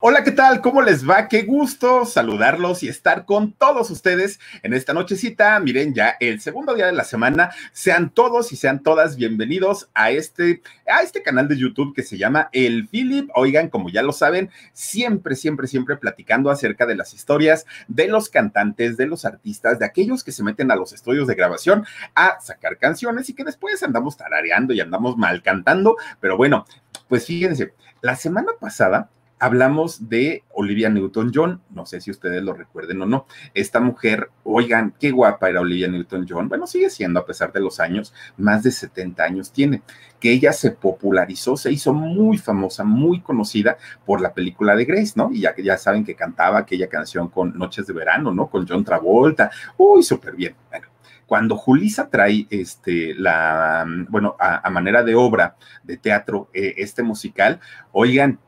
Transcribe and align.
Hola, 0.00 0.22
¿qué 0.22 0.30
tal? 0.30 0.60
¿Cómo 0.60 0.80
les 0.80 1.10
va? 1.10 1.26
Qué 1.26 1.42
gusto 1.42 2.04
saludarlos 2.04 2.84
y 2.84 2.88
estar 2.88 3.24
con 3.24 3.50
todos 3.50 3.90
ustedes 3.90 4.38
en 4.62 4.72
esta 4.72 4.94
nochecita. 4.94 5.58
Miren, 5.58 5.92
ya 5.92 6.14
el 6.20 6.40
segundo 6.40 6.72
día 6.76 6.86
de 6.86 6.92
la 6.92 7.02
semana. 7.02 7.50
Sean 7.72 8.10
todos 8.10 8.52
y 8.52 8.56
sean 8.56 8.84
todas 8.84 9.16
bienvenidos 9.16 9.90
a 9.94 10.12
este, 10.12 10.62
a 10.86 11.02
este 11.02 11.24
canal 11.24 11.48
de 11.48 11.56
YouTube 11.56 11.96
que 11.96 12.04
se 12.04 12.16
llama 12.16 12.48
El 12.52 12.86
Philip. 12.86 13.28
Oigan, 13.34 13.70
como 13.70 13.90
ya 13.90 14.04
lo 14.04 14.12
saben, 14.12 14.50
siempre, 14.72 15.34
siempre, 15.34 15.66
siempre 15.66 15.96
platicando 15.96 16.52
acerca 16.52 16.86
de 16.86 16.94
las 16.94 17.12
historias 17.12 17.66
de 17.88 18.06
los 18.06 18.28
cantantes, 18.28 18.96
de 18.96 19.08
los 19.08 19.24
artistas, 19.24 19.80
de 19.80 19.86
aquellos 19.86 20.22
que 20.22 20.30
se 20.30 20.44
meten 20.44 20.70
a 20.70 20.76
los 20.76 20.92
estudios 20.92 21.26
de 21.26 21.34
grabación 21.34 21.84
a 22.14 22.38
sacar 22.38 22.78
canciones 22.78 23.28
y 23.30 23.34
que 23.34 23.42
después 23.42 23.82
andamos 23.82 24.16
tarareando 24.16 24.72
y 24.72 24.80
andamos 24.80 25.16
mal 25.16 25.42
cantando. 25.42 25.96
Pero 26.20 26.36
bueno, 26.36 26.66
pues 27.08 27.26
fíjense, 27.26 27.74
la 28.00 28.14
semana 28.14 28.52
pasada 28.60 29.10
hablamos 29.38 30.08
de 30.08 30.44
Olivia 30.52 30.88
Newton-John, 30.90 31.62
no 31.70 31.86
sé 31.86 32.00
si 32.00 32.10
ustedes 32.10 32.42
lo 32.42 32.52
recuerden 32.52 33.02
o 33.02 33.06
no. 33.06 33.26
Esta 33.54 33.80
mujer, 33.80 34.30
oigan, 34.44 34.94
qué 34.98 35.10
guapa 35.10 35.48
era 35.48 35.60
Olivia 35.60 35.88
Newton-John. 35.88 36.48
Bueno, 36.48 36.66
sigue 36.66 36.90
siendo 36.90 37.20
a 37.20 37.26
pesar 37.26 37.52
de 37.52 37.60
los 37.60 37.80
años, 37.80 38.12
más 38.36 38.62
de 38.62 38.70
70 38.70 39.22
años 39.22 39.52
tiene. 39.52 39.82
Que 40.20 40.32
ella 40.32 40.52
se 40.52 40.72
popularizó, 40.72 41.56
se 41.56 41.70
hizo 41.70 41.92
muy 41.92 42.38
famosa, 42.38 42.82
muy 42.84 43.20
conocida 43.20 43.76
por 44.04 44.20
la 44.20 44.34
película 44.34 44.74
de 44.74 44.84
Grace, 44.84 45.12
¿no? 45.14 45.30
Y 45.32 45.40
ya, 45.40 45.54
ya 45.56 45.78
saben 45.78 46.04
que 46.04 46.16
cantaba 46.16 46.58
aquella 46.58 46.88
canción 46.88 47.28
con 47.28 47.56
Noches 47.56 47.86
de 47.86 47.92
Verano, 47.92 48.34
¿no? 48.34 48.48
Con 48.48 48.66
John 48.66 48.84
Travolta. 48.84 49.50
Uy, 49.76 50.02
súper 50.02 50.34
bien. 50.34 50.56
Bueno, 50.70 50.88
cuando 51.28 51.56
Julisa 51.56 52.08
trae 52.08 52.46
este, 52.48 53.14
la, 53.14 53.86
bueno, 54.08 54.34
a, 54.40 54.68
manera 54.70 55.02
de 55.02 55.14
obra 55.14 55.56
de 55.84 55.98
teatro, 55.98 56.48
eh, 56.54 56.74
este 56.78 57.02
musical, 57.02 57.60
oigan, 57.92 58.40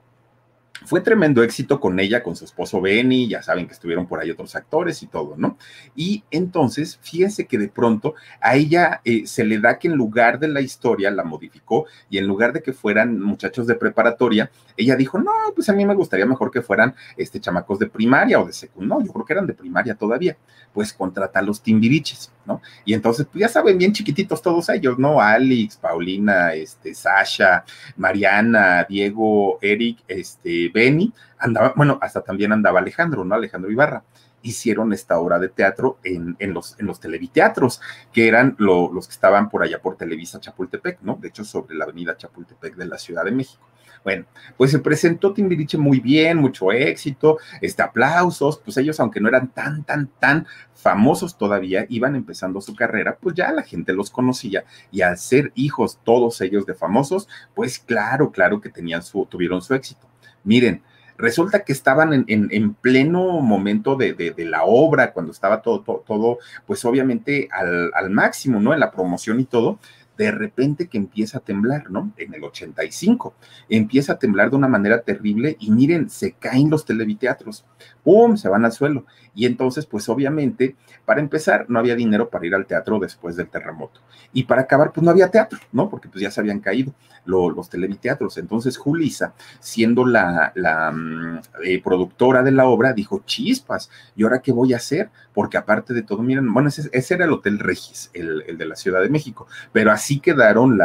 fue 0.85 1.01
tremendo 1.01 1.43
éxito 1.43 1.81
con 1.81 1.99
ella, 2.01 2.23
con 2.23 2.37
su 2.37 2.45
esposo 2.45 2.81
Benny, 2.81 3.29
ya 3.29 3.43
saben 3.43 3.67
que 3.67 3.73
estuvieron 3.73 4.07
por 4.07 4.21
ahí 4.21 4.31
otros 4.31 4.55
actores 4.57 5.03
y 5.03 5.07
todo, 5.07 5.35
¿no? 5.37 5.59
Y 5.95 6.25
entonces, 6.31 6.99
fíjense 7.03 7.47
que 7.47 7.59
de 7.59 7.69
pronto 7.69 8.15
a 8.41 8.57
ella 8.57 9.01
eh, 9.05 9.27
se 9.27 9.45
le 9.45 9.59
da 9.59 9.79
que 9.79 9.89
en 9.89 9.95
lugar 9.95 10.39
de 10.39 10.49
la 10.49 10.61
historia 10.61 11.11
la 11.11 11.25
modificó 11.25 11.87
y 12.09 12.19
en 12.19 12.27
lugar 12.27 12.53
de 12.53 12.63
que 12.63 12.73
fueran 12.73 13.21
muchachos 13.21 13.67
de 13.67 13.75
preparatoria, 13.75 14.51
ella 14.77 14.97
dijo, 14.97 15.19
no, 15.19 15.33
pues 15.55 15.69
a 15.69 15.73
mí 15.73 15.85
me 15.85 15.95
gustaría 15.95 16.27
mejor 16.27 16.51
que 16.51 16.63
fueran 16.63 16.95
este, 17.17 17.41
chamacos 17.41 17.79
de 17.79 17.87
primaria 17.87 18.41
o 18.41 18.47
de 18.47 18.53
secundaria, 18.53 18.81
no, 18.81 19.05
yo 19.05 19.13
creo 19.13 19.25
que 19.25 19.33
eran 19.35 19.47
de 19.47 19.55
primaria 19.55 19.95
todavía, 19.95 20.37
pues 20.73 20.93
contrata 20.93 21.41
a 21.41 21.43
los 21.43 21.63
timbiriches, 21.63 22.33
¿no? 22.51 22.61
Y 22.85 22.95
entonces, 22.95 23.27
pues 23.31 23.41
ya 23.41 23.49
saben, 23.49 23.79
bien 23.79 23.93
chiquititos 23.93 24.43
todos 24.43 24.69
ellos, 24.71 24.99
¿no? 24.99 25.21
Alex, 25.21 25.77
Paulina, 25.77 26.53
este, 26.55 26.95
Sasha, 26.95 27.65
Mariana, 27.97 28.85
Diego, 28.89 29.59
Eric, 29.63 29.99
este, 30.09 30.69
Benny, 30.75 31.13
andaba, 31.39 31.73
bueno, 31.77 31.99
hasta 32.03 32.23
también 32.23 32.53
andaba 32.53 32.81
Alejandro, 32.81 33.25
¿no? 33.25 33.35
Alejandro 33.37 33.71
Ibarra. 33.71 34.03
Hicieron 34.43 34.93
esta 34.93 35.19
obra 35.19 35.39
de 35.39 35.51
teatro 35.51 35.99
en, 36.03 36.35
en 36.39 36.55
los, 36.55 36.75
en 36.81 36.87
los 36.87 36.99
televiteatros, 36.99 37.81
que 38.13 38.27
eran 38.27 38.57
los 38.59 39.07
que 39.07 39.13
estaban 39.13 39.49
por 39.51 39.63
allá 39.63 39.81
por 39.81 39.97
Televisa 39.97 40.41
Chapultepec, 40.41 41.03
¿no? 41.03 41.19
De 41.21 41.29
hecho, 41.29 41.45
sobre 41.45 41.77
la 41.77 41.85
avenida 41.85 42.17
Chapultepec 42.17 42.75
de 42.75 42.87
la 42.87 42.99
Ciudad 42.99 43.25
de 43.25 43.33
México. 43.33 43.67
Bueno, 44.03 44.25
pues 44.57 44.71
se 44.71 44.79
presentó 44.79 45.33
Timbiriche 45.33 45.77
muy 45.77 46.01
bien, 46.01 46.39
mucho 46.39 46.73
éxito, 46.73 47.39
este, 47.61 47.83
aplausos, 47.83 48.59
pues 48.65 48.77
ellos, 48.79 48.99
aunque 48.99 49.21
no 49.21 49.29
eran 49.29 49.49
tan, 49.49 49.85
tan, 49.85 50.09
tan 50.19 50.47
famosos 50.75 51.37
todavía, 51.37 51.85
iban 51.91 52.17
empezando 52.17 52.61
su 52.61 52.75
carrera, 52.75 53.19
pues 53.21 53.35
ya 53.35 53.53
la 53.53 53.63
gente 53.63 53.93
los 53.93 54.11
conocía 54.11 54.65
y 54.91 55.03
al 55.03 55.19
ser 55.19 55.53
hijos 55.55 55.99
todos 56.03 56.41
ellos 56.41 56.65
de 56.65 56.75
famosos, 56.75 57.29
pues 57.55 57.79
claro, 57.79 58.33
claro 58.33 58.61
que 58.61 58.71
tenían 58.71 59.03
su, 59.03 59.27
tuvieron 59.27 59.61
su 59.61 59.75
éxito. 59.75 60.09
Miren, 60.45 60.83
resulta 61.21 61.65
que 61.65 61.73
estaban 61.73 62.13
en, 62.15 62.25
en, 62.29 62.75
pleno 62.75 63.41
momento 63.41 63.95
de, 63.95 64.15
de, 64.15 64.45
la 64.47 64.65
obra, 64.65 65.13
cuando 65.13 65.33
estaba 65.33 65.61
todo, 65.61 65.83
todo, 65.83 66.03
todo 66.07 66.39
pues 66.67 66.85
obviamente 66.85 67.49
al, 67.53 68.11
máximo, 68.11 68.59
¿no? 68.59 68.73
En 68.73 68.81
la 68.81 68.91
promoción 68.91 69.39
y 69.39 69.45
todo, 69.45 69.79
de 70.21 70.31
repente 70.31 70.87
que 70.87 70.99
empieza 70.99 71.39
a 71.39 71.41
temblar, 71.41 71.91
¿no? 71.91 72.13
En 72.19 72.35
el 72.35 72.45
85, 72.45 73.33
empieza 73.71 74.13
a 74.13 74.19
temblar 74.19 74.51
de 74.51 74.57
una 74.57 74.69
manera 74.69 75.01
terrible 75.01 75.57
y 75.59 75.71
miren, 75.71 76.11
se 76.11 76.33
caen 76.33 76.69
los 76.69 76.85
televiteatros, 76.85 77.65
¡pum!, 78.03 78.37
se 78.37 78.49
van 78.49 78.65
al 78.65 78.73
suelo. 78.73 79.05
Y 79.35 79.47
entonces, 79.47 79.87
pues 79.87 80.09
obviamente, 80.09 80.77
para 81.05 81.21
empezar, 81.21 81.67
no 81.69 81.79
había 81.79 81.95
dinero 81.95 82.29
para 82.29 82.47
ir 82.47 82.55
al 82.55 82.67
teatro 82.67 82.99
después 82.99 83.37
del 83.37 83.49
terremoto. 83.49 84.01
Y 84.33 84.45
para 84.45 84.63
acabar, 84.63 84.93
pues 84.93 85.05
no 85.05 85.11
había 85.11 85.31
teatro, 85.31 85.59
¿no? 85.73 85.89
Porque 85.89 86.09
pues 86.09 86.23
ya 86.23 86.31
se 86.31 86.41
habían 86.41 86.61
caído 86.61 86.93
los 87.25 87.69
televiteatros. 87.69 88.39
Entonces, 88.39 88.77
Julisa, 88.77 89.35
siendo 89.61 90.05
la, 90.05 90.53
mm, 90.55 91.39
eh, 91.65 91.83
productora 91.83 92.43
de 92.43 92.51
la 92.51 92.67
obra, 92.67 92.93
dijo, 92.93 93.23
chispas, 93.25 93.91
¿y 94.17 94.25
ahora 94.25 94.41
qué 94.41 94.53
voy 94.53 94.73
a 94.73 94.77
hacer? 94.77 95.11
Porque 95.33 95.57
aparte 95.57 95.95
de 95.95 96.03
todo, 96.03 96.23
miren, 96.23 96.53
bueno, 96.53 96.69
ese, 96.69 96.89
ese 96.93 97.15
era 97.15 97.25
el 97.25 97.33
Hotel 97.33 97.59
Regis, 97.59 98.11
el, 98.15 98.43
el, 98.47 98.59
de 98.59 98.67
la 98.67 98.77
Ciudad 98.77 99.01
de 99.01 99.11
México, 99.11 99.47
pero 99.73 99.93
así 99.93 100.21
quedaron 100.21 100.79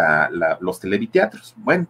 los 0.59 0.79
televiteatros. 0.79 1.55
Bueno, 1.57 1.87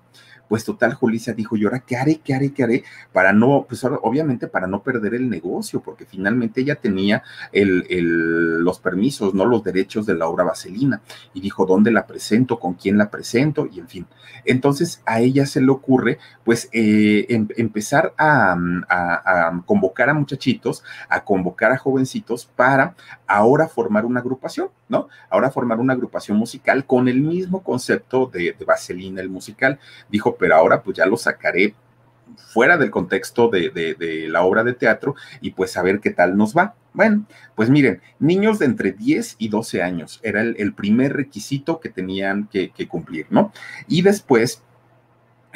pues 0.48 0.64
total, 0.64 0.94
Julissa 0.94 1.34
dijo, 1.34 1.56
¿y 1.58 1.66
ahora 1.66 1.80
qué 1.80 1.98
haré, 1.98 2.20
qué 2.24 2.34
haré, 2.34 2.54
qué 2.54 2.64
haré? 2.64 2.84
Para 3.12 3.34
no, 3.34 3.66
pues 3.68 3.84
obviamente 3.84 4.48
para 4.48 4.68
no 4.68 4.84
perder 4.84 5.16
el 5.16 5.30
negocio, 5.30 5.82
porque 5.82 6.06
finalmente 6.06 6.62
ella 6.62 6.76
tenía 6.76 7.24
el, 7.52 7.86
el, 7.90 8.60
los 8.60 8.80
permisos, 8.80 9.34
no 9.34 9.46
los 9.46 9.64
derechos 9.64 10.06
de 10.06 10.16
la 10.16 10.28
obra 10.28 10.44
vaselina. 10.44 11.02
Y 11.34 11.42
dijo, 11.42 11.66
¿dónde 11.66 11.92
la 11.92 12.06
presento? 12.06 12.60
¿Con 12.60 12.76
quién 12.76 12.98
la 12.98 13.10
presento? 13.10 13.68
Y 13.72 13.80
en 13.80 13.88
fin. 13.88 14.08
Entonces 14.46 15.02
a 15.06 15.22
ella 15.22 15.46
se 15.46 15.62
le 15.62 15.72
ocurre, 15.72 16.20
pues, 16.44 16.70
eh, 16.72 17.26
em, 17.30 17.48
empezar 17.58 18.14
a, 18.18 18.56
convocar 19.66 20.10
a 20.10 20.14
muchachitos, 20.14 20.84
a 21.10 21.24
convocar 21.24 21.72
a 21.72 21.78
jovencitos 21.78 22.46
para 22.46 22.96
ahora 23.28 23.68
formar 23.68 24.06
una 24.06 24.20
agrupación, 24.20 24.70
¿no? 24.88 25.10
Ahora 25.30 25.52
formar 25.52 25.80
una 25.80 25.94
agrupación 25.94 26.38
musical 26.38 26.86
con 26.86 27.08
el 27.08 27.22
mismo 27.22 27.64
concepto 27.64 28.28
de, 28.28 28.56
de 28.58 28.66
Vaselina, 28.66 29.22
el 29.22 29.30
musical. 29.30 29.80
Dijo, 30.10 30.35
pero 30.38 30.56
ahora 30.56 30.82
pues 30.82 30.98
ya 30.98 31.06
lo 31.06 31.18
sacaré 31.18 31.74
fuera 32.36 32.78
del 32.78 32.92
contexto 32.92 33.50
de, 33.50 34.28
la 34.30 34.44
obra 34.44 34.64
de 34.64 34.74
teatro 34.74 35.16
y 35.42 35.52
pues 35.52 35.76
a 35.78 35.84
ver 35.84 36.00
qué 36.00 36.12
tal 36.12 36.38
nos 36.38 36.56
va. 36.56 36.76
Bueno, 36.94 37.26
pues 37.56 37.70
miren, 37.70 38.02
niños 38.20 38.60
de 38.60 38.66
entre 38.66 38.92
10 38.94 39.36
y 39.40 39.50
12 39.50 39.82
años 39.82 40.20
era 40.24 40.42
el, 40.42 40.74
primer 40.74 41.14
requisito 41.14 41.80
que 41.80 41.90
tenían 41.90 42.48
que, 42.48 42.72
cumplir, 42.88 43.28
¿no? 43.30 43.52
Y 43.88 44.02
después... 44.02 44.62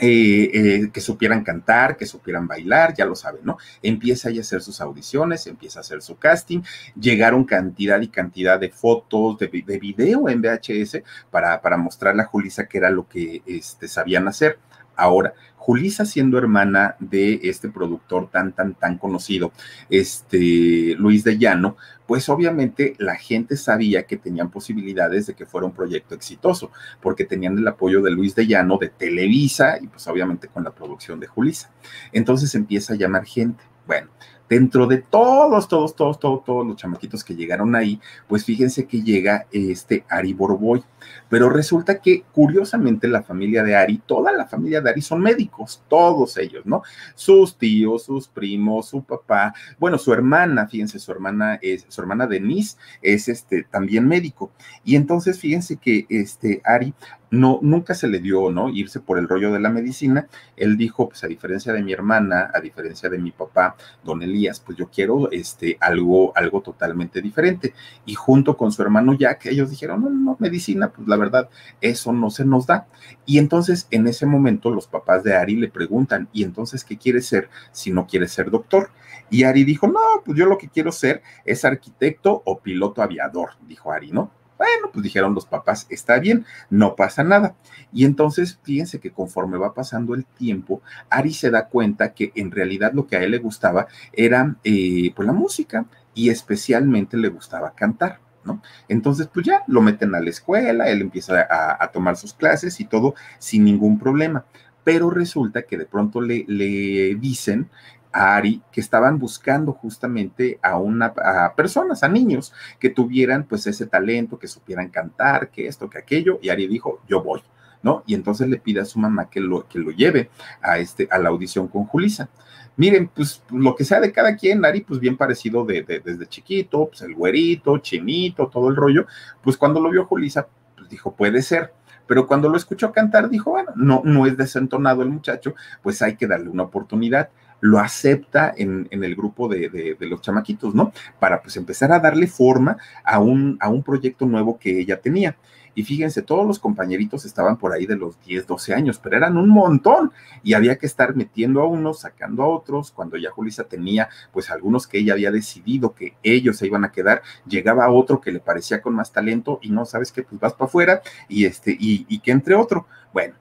Eh, 0.02 0.52
eh, 0.54 0.90
que 0.94 1.02
supieran 1.02 1.44
cantar, 1.44 1.98
que 1.98 2.06
supieran 2.06 2.48
bailar, 2.48 2.94
ya 2.94 3.04
lo 3.04 3.18
saben, 3.18 3.42
¿no? 3.44 3.58
Empieza 3.84 4.30
a 4.30 4.31
hacer 4.31 4.62
sus 4.62 4.80
audiciones, 4.80 5.46
empieza 5.46 5.80
a 5.80 5.81
hacer 5.81 6.02
su 6.02 6.16
casting, 6.16 6.62
llegaron 6.98 7.44
cantidad 7.44 8.00
y 8.00 8.08
cantidad 8.08 8.58
de 8.58 8.70
fotos, 8.70 9.38
de, 9.40 9.48
de 9.50 9.78
video 9.78 10.30
en 10.30 10.42
VHS 10.42 11.02
para, 11.30 11.60
para 11.60 11.76
mostrarle 11.76 12.22
a 12.22 12.28
Julisa 12.28 12.66
que 12.66 12.78
era 12.78 12.90
lo 12.90 13.10
que 13.10 13.42
este, 13.46 13.90
sabían 13.90 14.30
hacer 14.30 14.58
Ahora, 15.00 15.34
Julisa 15.56 16.04
siendo 16.06 16.38
hermana 16.38 16.96
de 17.00 17.40
este 17.44 17.69
productor 17.69 18.30
tan, 18.30 18.54
tan, 18.54 18.74
tan 18.74 18.98
conocido, 18.98 19.51
este 19.90 20.96
Luis 20.98 21.24
de 21.24 21.38
Llano, 21.38 21.78
pues 22.07 22.28
obviamente 22.28 22.96
la 22.98 23.16
gente 23.16 23.56
sabía 23.56 24.04
que 24.04 24.18
tenían 24.18 24.50
posibilidades 24.50 25.28
de 25.28 25.36
que 25.36 25.46
fuera 25.46 25.68
un 25.68 25.74
proyecto 25.74 26.16
exitoso, 26.16 26.72
porque 27.01 27.24
tenían 27.24 27.57
el 27.57 27.68
apoyo 27.68 28.01
de 28.01 28.12
Luis 28.12 28.34
de 28.36 28.48
Llano, 28.48 28.78
de 28.78 28.90
Televisa 28.90 29.78
y 29.80 29.88
pues 29.88 30.07
obviamente 30.07 30.48
con 30.48 30.63
la 30.63 30.72
producción 30.72 31.19
de 31.19 31.28
Julisa. 31.28 31.72
Entonces 32.12 32.56
empieza 32.56 32.94
a 32.94 32.98
llamar 32.98 33.25
gente. 33.25 33.63
Bueno, 33.86 34.10
dentro 34.50 34.88
de 34.88 34.98
todos, 34.98 35.68
todos, 35.68 35.96
todos, 35.96 36.19
todos, 36.19 36.44
todos 36.44 36.68
los 36.68 36.75
chamaquitos 36.75 37.24
que 37.24 37.36
llegaron 37.36 37.75
ahí, 37.75 38.01
pues 38.28 38.44
fíjense 38.44 38.86
que 38.86 39.01
llega 39.01 39.46
este 39.51 40.04
Ari 40.10 40.34
Borboy. 40.34 40.84
Pero 41.30 41.50
resulta 41.50 42.01
que 42.01 42.24
curiosamente 42.34 43.07
la 43.07 43.24
familia 43.24 43.63
de 43.63 43.75
Ari, 43.75 44.01
toda 44.06 44.31
la 44.31 44.46
familia 44.46 44.81
de 44.81 44.90
Ari 44.90 45.01
son 45.01 45.22
médicos, 45.22 45.84
todos 45.88 46.38
ellos, 46.38 46.66
¿no? 46.66 46.81
Sus 47.16 47.57
tíos, 47.57 48.04
sus 48.04 48.28
primos, 48.28 48.90
su 48.90 49.04
papá, 49.04 49.54
bueno, 49.80 49.98
su 49.98 50.12
hermana, 50.12 50.68
fíjense, 50.68 51.00
su 51.00 51.12
hermana 51.12 51.60
es, 51.62 51.86
su 51.88 52.02
hermana 52.02 52.28
Denise 52.28 52.78
es 53.02 53.30
este 53.30 53.63
también 53.63 54.07
médico. 54.07 54.52
Y 54.84 54.95
entonces 54.95 55.40
fíjense 55.40 55.78
que 55.78 56.06
este 56.10 56.62
Ari 56.63 56.94
no, 57.31 57.60
nunca 57.62 57.94
se 57.94 58.08
le 58.08 58.20
dio, 58.20 58.52
¿no? 58.52 58.70
Irse 58.70 59.00
por 59.00 59.20
el 59.20 59.28
rollo 59.28 59.52
de 59.52 59.60
la 59.60 59.70
medicina. 59.70 60.28
Él 60.56 60.78
dijo, 60.78 61.10
pues 61.10 61.24
a 61.24 61.28
diferencia 61.28 61.74
de 61.74 61.84
mi 61.84 61.94
hermana, 61.94 62.50
a 62.54 62.60
diferencia 62.60 63.10
de 63.10 63.20
mi 63.20 63.31
papá, 63.31 63.76
don 64.04 64.24
Elías, 64.24 64.60
pues 64.60 64.78
yo 64.78 64.90
quiero 64.90 65.31
este, 65.31 65.78
algo, 65.80 66.36
algo 66.36 66.62
totalmente 66.62 67.22
diferente. 67.22 67.74
Y 68.06 68.16
junto 68.16 68.58
con 68.58 68.72
su 68.72 68.81
hermano 68.81 69.14
Jack, 69.14 69.46
ellos 69.48 69.70
dijeron, 69.70 70.02
no, 70.04 70.10
no, 70.10 70.38
medicina, 70.40 70.92
pues 70.92 71.08
la 71.08 71.18
verdad, 71.18 71.50
eso 71.81 72.14
no 72.14 72.30
se 72.30 72.46
nos 72.46 72.66
da. 72.66 72.88
Y 73.26 73.38
entonces 73.38 73.88
en 73.92 74.08
ese 74.08 74.26
momento 74.26 74.72
los 74.72 74.88
papás 74.88 75.24
de 75.24 75.36
Ari 75.36 75.56
le 75.56 75.70
preguntan, 75.70 76.30
¿y 76.34 76.44
entonces 76.44 76.84
qué 76.84 76.98
quiere 76.98 77.22
ser 77.22 77.50
si 77.72 77.92
no 77.92 78.08
quiere 78.08 78.28
ser 78.28 78.50
doctor? 78.50 78.92
Y 79.30 79.44
Ari 79.44 79.64
dijo, 79.64 79.88
no, 79.88 80.00
pues 80.26 80.38
yo 80.38 80.46
lo 80.46 80.58
que 80.58 80.70
quiero 80.70 80.92
ser 80.92 81.22
es 81.46 81.64
arquitecto 81.64 82.42
o 82.46 82.60
piloto 82.60 83.02
aviador, 83.04 83.52
dijo 83.68 83.92
Ari, 83.92 84.12
¿no? 84.12 84.31
Bueno, 84.60 84.92
pues 84.92 85.04
dijeron 85.04 85.34
los 85.34 85.46
papás, 85.46 85.88
está 85.90 86.20
bien, 86.20 86.46
no 86.70 86.98
pasa 86.98 87.24
nada. 87.24 87.56
Y 87.94 88.04
entonces, 88.04 88.60
fíjense 88.62 89.00
que 89.00 89.10
conforme 89.10 89.58
va 89.58 89.74
pasando 89.74 90.14
el 90.14 90.26
tiempo, 90.26 90.82
Ari 91.10 91.34
se 91.34 91.50
da 91.50 91.70
cuenta 91.70 92.14
que 92.14 92.34
en 92.36 92.52
realidad 92.52 92.92
lo 92.94 93.08
que 93.08 93.16
a 93.16 93.24
él 93.24 93.32
le 93.32 93.38
gustaba 93.38 93.88
era 94.12 94.58
eh, 94.66 95.14
pues 95.16 95.26
la 95.26 95.32
música 95.32 95.86
y 96.14 96.30
especialmente 96.30 97.16
le 97.16 97.30
gustaba 97.30 97.74
cantar. 97.74 98.20
¿No? 98.44 98.62
Entonces, 98.90 99.30
pues 99.34 99.46
ya 99.46 99.64
lo 99.68 99.82
meten 99.82 100.14
a 100.14 100.20
la 100.20 100.30
escuela, 100.30 100.90
él 100.90 101.02
empieza 101.02 101.46
a, 101.50 101.92
tomar 101.92 102.18
sus 102.18 102.34
clases 102.34 102.80
y 102.80 102.86
todo 102.86 103.16
sin 103.38 103.64
ningún 103.64 103.98
problema. 103.98 104.46
Pero 104.84 105.10
resulta 105.10 105.64
que 105.64 105.78
de 105.78 105.86
pronto 105.86 106.20
le, 106.20 106.46
le 106.48 107.16
dicen 107.16 107.70
a 108.12 108.36
Ari 108.36 108.62
que 108.72 108.82
estaban 108.82 109.20
buscando 109.20 109.74
justamente 109.74 110.60
a 110.62 110.78
una 110.78 111.14
personas, 111.56 112.04
a 112.04 112.10
niños 112.10 112.54
que 112.80 112.90
tuvieran 112.90 113.44
pues 113.44 113.68
ese 113.68 113.86
talento, 113.86 114.40
que 114.40 114.48
supieran 114.48 114.90
cantar, 114.90 115.50
que 115.50 115.68
esto, 115.68 115.90
que 115.90 116.00
aquello, 116.00 116.40
y 116.42 116.50
Ari 116.50 116.68
dijo, 116.68 117.02
yo 117.08 117.24
voy, 117.24 117.42
¿no? 117.84 118.04
Y 118.06 118.14
entonces 118.14 118.48
le 118.48 118.58
pide 118.58 118.82
a 118.82 118.86
su 118.86 119.00
mamá 119.00 119.30
que 119.30 119.40
lo, 119.40 119.68
que 119.68 119.80
lo 119.80 119.92
lleve 119.92 120.30
a, 120.62 120.80
este, 120.80 121.08
a 121.12 121.20
la 121.20 121.30
audición 121.30 121.68
con 121.68 121.86
Julisa. 121.86 122.30
Miren, 122.78 123.10
pues 123.10 123.44
lo 123.50 123.76
que 123.76 123.84
sea 123.84 124.00
de 124.00 124.12
cada 124.12 124.36
quien, 124.36 124.64
Ari, 124.64 124.82
pues 124.82 125.00
bien 125.00 125.18
parecido 125.18 125.66
de, 125.66 125.84
desde 125.84 126.28
chiquito, 126.28 126.88
pues 126.88 127.02
el 127.02 127.14
güerito, 127.14 127.78
chinito, 127.80 128.48
todo 128.48 128.70
el 128.70 128.76
rollo, 128.76 129.06
pues 129.44 129.58
cuando 129.58 129.82
lo 129.82 129.90
vio 129.90 130.06
Julisa, 130.06 130.48
pues 130.76 130.90
dijo, 130.90 131.14
puede 131.14 131.42
ser 131.42 131.74
pero 132.10 132.26
cuando 132.26 132.50
lo 132.50 132.58
escuchó 132.58 132.92
cantar 132.92 133.30
dijo, 133.30 133.52
bueno, 133.52 133.72
no, 133.76 134.02
no 134.04 134.26
es 134.26 134.36
desentonado 134.36 135.04
el 135.04 135.10
muchacho, 135.10 135.54
pues 135.84 136.02
hay 136.02 136.16
que 136.16 136.26
darle 136.26 136.50
una 136.50 136.64
oportunidad 136.64 137.30
lo 137.62 137.80
acepta 137.80 138.54
en, 138.56 138.88
el 138.92 139.16
grupo 139.16 139.48
de, 139.48 139.98
los 140.00 140.22
chamaquitos, 140.22 140.74
¿no? 140.76 140.92
Para 141.20 141.42
pues 141.42 141.58
empezar 141.58 141.92
a 141.92 142.00
darle 142.00 142.28
forma 142.28 142.78
a 143.04 143.20
un, 143.20 143.58
a 143.60 143.70
un 143.70 143.84
proyecto 143.84 144.26
nuevo 144.26 144.58
que 144.58 144.80
ella 144.80 145.00
tenía. 145.00 145.36
Y 145.76 145.84
fíjense, 145.84 146.22
todos 146.22 146.46
los 146.46 146.60
compañeritos 146.60 147.26
estaban 147.26 147.58
por 147.58 147.72
ahí 147.72 147.86
de 147.86 147.96
los 147.96 148.20
10, 148.26 148.48
12 148.48 148.74
años, 148.74 149.00
pero 149.00 149.16
eran 149.16 149.38
un 149.38 149.48
montón 149.48 150.12
y 150.44 150.54
había 150.54 150.78
que 150.78 150.86
estar 150.86 151.16
metiendo 151.16 151.62
a 151.62 151.68
unos, 151.68 152.02
sacando 152.02 152.44
a 152.44 152.48
otros. 152.48 152.92
Cuando 152.92 153.18
ya 153.18 153.32
Julisa 153.32 153.64
tenía, 153.64 154.10
pues 154.34 154.50
algunos 154.50 154.88
que 154.88 155.00
ella 155.00 155.14
había 155.14 155.32
decidido 155.32 155.94
que 155.94 156.16
ellos 156.24 156.58
se 156.58 156.68
iban 156.68 156.84
a 156.84 156.92
quedar, 156.92 157.22
llegaba 157.48 157.90
otro 157.92 158.20
que 158.20 158.32
le 158.32 158.40
parecía 158.40 158.82
con 158.82 158.94
más 158.94 159.12
talento 159.12 159.60
y 159.62 159.70
no, 159.70 159.86
sabes 159.86 160.12
qué, 160.12 160.24
pues 160.24 160.42
vas 160.42 160.54
para 160.54 160.66
afuera 160.66 161.02
y 161.28 161.46
este, 161.46 161.72
y, 161.72 162.06
y 162.10 162.20
que 162.20 162.32
entre 162.32 162.56
otro. 162.56 162.88
Bueno, 163.14 163.36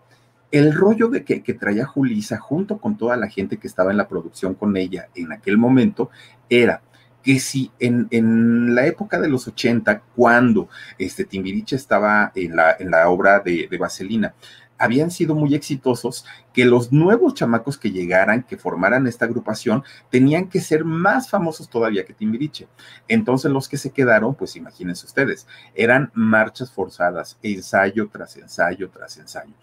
el 0.50 0.72
rollo 0.72 1.08
de 1.08 1.24
que, 1.24 1.54
traía 1.54 1.86
Julisa 1.86 2.38
junto 2.38 2.78
con 2.78 2.96
toda 2.96 3.16
la 3.16 3.28
gente 3.28 3.58
que 3.58 3.66
estaba 3.66 3.90
en 3.90 3.98
la 3.98 4.08
producción 4.08 4.54
con 4.54 4.76
ella 4.76 5.08
en 5.14 5.32
aquel 5.32 5.58
momento 5.58 6.10
era 6.48 6.82
que 7.22 7.38
si 7.38 7.70
en, 7.78 8.74
la 8.74 8.86
época 8.86 9.20
de 9.20 9.28
los 9.28 9.46
80, 9.46 10.00
cuando 10.16 10.68
este 10.98 11.24
Timbiriche 11.24 11.76
estaba 11.76 12.32
en 12.34 12.56
la, 12.56 13.08
obra 13.08 13.40
de, 13.40 13.68
de, 13.70 13.78
Vaselina, 13.78 14.34
habían 14.78 15.10
sido 15.10 15.34
muy 15.34 15.54
exitosos, 15.54 16.24
que 16.54 16.64
los 16.64 16.92
nuevos 16.92 17.34
chamacos 17.34 17.76
que 17.76 17.90
llegaran, 17.90 18.44
que 18.44 18.56
formaran 18.56 19.06
esta 19.06 19.24
agrupación, 19.26 19.82
tenían 20.08 20.48
que 20.48 20.60
ser 20.60 20.84
más 20.84 21.28
famosos 21.28 21.68
todavía 21.68 22.04
que 22.04 22.14
Timbiriche. 22.14 22.68
Entonces 23.08 23.50
los 23.50 23.68
que 23.68 23.76
se 23.76 23.90
quedaron, 23.90 24.34
pues 24.34 24.56
imagínense 24.56 25.04
ustedes, 25.04 25.46
eran 25.74 26.10
marchas 26.14 26.70
forzadas, 26.70 27.38
ensayo 27.42 28.08
tras 28.10 28.36
ensayo 28.36 28.88
tras 28.88 29.18
ensayo 29.18 29.54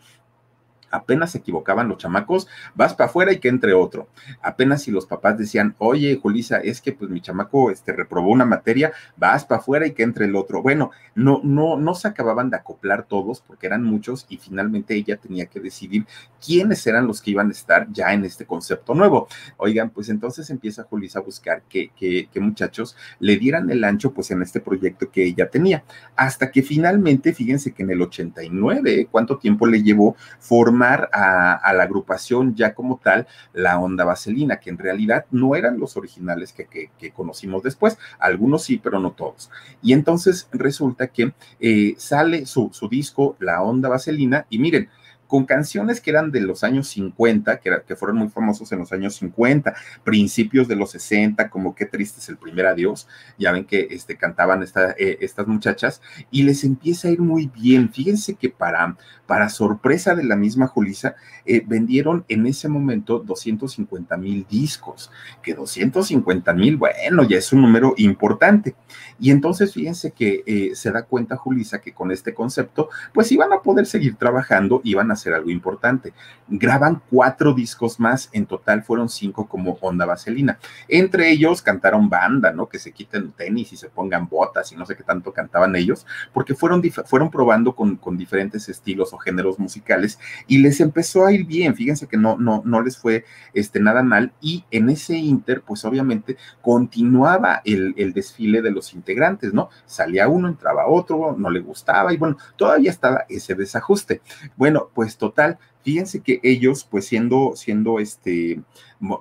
apenas 0.92 1.32
se 1.32 1.40
equivocaban 1.40 1.88
los 1.88 1.98
chamacos, 1.98 2.48
vas 2.74 2.94
para 2.94 3.10
afuera 3.10 3.32
y 3.32 3.40
que 3.40 3.50
entre 3.50 3.74
otro. 3.74 4.08
Apenas 4.42 4.84
si 4.84 4.92
los 4.92 5.06
papás 5.06 5.38
decían, 5.38 5.76
oye, 5.78 6.20
Julisa, 6.22 6.58
es 6.58 6.82
que 6.82 6.94
pues 6.94 7.10
mi 7.10 7.22
chamaco 7.22 7.72
este, 7.72 7.94
reprobó 7.94 8.30
una 8.32 8.46
materia, 8.46 8.94
vas 9.18 9.46
para 9.46 9.62
afuera 9.62 9.88
y 9.88 9.92
que 9.92 10.04
entre 10.04 10.26
el 10.26 10.36
otro. 10.36 10.62
Bueno, 10.62 10.92
no, 11.16 11.42
no, 11.44 11.78
no 11.78 11.96
se 11.96 12.08
acababan 12.08 12.50
de 12.50 12.58
acoplar 12.58 13.04
todos 13.04 13.42
porque 13.42 13.68
eran 13.68 13.84
muchos 13.84 14.26
y 14.30 14.38
finalmente 14.38 14.96
ella 14.96 15.18
tenía 15.18 15.46
que 15.48 15.60
decidir 15.60 16.06
quiénes 16.46 16.86
eran 16.88 17.08
los 17.08 17.22
que 17.22 17.32
iban 17.32 17.50
a 17.50 17.52
estar 17.52 17.88
ya 17.92 18.14
en 18.14 18.26
este 18.26 18.46
concepto 18.46 18.94
nuevo. 18.94 19.28
Oigan, 19.58 19.90
pues 19.90 20.10
entonces 20.10 20.50
empieza 20.50 20.84
Julisa 20.84 21.20
a 21.20 21.24
buscar 21.24 21.64
que, 21.70 21.90
que, 21.98 22.28
que 22.32 22.40
muchachos 22.40 22.96
le 23.20 23.38
dieran 23.38 23.70
el 23.70 23.84
ancho 23.84 24.14
pues 24.14 24.32
en 24.32 24.42
este 24.42 24.60
proyecto 24.60 25.10
que 25.10 25.26
ella 25.26 25.50
tenía. 25.50 25.84
Hasta 26.16 26.52
que 26.52 26.62
finalmente, 26.62 27.34
fíjense 27.34 27.74
que 27.74 27.84
en 27.84 27.92
el 27.92 28.02
89, 28.02 29.08
¿cuánto 29.12 29.38
tiempo 29.38 29.66
le 29.66 29.82
llevó 29.82 30.16
formar 30.40 30.75
a, 30.84 31.74
la 31.74 31.84
agrupación 31.84 32.56
ya 32.56 32.74
como 32.74 33.00
tal 33.04 33.28
la 33.54 33.80
onda 33.80 34.06
vaselina, 34.06 34.60
que 34.60 34.70
en 34.70 34.78
realidad 34.78 35.26
no 35.32 35.56
eran 35.56 35.80
los 35.80 35.98
originales 35.98 36.54
que, 36.54 36.90
conocimos 37.14 37.64
después, 37.64 37.98
algunos 38.20 38.64
sí, 38.64 38.80
pero 38.82 39.00
no 39.00 39.12
todos. 39.12 39.50
Y 39.82 39.94
entonces 39.94 40.48
resulta 40.52 41.08
que 41.08 41.34
eh, 41.60 41.96
sale 41.98 42.46
su, 42.46 42.70
su 42.74 42.88
disco, 42.90 43.36
La 43.40 43.62
onda 43.62 43.90
vaselina, 43.90 44.46
y 44.50 44.60
miren, 44.60 44.90
con 45.36 45.44
canciones 45.44 46.00
que 46.00 46.12
eran 46.12 46.32
de 46.32 46.40
los 46.40 46.64
años 46.64 46.88
50, 46.88 47.60
que, 47.60 47.70
que 47.86 47.98
fueron 47.98 48.20
muy 48.20 48.30
famosos 48.30 48.72
en 48.72 48.80
los 48.80 48.94
años 48.94 49.16
50, 49.16 49.76
principios 50.02 50.70
de 50.70 50.78
los 50.78 50.92
60, 50.92 51.50
como 51.50 51.76
Qué 51.76 51.86
triste 51.86 52.22
es 52.22 52.30
el 52.30 52.38
primer 52.38 52.66
adiós, 52.68 53.06
ya 53.38 53.52
ven 53.52 53.66
que 53.66 53.86
este, 53.92 54.16
cantaban 54.16 54.64
eh, 54.64 55.18
estas 55.20 55.46
muchachas, 55.46 56.02
y 56.32 56.44
les 56.44 56.64
empieza 56.64 57.10
a 57.10 57.12
ir 57.12 57.20
muy 57.20 57.48
bien. 57.48 57.92
Fíjense 57.92 58.36
que 58.36 58.50
para, 58.50 58.96
para 59.28 59.50
sorpresa 59.50 60.16
de 60.16 60.24
la 60.24 60.38
misma 60.38 60.68
Julisa, 60.68 61.16
eh, 61.46 61.62
vendieron 61.68 62.24
en 62.30 62.48
ese 62.48 62.70
momento 62.70 63.20
250 63.20 64.16
mil 64.16 64.48
discos, 64.50 65.12
que 65.44 65.54
250 65.54 66.54
mil, 66.54 66.78
bueno, 66.78 67.24
ya 67.28 67.38
es 67.38 67.52
un 67.52 67.62
número 67.62 67.94
importante. 67.98 68.74
Y 69.20 69.32
entonces 69.32 69.74
fíjense 69.74 70.12
que 70.12 70.44
eh, 70.46 70.72
se 70.76 70.92
da 70.92 71.04
cuenta 71.04 71.36
Julisa 71.36 71.82
que 71.82 71.92
con 71.92 72.12
este 72.12 72.34
concepto, 72.34 72.90
pues 73.14 73.34
iban 73.34 73.52
a 73.52 73.62
poder 73.62 73.86
seguir 73.86 74.16
trabajando, 74.16 74.82
iban 74.84 75.12
a 75.12 75.16
hacer 75.26 75.34
algo 75.34 75.50
importante. 75.50 76.14
Graban 76.48 77.02
cuatro 77.10 77.54
discos 77.54 78.00
más, 78.00 78.30
en 78.32 78.46
total 78.46 78.84
fueron 78.84 79.10
cinco 79.10 79.48
como 79.48 79.78
Onda 79.82 80.06
Vaselina. 80.06 80.60
Entre 80.88 81.32
ellos 81.32 81.62
cantaron 81.62 82.10
banda, 82.10 82.52
¿no? 82.52 82.70
Que 82.70 82.78
se 82.78 82.92
quiten 82.92 83.32
tenis 83.32 83.74
y 83.74 83.78
se 83.78 83.90
pongan 83.90 84.28
botas 84.28 84.72
y 84.72 84.76
no 84.76 84.86
sé 84.86 84.96
qué 84.96 85.04
tanto 85.04 85.34
cantaban 85.34 85.76
ellos, 85.76 86.06
porque 86.34 86.54
fueron, 86.54 86.84
fueron 87.06 87.32
probando 87.32 87.76
con, 87.76 87.96
con 87.96 88.18
diferentes 88.18 88.70
estilos 88.70 89.14
o 89.14 89.18
géneros 89.18 89.58
musicales 89.58 90.20
y 90.48 90.60
les 90.60 90.80
empezó 90.80 91.26
a 91.26 91.32
ir 91.32 91.46
bien. 91.46 91.76
Fíjense 91.76 92.08
que 92.08 92.18
no, 92.18 92.38
no, 92.38 92.62
no 92.64 92.82
les 92.82 92.98
fue 92.98 93.26
este, 93.54 93.80
nada 93.80 94.04
mal 94.04 94.34
y 94.42 94.66
en 94.70 94.90
ese 94.90 95.18
inter, 95.18 95.62
pues 95.62 95.84
obviamente 95.86 96.38
continuaba 96.62 97.62
el, 97.66 97.96
el 97.98 98.14
desfile 98.14 98.62
de 98.62 98.72
los 98.72 98.94
integrantes, 98.94 99.54
¿no? 99.54 99.70
Salía 99.86 100.28
uno, 100.28 100.48
entraba 100.48 100.88
otro, 100.88 101.36
no 101.38 101.50
le 101.50 101.62
gustaba 101.62 102.14
y 102.14 102.18
bueno, 102.18 102.38
todavía 102.56 102.92
estaba 102.92 103.26
ese 103.30 103.56
desajuste. 103.56 104.22
Bueno, 104.56 104.90
pues 104.94 105.05
total, 105.14 105.58
Fíjense 105.86 106.22
que 106.22 106.40
ellos, 106.42 106.84
pues 106.90 107.06
siendo, 107.06 107.54
siendo 107.56 108.00
este, 108.00 108.60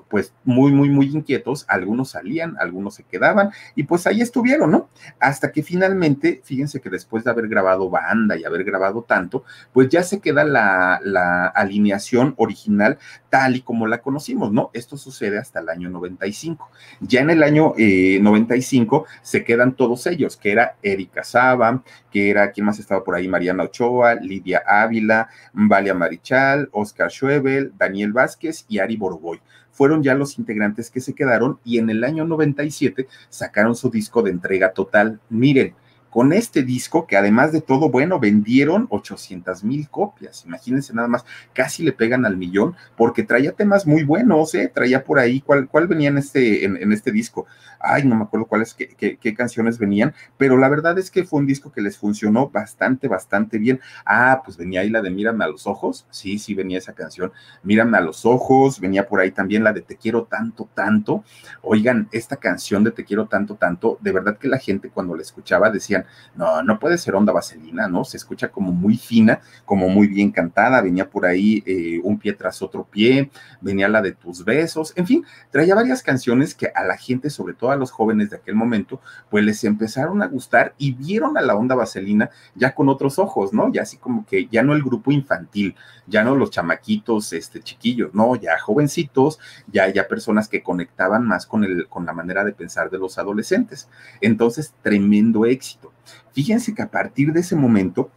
pues 0.09 0.33
muy, 0.45 0.73
muy, 0.73 0.89
muy 0.89 1.07
inquietos, 1.07 1.67
algunos 1.69 2.13
salían, 2.13 2.57
algunos 2.59 2.95
se 2.95 3.03
quedaban 3.05 3.51
y 3.75 3.83
pues 3.83 4.07
ahí 4.07 4.23
estuvieron, 4.23 4.71
¿no? 4.71 4.89
Hasta 5.21 5.53
que 5.53 5.63
finalmente, 5.63 6.41
fíjense 6.43 6.81
que 6.81 6.89
después 6.89 7.23
de 7.23 7.31
haber 7.31 7.49
grabado 7.49 7.91
banda 7.91 8.35
y 8.39 8.45
haber 8.45 8.65
grabado 8.65 9.03
tanto, 9.03 9.45
pues 9.75 9.91
ya 9.91 10.03
se 10.03 10.21
queda 10.21 10.43
la, 10.45 11.01
la 11.05 11.49
alineación 11.49 12.35
original 12.39 12.99
tal 13.29 13.57
y 13.57 13.61
como 13.63 13.87
la 13.87 14.01
conocimos, 14.01 14.53
¿no? 14.53 14.71
Esto 14.73 14.97
sucede 14.97 15.39
hasta 15.39 15.61
el 15.61 15.69
año 15.69 15.91
95. 15.91 16.71
Ya 17.01 17.21
en 17.21 17.31
el 17.31 17.43
año 17.43 17.75
95 17.77 19.07
eh, 19.07 19.19
se 19.23 19.45
quedan 19.45 19.75
todos 19.75 20.07
ellos, 20.07 20.37
que 20.37 20.53
era 20.53 20.77
Erika 20.83 21.25
Saba, 21.25 21.83
que 22.11 22.31
era, 22.31 22.53
¿quién 22.53 22.67
más 22.67 22.79
estaba 22.79 23.03
por 23.03 23.17
ahí? 23.17 23.27
Mariana 23.27 23.65
Ochoa, 23.65 24.15
Lidia 24.15 24.63
Ávila, 24.65 25.29
Valia 25.53 25.95
Marichal, 25.95 26.54
Oscar 26.73 27.11
Schwebel, 27.11 27.73
Daniel 27.79 28.13
Vázquez 28.13 28.65
y 28.69 28.79
Ari 28.79 28.97
Boroboy 28.97 29.41
fueron 29.75 30.03
ya 30.03 30.15
los 30.15 30.39
integrantes 30.39 30.91
que 30.91 31.01
se 31.01 31.15
quedaron 31.15 31.59
y 31.65 31.79
en 31.79 31.91
el 31.91 32.05
año 32.05 32.25
97 32.25 33.09
sacaron 33.29 33.75
su 33.75 33.91
disco 33.91 34.23
de 34.23 34.31
entrega 34.31 34.73
total. 34.73 35.21
Miren, 35.29 35.75
con 36.15 36.33
este 36.33 36.63
disco, 36.63 37.09
que 37.09 37.17
además 37.17 37.51
de 37.51 37.61
todo, 37.61 37.91
bueno, 37.91 38.21
vendieron 38.21 38.87
800 38.91 39.65
mil 39.65 39.89
copias. 39.89 40.45
Imagínense 40.47 40.95
nada 40.95 41.09
más, 41.09 41.25
casi 41.53 41.83
le 41.83 41.91
pegan 41.91 42.25
al 42.25 42.37
millón, 42.37 42.77
porque 42.97 43.25
traía 43.25 43.51
temas 43.51 43.85
muy 43.85 44.05
buenos, 44.05 44.55
¿eh? 44.55 44.71
Traía 44.73 45.03
por 45.03 45.19
ahí, 45.19 45.41
¿cuál, 45.41 45.67
cuál 45.67 45.89
venía 45.89 46.11
en 46.11 46.19
este, 46.19 46.67
en, 46.67 46.93
este 46.93 47.11
disco? 47.11 47.47
Ay, 47.81 48.05
no 48.05 48.15
me 48.15 48.23
acuerdo 48.23 48.47
cuáles, 48.47 48.75
qué, 48.75 49.19
qué, 49.21 49.35
canciones 49.35 49.77
venían, 49.77 50.15
pero 50.39 50.57
la 50.57 50.69
verdad 50.69 50.97
es 51.01 51.11
que 51.11 51.25
fue 51.25 51.41
un 51.41 51.47
disco 51.47 51.73
que 51.73 51.83
les 51.83 51.99
funcionó 51.99 52.49
bastante, 52.49 53.09
bastante 53.09 53.59
bien. 53.59 53.81
Ah, 54.07 54.41
pues 54.45 54.57
venía 54.57 54.83
ahí 54.83 54.91
la 54.91 55.03
de 55.03 55.11
Mírame 55.11 55.45
a 55.45 55.49
los 55.49 55.67
ojos, 55.67 56.07
sí, 56.11 56.39
sí 56.39 56.55
venía 56.55 56.79
esa 56.79 56.93
canción, 56.93 57.33
Mírame 57.65 57.99
a 57.99 58.01
los 58.01 58.25
ojos, 58.25 58.79
venía 58.79 59.09
por 59.09 59.19
ahí 59.19 59.33
también 59.33 59.65
la 59.65 59.73
de 59.73 59.83
Te 59.83 59.97
quiero 59.97 60.27
tanto, 60.27 60.69
tanto. 60.75 61.25
Oigan, 61.61 62.09
esta 62.13 62.37
canción 62.37 62.85
de 62.85 62.93
Te 62.93 63.05
quiero 63.05 63.27
tanto, 63.27 63.57
tanto, 63.57 63.99
de 64.01 64.13
verdad 64.13 64.39
que 64.39 64.47
la 64.47 64.59
gente 64.59 64.91
cuando 64.91 65.17
la 65.17 65.23
escuchaba 65.23 65.71
decían, 65.71 66.04
no, 66.35 66.63
no 66.63 66.79
puede 66.79 66.99
ser 66.99 67.15
onda 67.15 67.33
vaselina, 67.33 67.89
¿no? 67.89 68.05
Se 68.05 68.17
escucha 68.17 68.49
como 68.49 68.73
muy 68.73 68.97
fina, 68.97 69.41
como 69.65 69.89
muy 69.89 70.07
bien 70.07 70.31
cantada, 70.31 70.81
venía 70.81 71.09
por 71.09 71.27
ahí 71.27 71.63
eh, 71.67 72.01
un 72.03 72.19
pie 72.19 72.33
tras 72.33 72.63
otro 72.63 72.85
pie, 72.85 73.31
venía 73.61 73.89
la 73.89 74.03
de 74.03 74.13
tus 74.13 74.45
besos, 74.45 74.93
en 74.97 75.07
fin, 75.07 75.25
traía 75.51 75.75
varias 75.75 76.03
canciones 76.03 76.55
que 76.55 76.71
a 76.75 76.85
la 76.85 76.97
gente, 76.97 77.31
sobre 77.31 77.55
todo 77.55 77.71
a 77.71 77.77
los 77.77 77.91
jóvenes 77.91 78.31
de 78.31 78.37
aquel 78.37 78.55
momento, 78.55 79.01
pues 79.31 79.45
les 79.45 79.65
empezaron 79.65 80.23
a 80.23 80.27
gustar 80.27 80.75
y 80.79 80.93
vieron 80.93 81.37
a 81.37 81.43
la 81.43 81.55
onda 81.55 81.75
vaselina 81.75 82.31
ya 82.55 82.75
con 82.75 82.89
otros 82.89 83.19
ojos, 83.19 83.53
¿no? 83.53 83.73
Ya 83.73 83.83
así 83.83 83.97
como 83.97 84.27
que 84.27 84.47
ya 84.47 84.63
no 84.63 84.75
el 84.75 84.83
grupo 84.83 85.13
infantil, 85.13 85.75
ya 86.07 86.23
no 86.23 86.35
los 86.35 86.51
chamaquitos, 86.51 87.33
este, 87.33 87.61
chiquillos, 87.61 88.15
no, 88.15 88.37
ya 88.37 88.59
jovencitos, 88.59 89.39
ya, 89.67 89.89
ya 89.89 90.09
personas 90.09 90.49
que 90.49 90.63
conectaban 90.63 91.27
más 91.27 91.47
con, 91.47 91.65
el, 91.65 91.89
con 91.89 92.07
la 92.07 92.13
manera 92.13 92.45
de 92.45 92.53
pensar 92.53 92.91
de 92.91 92.99
los 92.99 93.19
adolescentes. 93.19 93.89
Entonces, 94.21 94.75
tremendo 94.83 95.47
éxito. 95.47 95.94
Fíjense 96.33 96.75
que 96.75 96.83
a 96.83 96.91
partir 96.91 97.33
de 97.33 97.41
ese 97.41 97.57
momento, 97.57 98.11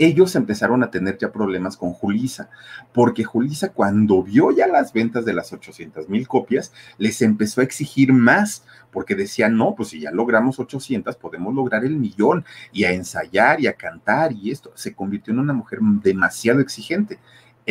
ellos 0.00 0.34
empezaron 0.34 0.82
a 0.82 0.90
tener 0.90 1.18
ya 1.18 1.30
problemas 1.30 1.76
con 1.76 1.92
Julisa, 1.92 2.48
porque 2.94 3.22
Julisa 3.22 3.72
cuando 3.72 4.22
vio 4.22 4.50
ya 4.50 4.66
las 4.66 4.94
ventas 4.94 5.26
de 5.26 5.34
las 5.34 5.52
800 5.52 6.08
mil 6.08 6.26
copias, 6.26 6.72
les 6.96 7.20
empezó 7.20 7.60
a 7.60 7.64
exigir 7.64 8.12
más, 8.12 8.64
porque 8.90 9.14
decía, 9.14 9.50
no, 9.50 9.74
pues 9.74 9.90
si 9.90 10.00
ya 10.00 10.10
logramos 10.10 10.58
800, 10.58 11.16
podemos 11.16 11.54
lograr 11.54 11.84
el 11.84 11.98
millón, 11.98 12.46
y 12.72 12.84
a 12.84 12.92
ensayar 12.92 13.60
y 13.60 13.66
a 13.66 13.74
cantar 13.74 14.32
y 14.32 14.50
esto, 14.50 14.72
se 14.74 14.94
convirtió 14.94 15.34
en 15.34 15.40
una 15.40 15.52
mujer 15.52 15.80
demasiado 15.82 16.60
exigente 16.60 17.18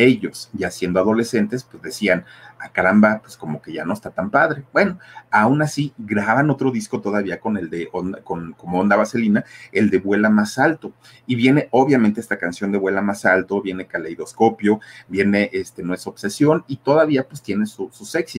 ellos, 0.04 0.50
ya 0.52 0.70
siendo 0.70 1.00
adolescentes, 1.00 1.64
pues 1.64 1.82
decían, 1.82 2.24
a 2.60 2.66
ah, 2.66 2.72
caramba, 2.72 3.20
pues 3.22 3.38
como 3.38 3.62
que 3.62 3.72
ya 3.72 3.84
no 3.84 3.94
está 3.94 4.10
tan 4.10 4.30
padre. 4.30 4.64
Bueno, 4.72 4.98
aún 5.30 5.62
así 5.62 5.94
graban 5.96 6.50
otro 6.50 6.70
disco 6.70 7.00
todavía 7.00 7.40
con 7.40 7.56
el 7.56 7.70
de 7.70 7.88
con, 7.88 8.52
como 8.52 8.80
onda 8.80 8.96
vaselina, 8.96 9.44
el 9.72 9.88
de 9.88 9.98
Vuela 9.98 10.28
más 10.28 10.58
alto. 10.58 10.92
Y 11.26 11.36
viene 11.36 11.68
obviamente 11.70 12.20
esta 12.20 12.38
canción 12.38 12.70
de 12.70 12.78
Vuela 12.78 13.00
más 13.00 13.24
alto, 13.24 13.62
viene 13.62 13.86
Caleidoscopio, 13.86 14.80
viene 15.08 15.48
este 15.52 15.82
No 15.82 15.94
es 15.94 16.06
obsesión 16.06 16.64
y 16.66 16.76
todavía 16.78 17.26
pues 17.26 17.40
tiene 17.42 17.66
su, 17.66 17.88
su 17.92 18.04
sexy. 18.04 18.39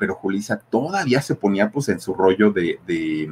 pero 0.00 0.14
Julisa 0.14 0.58
todavía 0.58 1.20
se 1.20 1.34
ponía 1.34 1.70
pues 1.70 1.90
en 1.90 2.00
su 2.00 2.14
rollo 2.14 2.50
de, 2.50 2.80
de 2.86 3.28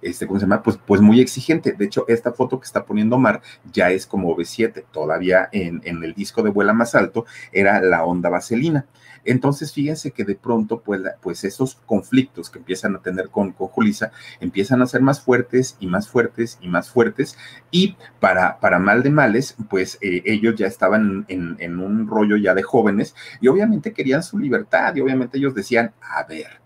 este, 0.00 0.28
¿cómo 0.28 0.38
se 0.38 0.44
llama? 0.44 0.62
Pues, 0.62 0.78
pues 0.86 1.00
muy 1.00 1.20
exigente. 1.20 1.72
De 1.72 1.84
hecho, 1.84 2.04
esta 2.06 2.32
foto 2.32 2.60
que 2.60 2.64
está 2.64 2.84
poniendo 2.84 3.18
Mar 3.18 3.42
ya 3.72 3.90
es 3.90 4.06
como 4.06 4.36
V7, 4.36 4.84
todavía 4.92 5.48
en, 5.50 5.82
en 5.84 6.02
el 6.04 6.14
disco 6.14 6.42
de 6.42 6.50
Vuela 6.50 6.72
Más 6.72 6.94
Alto 6.94 7.26
era 7.50 7.80
la 7.80 8.04
onda 8.04 8.30
vaselina. 8.30 8.86
Entonces, 9.24 9.72
fíjense 9.72 10.10
que 10.10 10.24
de 10.24 10.34
pronto, 10.34 10.80
pues, 10.80 11.00
pues 11.20 11.44
esos 11.44 11.76
conflictos 11.86 12.50
que 12.50 12.58
empiezan 12.58 12.96
a 12.96 13.02
tener 13.02 13.28
con, 13.28 13.52
con 13.52 13.68
Julisa 13.68 14.12
empiezan 14.40 14.82
a 14.82 14.86
ser 14.86 15.00
más 15.00 15.20
fuertes 15.20 15.76
y 15.80 15.86
más 15.86 16.08
fuertes 16.08 16.58
y 16.60 16.68
más 16.68 16.90
fuertes. 16.90 17.36
Y 17.70 17.96
para, 18.20 18.58
para 18.60 18.78
mal 18.78 19.02
de 19.02 19.10
males, 19.10 19.56
pues 19.70 19.98
eh, 20.00 20.22
ellos 20.24 20.54
ya 20.56 20.66
estaban 20.66 21.24
en, 21.28 21.78
un 21.78 22.06
rollo 22.08 22.36
ya 22.36 22.54
de 22.54 22.62
jóvenes 22.62 23.14
y 23.40 23.48
obviamente 23.48 23.92
querían 23.92 24.22
su 24.22 24.38
libertad 24.38 24.94
y 24.94 25.00
obviamente 25.00 25.38
ellos 25.38 25.54
decían, 25.54 25.92
a 26.00 26.24
ver, 26.24 26.62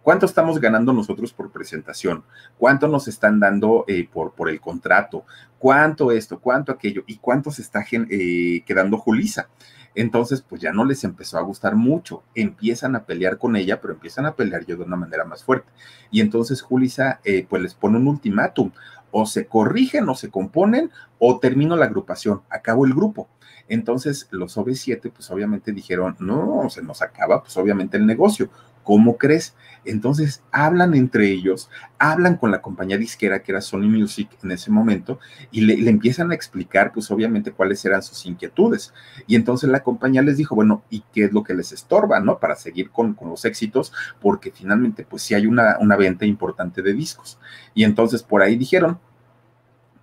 ¿Cuánto 0.00 0.24
estamos 0.24 0.58
ganando 0.58 0.94
nosotros 0.94 1.34
por 1.34 1.50
presentación? 1.50 2.24
¿Cuánto 2.56 2.88
nos 2.88 3.08
están 3.08 3.38
dando 3.38 3.84
eh, 3.86 4.08
por, 4.10 4.32
por 4.32 4.48
el 4.48 4.58
contrato? 4.58 5.26
¿Cuánto 5.58 6.12
esto? 6.12 6.40
¿Cuánto 6.40 6.72
aquello? 6.72 7.02
¿Y 7.06 7.18
cuánto 7.18 7.50
se 7.50 7.60
está 7.60 7.84
eh, 7.90 8.62
quedando 8.64 8.96
Julisa? 8.96 9.50
Entonces, 9.98 10.42
pues 10.42 10.60
ya 10.60 10.70
no 10.70 10.84
les 10.84 11.02
empezó 11.02 11.38
a 11.38 11.42
gustar 11.42 11.74
mucho. 11.74 12.22
Empiezan 12.36 12.94
a 12.94 13.02
pelear 13.02 13.36
con 13.36 13.56
ella, 13.56 13.80
pero 13.80 13.94
empiezan 13.94 14.26
a 14.26 14.36
pelear 14.36 14.64
yo 14.64 14.76
de 14.76 14.84
una 14.84 14.94
manera 14.94 15.24
más 15.24 15.42
fuerte. 15.42 15.68
Y 16.12 16.20
entonces 16.20 16.62
Julisa, 16.62 17.18
eh, 17.24 17.44
pues 17.50 17.60
les 17.60 17.74
pone 17.74 17.96
un 17.96 18.06
ultimátum. 18.06 18.70
O 19.10 19.26
se 19.26 19.46
corrigen 19.46 20.08
o 20.08 20.14
se 20.14 20.30
componen 20.30 20.92
o 21.18 21.40
termino 21.40 21.74
la 21.74 21.86
agrupación, 21.86 22.42
acabo 22.48 22.86
el 22.86 22.94
grupo. 22.94 23.28
Entonces 23.68 24.28
los 24.30 24.56
OV7, 24.56 25.10
pues 25.10 25.28
obviamente 25.32 25.72
dijeron, 25.72 26.14
no, 26.20 26.70
se 26.70 26.80
nos 26.80 27.02
acaba, 27.02 27.42
pues 27.42 27.56
obviamente 27.56 27.96
el 27.96 28.06
negocio. 28.06 28.50
¿Cómo 28.88 29.18
crees? 29.18 29.54
Entonces 29.84 30.42
hablan 30.50 30.94
entre 30.94 31.30
ellos, 31.30 31.68
hablan 31.98 32.38
con 32.38 32.50
la 32.50 32.62
compañía 32.62 32.96
disquera 32.96 33.42
que 33.42 33.52
era 33.52 33.60
Sony 33.60 33.86
Music 33.86 34.30
en 34.42 34.50
ese 34.50 34.70
momento 34.70 35.18
y 35.50 35.60
le, 35.60 35.90
empiezan 35.90 36.30
a 36.30 36.34
explicar, 36.34 36.90
pues 36.94 37.10
obviamente, 37.10 37.52
cuáles 37.52 37.84
eran 37.84 38.02
sus 38.02 38.24
inquietudes. 38.24 38.94
Y 39.26 39.36
entonces 39.36 39.68
la 39.68 39.82
compañía 39.82 40.22
les 40.22 40.38
dijo, 40.38 40.54
bueno, 40.54 40.84
¿y 40.88 41.04
qué 41.12 41.24
es 41.24 41.32
lo 41.34 41.44
que 41.44 41.52
les 41.52 41.70
estorba, 41.70 42.18
no? 42.20 42.38
Para 42.38 42.56
seguir 42.56 42.88
con, 42.88 43.12
con 43.12 43.28
los 43.28 43.44
éxitos, 43.44 43.92
porque 44.22 44.52
finalmente, 44.52 45.04
pues 45.04 45.22
sí 45.22 45.34
hay 45.34 45.46
una, 45.46 45.76
una 45.80 45.96
venta 45.96 46.24
importante 46.24 46.80
de 46.80 46.94
discos. 46.94 47.38
Y 47.74 47.84
entonces 47.84 48.22
por 48.22 48.40
ahí 48.40 48.56
dijeron, 48.56 48.98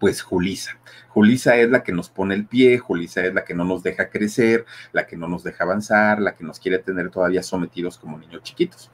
pues 0.06 0.22
Julisa. 0.22 0.78
Julisa 1.10 1.58
es 1.58 1.68
la 1.72 1.82
que 1.82 1.92
nos 1.92 2.12
pone 2.12 2.36
el 2.36 2.46
pie, 2.46 2.78
Julisa 2.78 3.26
es 3.26 3.34
la 3.34 3.44
que 3.44 3.56
no 3.56 3.64
nos 3.64 3.82
deja 3.82 4.12
crecer, 4.12 4.64
la 4.92 5.08
que 5.08 5.18
no 5.18 5.28
nos 5.28 5.44
deja 5.44 5.64
avanzar, 5.64 6.22
la 6.22 6.36
que 6.36 6.44
nos 6.44 6.60
quiere 6.60 6.78
tener 6.78 7.10
todavía 7.10 7.42
sometidos 7.42 7.98
como 7.98 8.20
niños 8.20 8.44
chiquitos. 8.44 8.92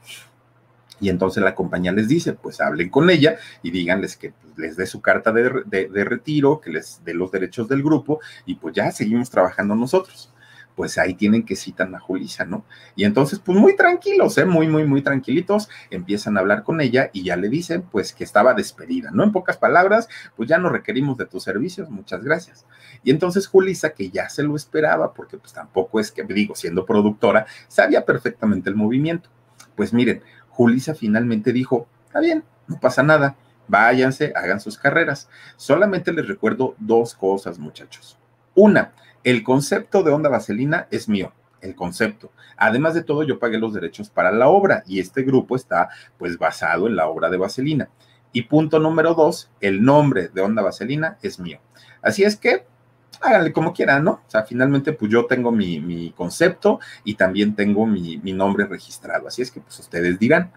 Y 1.00 1.10
entonces 1.10 1.44
la 1.44 1.54
compañía 1.54 1.92
les 1.92 2.08
dice, 2.08 2.32
pues 2.32 2.62
hablen 2.62 2.88
con 2.88 3.10
ella 3.10 3.36
y 3.62 3.70
díganles 3.70 4.16
que 4.16 4.30
pues, 4.30 4.56
les 4.56 4.74
dé 4.78 4.86
su 4.86 5.02
carta 5.02 5.32
de, 5.32 5.50
de 5.66 6.04
retiro, 6.04 6.62
que 6.62 6.70
les 6.70 7.04
dé 7.04 7.12
los 7.12 7.30
derechos 7.30 7.68
del 7.68 7.82
grupo 7.82 8.20
y 8.46 8.54
pues 8.54 8.74
ya 8.74 8.90
seguimos 8.90 9.28
trabajando 9.28 9.74
nosotros 9.74 10.31
pues 10.74 10.98
ahí 10.98 11.14
tienen 11.14 11.44
que 11.44 11.56
citar 11.56 11.94
a 11.94 11.98
Julisa, 11.98 12.44
¿no? 12.44 12.64
Y 12.96 13.04
entonces, 13.04 13.38
pues 13.38 13.58
muy 13.58 13.76
tranquilos, 13.76 14.38
¿eh? 14.38 14.44
Muy, 14.44 14.68
muy, 14.68 14.84
muy 14.84 15.02
tranquilitos, 15.02 15.68
empiezan 15.90 16.36
a 16.36 16.40
hablar 16.40 16.62
con 16.62 16.80
ella 16.80 17.10
y 17.12 17.24
ya 17.24 17.36
le 17.36 17.48
dicen, 17.48 17.82
pues 17.82 18.12
que 18.12 18.24
estaba 18.24 18.54
despedida, 18.54 19.10
¿no? 19.10 19.24
En 19.24 19.32
pocas 19.32 19.56
palabras, 19.56 20.08
pues 20.36 20.48
ya 20.48 20.58
no 20.58 20.68
requerimos 20.68 21.16
de 21.18 21.26
tus 21.26 21.42
servicios, 21.42 21.90
muchas 21.90 22.24
gracias. 22.24 22.66
Y 23.02 23.10
entonces 23.10 23.46
Julisa, 23.46 23.90
que 23.90 24.10
ya 24.10 24.28
se 24.28 24.42
lo 24.42 24.56
esperaba, 24.56 25.12
porque 25.12 25.36
pues 25.36 25.52
tampoco 25.52 26.00
es 26.00 26.10
que, 26.10 26.24
digo, 26.24 26.54
siendo 26.54 26.86
productora, 26.86 27.46
sabía 27.68 28.04
perfectamente 28.04 28.70
el 28.70 28.76
movimiento. 28.76 29.30
Pues 29.76 29.92
miren, 29.92 30.22
Julisa 30.48 30.94
finalmente 30.94 31.52
dijo, 31.52 31.86
está 32.06 32.20
bien, 32.20 32.44
no 32.66 32.78
pasa 32.78 33.02
nada, 33.02 33.36
váyanse, 33.68 34.32
hagan 34.36 34.60
sus 34.60 34.78
carreras. 34.78 35.28
Solamente 35.56 36.12
les 36.12 36.28
recuerdo 36.28 36.74
dos 36.78 37.14
cosas, 37.14 37.58
muchachos. 37.58 38.18
Una, 38.54 38.92
el 39.24 39.42
concepto 39.42 40.02
de 40.02 40.12
Onda 40.12 40.28
Vaselina 40.28 40.88
es 40.90 41.08
mío 41.08 41.32
el 41.62 41.74
concepto. 41.74 42.32
Además 42.56 42.94
de 42.94 43.02
todo, 43.02 43.22
yo 43.22 43.38
pagué 43.38 43.56
los 43.56 43.72
derechos 43.72 44.10
para 44.10 44.30
la 44.30 44.48
obra 44.48 44.82
y 44.86 45.00
este 45.00 45.22
grupo 45.22 45.56
está 45.56 45.88
pues 46.18 46.36
basado 46.36 46.86
en 46.86 46.96
la 46.96 47.08
obra 47.08 47.30
de 47.30 47.38
Vaselina. 47.38 47.88
Y 48.32 48.42
punto 48.42 48.78
número 48.78 49.14
dos, 49.14 49.50
el 49.60 49.82
nombre 49.82 50.28
de 50.28 50.42
Onda 50.42 50.62
Vaselina 50.62 51.18
es 51.22 51.38
mío. 51.38 51.60
Así 52.02 52.24
es 52.24 52.36
que 52.36 52.66
háganle 53.20 53.52
como 53.52 53.72
quieran, 53.72 54.04
¿no? 54.04 54.12
O 54.26 54.30
sea, 54.30 54.42
finalmente 54.42 54.92
pues 54.92 55.10
yo 55.10 55.26
tengo 55.26 55.52
mi, 55.52 56.12
concepto 56.16 56.80
y 57.04 57.14
también 57.14 57.54
tengo 57.54 57.86
mi, 57.86 58.18
mi 58.18 58.32
nombre 58.32 58.66
registrado. 58.66 59.28
Así 59.28 59.42
es 59.42 59.50
que 59.50 59.60
pues 59.60 59.78
ustedes 59.78 60.18
dirán. 60.18 60.52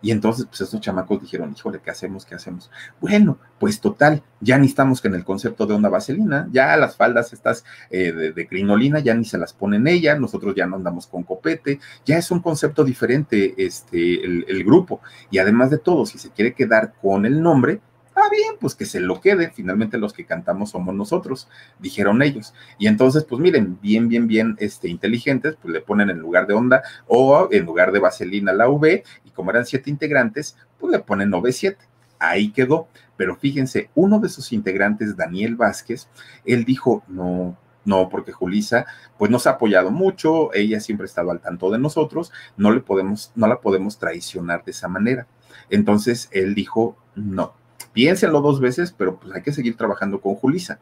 Y 0.00 0.12
entonces, 0.12 0.46
pues 0.46 0.60
estos 0.60 0.80
chamacos 0.80 1.20
dijeron, 1.20 1.52
híjole, 1.56 1.80
¿qué 1.82 1.90
hacemos? 1.90 2.24
¿Qué 2.24 2.34
hacemos? 2.34 2.70
Bueno, 3.00 3.38
pues 3.58 3.80
total, 3.80 4.22
ya 4.40 4.56
ni 4.56 4.66
estamos 4.66 5.04
en 5.04 5.14
el 5.14 5.24
concepto 5.24 5.66
de 5.66 5.74
onda 5.74 5.88
vaselina, 5.88 6.48
ya 6.52 6.76
las 6.76 6.96
faldas 6.96 7.32
estas 7.32 7.64
eh, 7.90 8.12
de, 8.12 8.46
crinolina 8.48 9.00
ya 9.00 9.14
ni 9.14 9.24
se 9.24 9.38
las 9.38 9.52
ponen 9.52 9.88
ella, 9.88 10.16
nosotros 10.16 10.54
ya 10.54 10.66
no 10.66 10.76
andamos 10.76 11.06
con 11.08 11.24
copete, 11.24 11.80
ya 12.04 12.16
es 12.16 12.30
un 12.30 12.40
concepto 12.40 12.84
diferente 12.84 13.54
este, 13.56 14.24
el, 14.24 14.64
grupo. 14.64 15.00
Y 15.30 15.38
además 15.38 15.70
de 15.70 15.78
todo, 15.78 16.06
si 16.06 16.18
se 16.18 16.30
quiere 16.30 16.52
quedar 16.52 16.94
con 17.00 17.26
el 17.26 17.42
nombre, 17.42 17.80
bien, 18.30 18.54
pues 18.60 18.74
que 18.74 18.86
se 18.86 19.00
lo 19.00 19.20
quede, 19.20 19.50
finalmente 19.50 19.98
los 19.98 20.12
que 20.12 20.24
cantamos 20.24 20.70
somos 20.70 20.94
nosotros, 20.94 21.48
dijeron 21.78 22.22
ellos. 22.22 22.54
Y 22.78 22.86
entonces, 22.86 23.24
pues 23.24 23.40
miren, 23.40 23.78
bien, 23.80 24.08
bien, 24.08 24.26
bien 24.26 24.56
este, 24.58 24.88
inteligentes, 24.88 25.56
pues 25.60 25.72
le 25.72 25.80
ponen 25.80 26.10
en 26.10 26.18
lugar 26.18 26.46
de 26.46 26.54
onda 26.54 26.82
o 27.06 27.48
en 27.50 27.64
lugar 27.64 27.92
de 27.92 28.00
vaselina 28.00 28.52
la 28.52 28.68
V, 28.68 29.04
y 29.24 29.30
como 29.30 29.50
eran 29.50 29.66
siete 29.66 29.90
integrantes, 29.90 30.56
pues 30.78 30.92
le 30.92 31.00
ponen 31.00 31.32
OV7. 31.32 31.76
Ahí 32.18 32.50
quedó. 32.50 32.88
Pero 33.16 33.36
fíjense, 33.36 33.90
uno 33.94 34.20
de 34.20 34.28
sus 34.28 34.52
integrantes, 34.52 35.16
Daniel 35.16 35.56
Vázquez, 35.56 36.08
él 36.44 36.64
dijo, 36.64 37.02
no, 37.08 37.56
no, 37.84 38.08
porque 38.08 38.32
Julisa, 38.32 38.86
pues 39.16 39.30
nos 39.30 39.46
ha 39.46 39.52
apoyado 39.52 39.90
mucho, 39.90 40.52
ella 40.52 40.78
siempre 40.78 41.04
ha 41.04 41.06
estado 41.06 41.30
al 41.30 41.40
tanto 41.40 41.70
de 41.70 41.78
nosotros, 41.78 42.32
no 42.56 42.70
le 42.70 42.80
podemos, 42.80 43.32
no 43.34 43.46
la 43.46 43.60
podemos 43.60 43.98
traicionar 43.98 44.62
de 44.64 44.72
esa 44.72 44.88
manera. 44.88 45.26
Entonces 45.70 46.28
él 46.32 46.54
dijo, 46.54 46.96
no, 47.14 47.54
piénsenlo 47.92 48.40
dos 48.40 48.60
veces, 48.60 48.94
pero 48.96 49.18
pues 49.18 49.34
hay 49.34 49.42
que 49.42 49.52
seguir 49.52 49.76
trabajando 49.76 50.20
con 50.20 50.34
Julisa. 50.34 50.80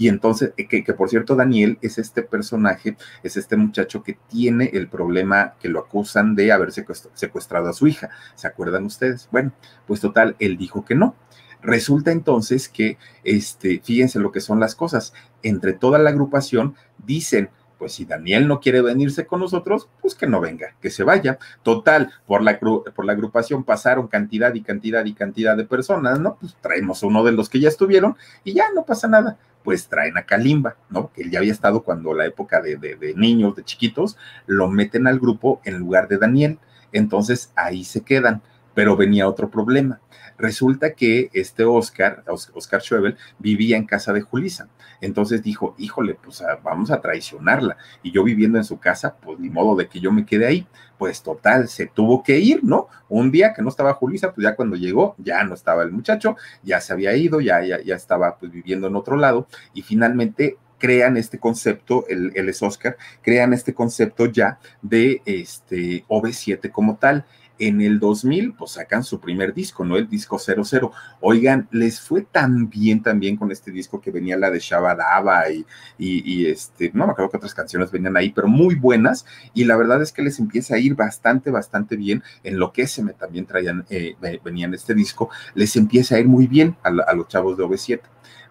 Y 0.00 0.08
entonces, 0.08 0.54
eh, 0.56 0.66
que, 0.66 0.94
por 0.94 1.10
cierto, 1.10 1.36
Daniel 1.36 1.78
es 1.82 1.98
este 1.98 2.22
personaje, 2.22 2.96
es 3.22 3.36
este 3.36 3.56
muchacho 3.56 4.02
que 4.02 4.16
tiene 4.30 4.70
el 4.72 4.88
problema 4.88 5.56
que 5.60 5.68
lo 5.68 5.78
acusan 5.78 6.34
de 6.34 6.52
haber 6.52 6.72
secuestrado 6.72 7.68
a 7.68 7.74
su 7.74 7.86
hija. 7.86 8.08
¿Se 8.34 8.46
acuerdan 8.46 8.86
ustedes? 8.86 9.28
Bueno, 9.30 9.52
pues 9.86 10.00
total, 10.00 10.36
él 10.38 10.56
dijo 10.56 10.86
que 10.86 10.94
no. 10.94 11.16
Resulta 11.60 12.12
entonces 12.12 12.70
que, 12.70 12.96
este, 13.24 13.82
fíjense 13.84 14.18
lo 14.18 14.32
que 14.32 14.40
son 14.40 14.58
las 14.58 14.74
cosas. 14.74 15.12
Entre 15.42 15.74
toda 15.74 15.98
la 15.98 16.08
agrupación 16.08 16.76
dicen, 17.04 17.50
pues 17.80 17.94
si 17.94 18.04
Daniel 18.04 18.46
no 18.46 18.60
quiere 18.60 18.82
venirse 18.82 19.26
con 19.26 19.40
nosotros, 19.40 19.88
pues 20.02 20.14
que 20.14 20.26
no 20.26 20.38
venga, 20.38 20.74
que 20.82 20.90
se 20.90 21.02
vaya. 21.02 21.38
Total, 21.62 22.12
por 22.26 22.42
la, 22.42 22.60
por 22.60 23.04
la 23.06 23.12
agrupación 23.12 23.64
pasaron 23.64 24.06
cantidad 24.06 24.52
y 24.54 24.60
cantidad 24.60 25.02
y 25.06 25.14
cantidad 25.14 25.56
de 25.56 25.64
personas, 25.64 26.20
¿no? 26.20 26.36
Pues 26.38 26.54
traemos 26.60 27.02
uno 27.02 27.24
de 27.24 27.32
los 27.32 27.48
que 27.48 27.58
ya 27.58 27.68
estuvieron 27.68 28.16
y 28.44 28.52
ya 28.52 28.66
no 28.74 28.84
pasa 28.84 29.08
nada. 29.08 29.38
Pues 29.64 29.88
traen 29.88 30.18
a 30.18 30.26
Kalimba, 30.26 30.76
¿no? 30.90 31.10
Que 31.10 31.22
él 31.22 31.30
ya 31.30 31.38
había 31.38 31.52
estado 31.52 31.82
cuando 31.82 32.12
la 32.12 32.26
época 32.26 32.60
de, 32.60 32.76
de, 32.76 32.96
de 32.96 33.14
niños, 33.14 33.56
de 33.56 33.64
chiquitos, 33.64 34.18
lo 34.46 34.68
meten 34.68 35.06
al 35.06 35.18
grupo 35.18 35.62
en 35.64 35.78
lugar 35.78 36.06
de 36.06 36.18
Daniel. 36.18 36.58
Entonces 36.92 37.50
ahí 37.56 37.84
se 37.84 38.02
quedan. 38.02 38.42
Pero 38.74 38.96
venía 38.96 39.28
otro 39.28 39.50
problema 39.50 40.00
Resulta 40.40 40.94
que 40.94 41.28
este 41.34 41.64
Oscar, 41.64 42.24
Oscar 42.26 42.80
Schwebel, 42.80 43.16
vivía 43.38 43.76
en 43.76 43.84
casa 43.84 44.14
de 44.14 44.22
Julisa. 44.22 44.68
Entonces 45.02 45.42
dijo, 45.42 45.74
híjole, 45.76 46.14
pues 46.14 46.40
ah, 46.40 46.58
vamos 46.64 46.90
a 46.90 47.00
traicionarla. 47.02 47.76
Y 48.02 48.10
yo 48.10 48.24
viviendo 48.24 48.56
en 48.56 48.64
su 48.64 48.78
casa, 48.78 49.16
pues 49.20 49.38
ni 49.38 49.50
modo 49.50 49.76
de 49.76 49.86
que 49.86 50.00
yo 50.00 50.10
me 50.10 50.24
quede 50.24 50.46
ahí. 50.46 50.66
Pues 50.96 51.22
total, 51.22 51.68
se 51.68 51.86
tuvo 51.86 52.22
que 52.22 52.38
ir, 52.38 52.64
¿no? 52.64 52.88
Un 53.10 53.30
día 53.30 53.52
que 53.52 53.60
no 53.60 53.68
estaba 53.68 53.92
Julisa, 53.92 54.32
pues 54.32 54.44
ya 54.44 54.56
cuando 54.56 54.76
llegó, 54.76 55.14
ya 55.18 55.44
no 55.44 55.52
estaba 55.52 55.82
el 55.82 55.92
muchacho, 55.92 56.36
ya 56.62 56.80
se 56.80 56.94
había 56.94 57.14
ido, 57.14 57.42
ya, 57.42 57.62
ya, 57.62 57.82
ya 57.82 57.94
estaba 57.94 58.38
pues 58.38 58.50
viviendo 58.50 58.86
en 58.86 58.96
otro 58.96 59.16
lado. 59.16 59.46
Y 59.74 59.82
finalmente 59.82 60.56
crean 60.78 61.18
este 61.18 61.38
concepto, 61.38 62.06
él, 62.08 62.32
es 62.34 62.62
Oscar, 62.62 62.96
crean 63.20 63.52
este 63.52 63.74
concepto 63.74 64.24
ya 64.24 64.58
de 64.80 65.20
este 65.26 66.06
OV7 66.08 66.70
como 66.70 66.96
tal 66.96 67.26
en 67.60 67.82
el 67.82 68.00
2000, 68.00 68.54
pues 68.54 68.72
sacan 68.72 69.04
su 69.04 69.20
primer 69.20 69.52
disco, 69.54 69.84
¿no? 69.84 69.96
El 69.96 70.08
disco 70.08 70.38
00. 70.38 70.90
Oigan, 71.20 71.68
les 71.70 72.00
fue 72.00 72.22
tan 72.22 72.70
bien 72.70 73.02
también 73.02 73.36
con 73.36 73.52
este 73.52 73.70
disco 73.70 74.00
que 74.00 74.10
venía 74.10 74.36
la 74.38 74.50
de 74.50 74.58
Shabadaba 74.58 75.50
y, 75.50 75.64
y, 75.98 76.46
este, 76.46 76.90
no 76.94 77.06
me 77.06 77.12
acuerdo 77.12 77.30
que 77.30 77.36
otras 77.36 77.54
canciones 77.54 77.90
venían 77.92 78.16
ahí, 78.16 78.30
pero 78.30 78.48
muy 78.48 78.74
buenas. 78.74 79.26
Y 79.52 79.64
la 79.64 79.76
verdad 79.76 80.00
es 80.00 80.10
que 80.10 80.22
les 80.22 80.38
empieza 80.38 80.74
a 80.74 80.78
ir 80.78 80.94
bastante, 80.94 81.50
bastante 81.50 81.96
bien. 81.96 82.22
En 82.42 82.58
lo 82.58 82.72
que 82.72 82.86
se 82.86 83.02
me 83.02 83.12
también 83.12 83.44
traían, 83.44 83.84
eh, 83.90 84.16
venían 84.42 84.72
este 84.72 84.94
disco, 84.94 85.28
les 85.54 85.76
empieza 85.76 86.16
a 86.16 86.20
ir 86.20 86.28
muy 86.28 86.46
bien 86.46 86.76
a, 86.82 86.90
los 86.90 87.28
chavos 87.28 87.58
de 87.58 87.64
OV7. 87.64 88.00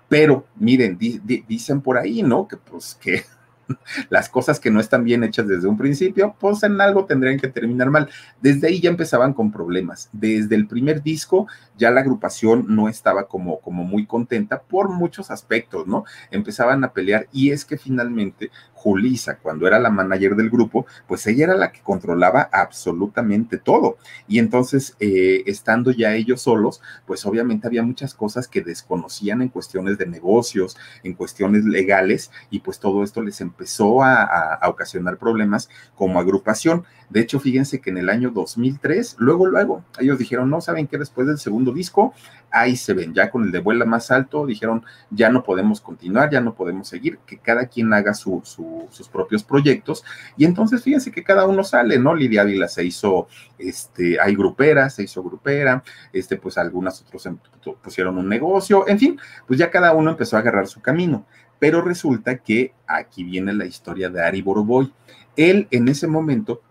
Pero 0.07 0.45
miren, 0.55 0.97
dicen 0.97 1.81
por 1.81 1.97
ahí, 1.97 2.21
¿no? 2.21 2.47
Que 2.47 2.57
pues 2.57 2.97
que 3.01 3.23
las 4.09 4.29
cosas 4.29 4.59
que 4.59 4.71
no 4.71 4.79
están 4.79 5.03
bien 5.03 5.23
hechas 5.23 5.47
desde 5.47 5.67
un 5.67 5.77
principio, 5.77 6.35
pues 6.39 6.63
en 6.63 6.79
algo 6.81 7.05
tendrían 7.05 7.39
que 7.39 7.47
terminar 7.47 7.89
mal. 7.89 8.09
Desde 8.41 8.67
ahí 8.67 8.79
ya 8.79 8.89
empezaban 8.89 9.33
con 9.33 9.51
problemas. 9.51 10.09
Desde 10.11 10.55
el 10.55 10.67
primer 10.67 11.01
disco 11.03 11.47
ya 11.77 11.91
la 11.91 12.01
agrupación 12.01 12.65
no 12.67 12.89
estaba 12.89 13.27
como, 13.27 13.59
como 13.59 13.83
muy 13.83 14.05
contenta 14.05 14.61
por 14.61 14.89
muchos 14.89 15.31
aspectos, 15.31 15.87
¿no? 15.87 16.03
Empezaban 16.31 16.83
a 16.83 16.91
pelear 16.93 17.27
y 17.31 17.51
es 17.51 17.65
que 17.65 17.77
finalmente 17.77 18.51
Julisa, 18.79 19.39
cuando 19.39 19.67
era 19.67 19.77
la 19.77 19.89
manager 19.89 20.37
del 20.37 20.49
grupo, 20.49 20.85
pues 21.05 21.27
ella 21.27 21.43
era 21.43 21.55
la 21.55 21.73
que 21.73 21.81
controlaba 21.81 22.49
absolutamente 22.49 23.57
todo. 23.57 23.97
Y 24.25 24.39
entonces, 24.39 24.95
eh, 25.01 25.43
estando 25.47 25.91
ya 25.91 26.15
ellos 26.15 26.41
solos, 26.41 26.81
pues 27.05 27.25
obviamente 27.25 27.67
había 27.67 27.83
muchas 27.83 28.13
cosas 28.13 28.47
que 28.47 28.61
desconocían 28.61 29.41
en 29.41 29.49
cuestiones 29.49 29.97
de 29.97 30.05
negocios, 30.05 30.77
en 31.03 31.13
cuestiones 31.13 31.65
legales, 31.65 32.31
y 32.49 32.61
pues 32.61 32.79
todo 32.79 33.03
esto 33.03 33.21
les 33.21 33.41
empezó 33.41 34.01
a, 34.01 34.23
a 34.53 34.69
ocasionar 34.69 35.17
problemas 35.17 35.69
como 35.95 36.19
agrupación. 36.19 36.85
De 37.09 37.21
hecho, 37.21 37.39
fíjense 37.39 37.81
que 37.81 37.89
en 37.89 37.97
el 37.97 38.09
año 38.09 38.29
2003, 38.29 39.15
luego, 39.17 39.47
luego, 39.47 39.83
ellos 39.99 40.19
dijeron, 40.19 40.49
no, 40.49 40.61
¿saben 40.61 40.87
qué? 40.87 40.97
Después 40.97 41.27
del 41.27 41.39
segundo 41.39 41.71
disco, 41.71 42.13
ahí 42.51 42.75
se 42.75 42.93
ven, 42.93 43.13
ya 43.13 43.31
con 43.31 43.43
el 43.43 43.51
de 43.51 43.59
vuela 43.59 43.85
más 43.85 44.11
alto, 44.11 44.45
dijeron, 44.45 44.85
ya 45.09 45.29
no 45.29 45.43
podemos 45.43 45.81
continuar, 45.81 46.29
ya 46.29 46.39
no 46.39 46.53
podemos 46.53 46.87
seguir, 46.87 47.17
que 47.25 47.39
cada 47.39 47.65
quien 47.65 47.91
haga 47.93 48.13
sus 48.13 49.09
propios 49.11 49.43
proyectos. 49.43 50.03
Y 50.37 50.45
entonces 50.45 50.83
fíjense 50.83 51.11
que 51.11 51.23
cada 51.23 51.47
uno 51.47 51.63
sale, 51.63 51.97
¿no? 51.97 52.13
Lidia 52.13 52.41
Ávila 52.41 52.67
se 52.67 52.83
hizo, 52.83 53.27
este, 53.57 54.19
hay 54.21 54.35
grupera, 54.35 54.89
se 54.91 55.03
hizo 55.03 55.23
grupera, 55.23 55.83
este, 56.13 56.37
pues 56.37 56.57
algunas 56.59 57.01
otros 57.01 57.25
em, 57.25 57.37
pusieron 57.81 58.17
un 58.17 58.29
negocio, 58.29 58.87
en 58.87 58.99
fin, 58.99 59.19
pues 59.47 59.59
ya 59.59 59.71
cada 59.71 59.93
uno 59.93 60.11
empezó 60.11 60.37
a 60.37 60.39
agarrar 60.39 60.67
su 60.67 60.79
camino. 60.79 61.25
Pero 61.57 61.81
resulta 61.81 62.37
que 62.37 62.73
aquí 62.87 63.23
viene 63.23 63.51
la 63.51 63.65
historia 63.65 64.09
de 64.09 64.23
Ari 64.23 64.41
Boroboy. 64.41 64.93
Él 65.35 65.67
en 65.71 65.89
ese 65.89 66.07
momento 66.07 66.61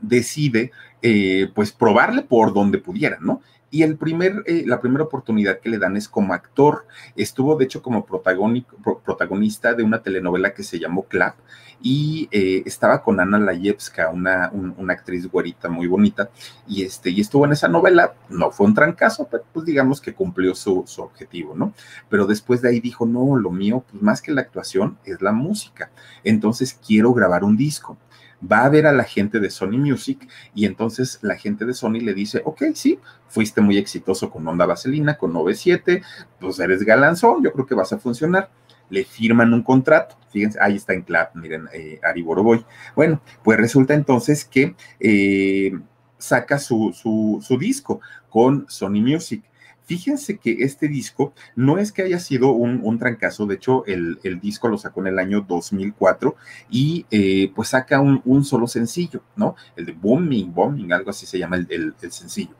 decide, 0.00 0.72
eh, 1.02 1.50
pues, 1.54 1.72
probarle 1.72 2.22
por 2.22 2.52
donde 2.52 2.78
pudiera, 2.78 3.18
¿no? 3.20 3.42
Y 3.70 3.82
el 3.82 3.96
primer, 3.96 4.44
eh, 4.46 4.64
la 4.66 4.80
primera 4.80 5.04
oportunidad 5.04 5.60
que 5.60 5.68
le 5.68 5.78
dan 5.78 5.96
es 5.96 6.08
como 6.08 6.32
actor. 6.32 6.86
Estuvo, 7.16 7.56
de 7.56 7.66
hecho, 7.66 7.82
como 7.82 8.06
protagonista 8.06 9.74
de 9.74 9.82
una 9.82 10.02
telenovela 10.02 10.54
que 10.54 10.62
se 10.62 10.78
llamó 10.78 11.04
Clap 11.04 11.36
y 11.80 12.28
eh, 12.32 12.62
estaba 12.66 13.02
con 13.02 13.20
Ana 13.20 13.38
Layevska, 13.38 14.10
una, 14.10 14.50
una, 14.52 14.92
actriz 14.92 15.30
güerita 15.30 15.68
muy 15.68 15.86
bonita, 15.86 16.30
y, 16.66 16.82
este, 16.82 17.10
y 17.10 17.20
estuvo 17.20 17.44
en 17.44 17.52
esa 17.52 17.68
novela. 17.68 18.14
No 18.28 18.50
fue 18.50 18.66
un 18.66 18.74
trancazo, 18.74 19.28
pero 19.30 19.44
pues 19.52 19.66
digamos 19.66 20.00
que 20.00 20.14
cumplió 20.14 20.54
su, 20.54 20.84
su 20.86 21.02
objetivo, 21.02 21.54
¿no? 21.54 21.72
Pero 22.08 22.26
después 22.26 22.62
de 22.62 22.70
ahí 22.70 22.80
dijo, 22.80 23.06
no, 23.06 23.36
lo 23.36 23.50
mío, 23.50 23.84
pues 23.90 24.02
más 24.02 24.22
que 24.22 24.32
la 24.32 24.40
actuación, 24.40 24.98
es 25.04 25.20
la 25.22 25.32
música. 25.32 25.90
Entonces 26.24 26.78
quiero 26.84 27.12
grabar 27.12 27.44
un 27.44 27.56
disco 27.56 27.96
va 28.40 28.64
a 28.64 28.68
ver 28.68 28.86
a 28.86 28.92
la 28.92 29.04
gente 29.04 29.40
de 29.40 29.50
Sony 29.50 29.78
Music 29.78 30.28
y 30.54 30.64
entonces 30.64 31.18
la 31.22 31.36
gente 31.36 31.64
de 31.64 31.74
Sony 31.74 32.00
le 32.00 32.14
dice, 32.14 32.42
ok, 32.44 32.62
sí, 32.74 32.98
fuiste 33.28 33.60
muy 33.60 33.78
exitoso 33.78 34.30
con 34.30 34.46
Onda 34.46 34.66
Vaselina, 34.66 35.16
con 35.16 35.32
97, 35.32 36.02
pues 36.40 36.58
eres 36.60 36.82
galanzón, 36.84 37.42
yo 37.42 37.52
creo 37.52 37.66
que 37.66 37.74
vas 37.74 37.92
a 37.92 37.98
funcionar. 37.98 38.50
Le 38.90 39.04
firman 39.04 39.52
un 39.52 39.62
contrato, 39.62 40.16
fíjense, 40.30 40.58
ahí 40.62 40.76
está 40.76 40.94
en 40.94 41.02
clap, 41.02 41.34
miren, 41.34 41.68
eh, 41.74 42.00
Ari 42.02 42.22
Boroboy. 42.22 42.64
Bueno, 42.96 43.20
pues 43.44 43.58
resulta 43.58 43.92
entonces 43.92 44.46
que 44.46 44.74
eh, 44.98 45.78
saca 46.16 46.58
su, 46.58 46.94
su, 46.94 47.38
su 47.42 47.58
disco 47.58 48.00
con 48.30 48.64
Sony 48.68 49.02
Music. 49.02 49.42
Fíjense 49.88 50.36
que 50.36 50.58
este 50.60 50.86
disco 50.86 51.32
no 51.56 51.78
es 51.78 51.92
que 51.92 52.02
haya 52.02 52.18
sido 52.18 52.50
un, 52.50 52.98
trancazo, 52.98 53.46
de 53.46 53.54
hecho 53.54 53.86
el, 53.86 54.18
disco 54.38 54.68
lo 54.68 54.76
sacó 54.76 55.00
en 55.00 55.06
el 55.06 55.18
año 55.18 55.40
2004 55.40 56.36
y 56.68 57.06
eh, 57.10 57.50
pues 57.54 57.70
saca 57.70 57.98
un, 57.98 58.44
solo 58.44 58.66
sencillo, 58.66 59.22
¿no? 59.34 59.56
El 59.76 59.86
de 59.86 59.92
Booming, 59.92 60.52
Booming, 60.52 60.92
algo 60.92 61.08
así 61.08 61.24
se 61.24 61.38
llama 61.38 61.56
el, 61.56 61.94
el 62.02 62.12
sencillo. 62.12 62.54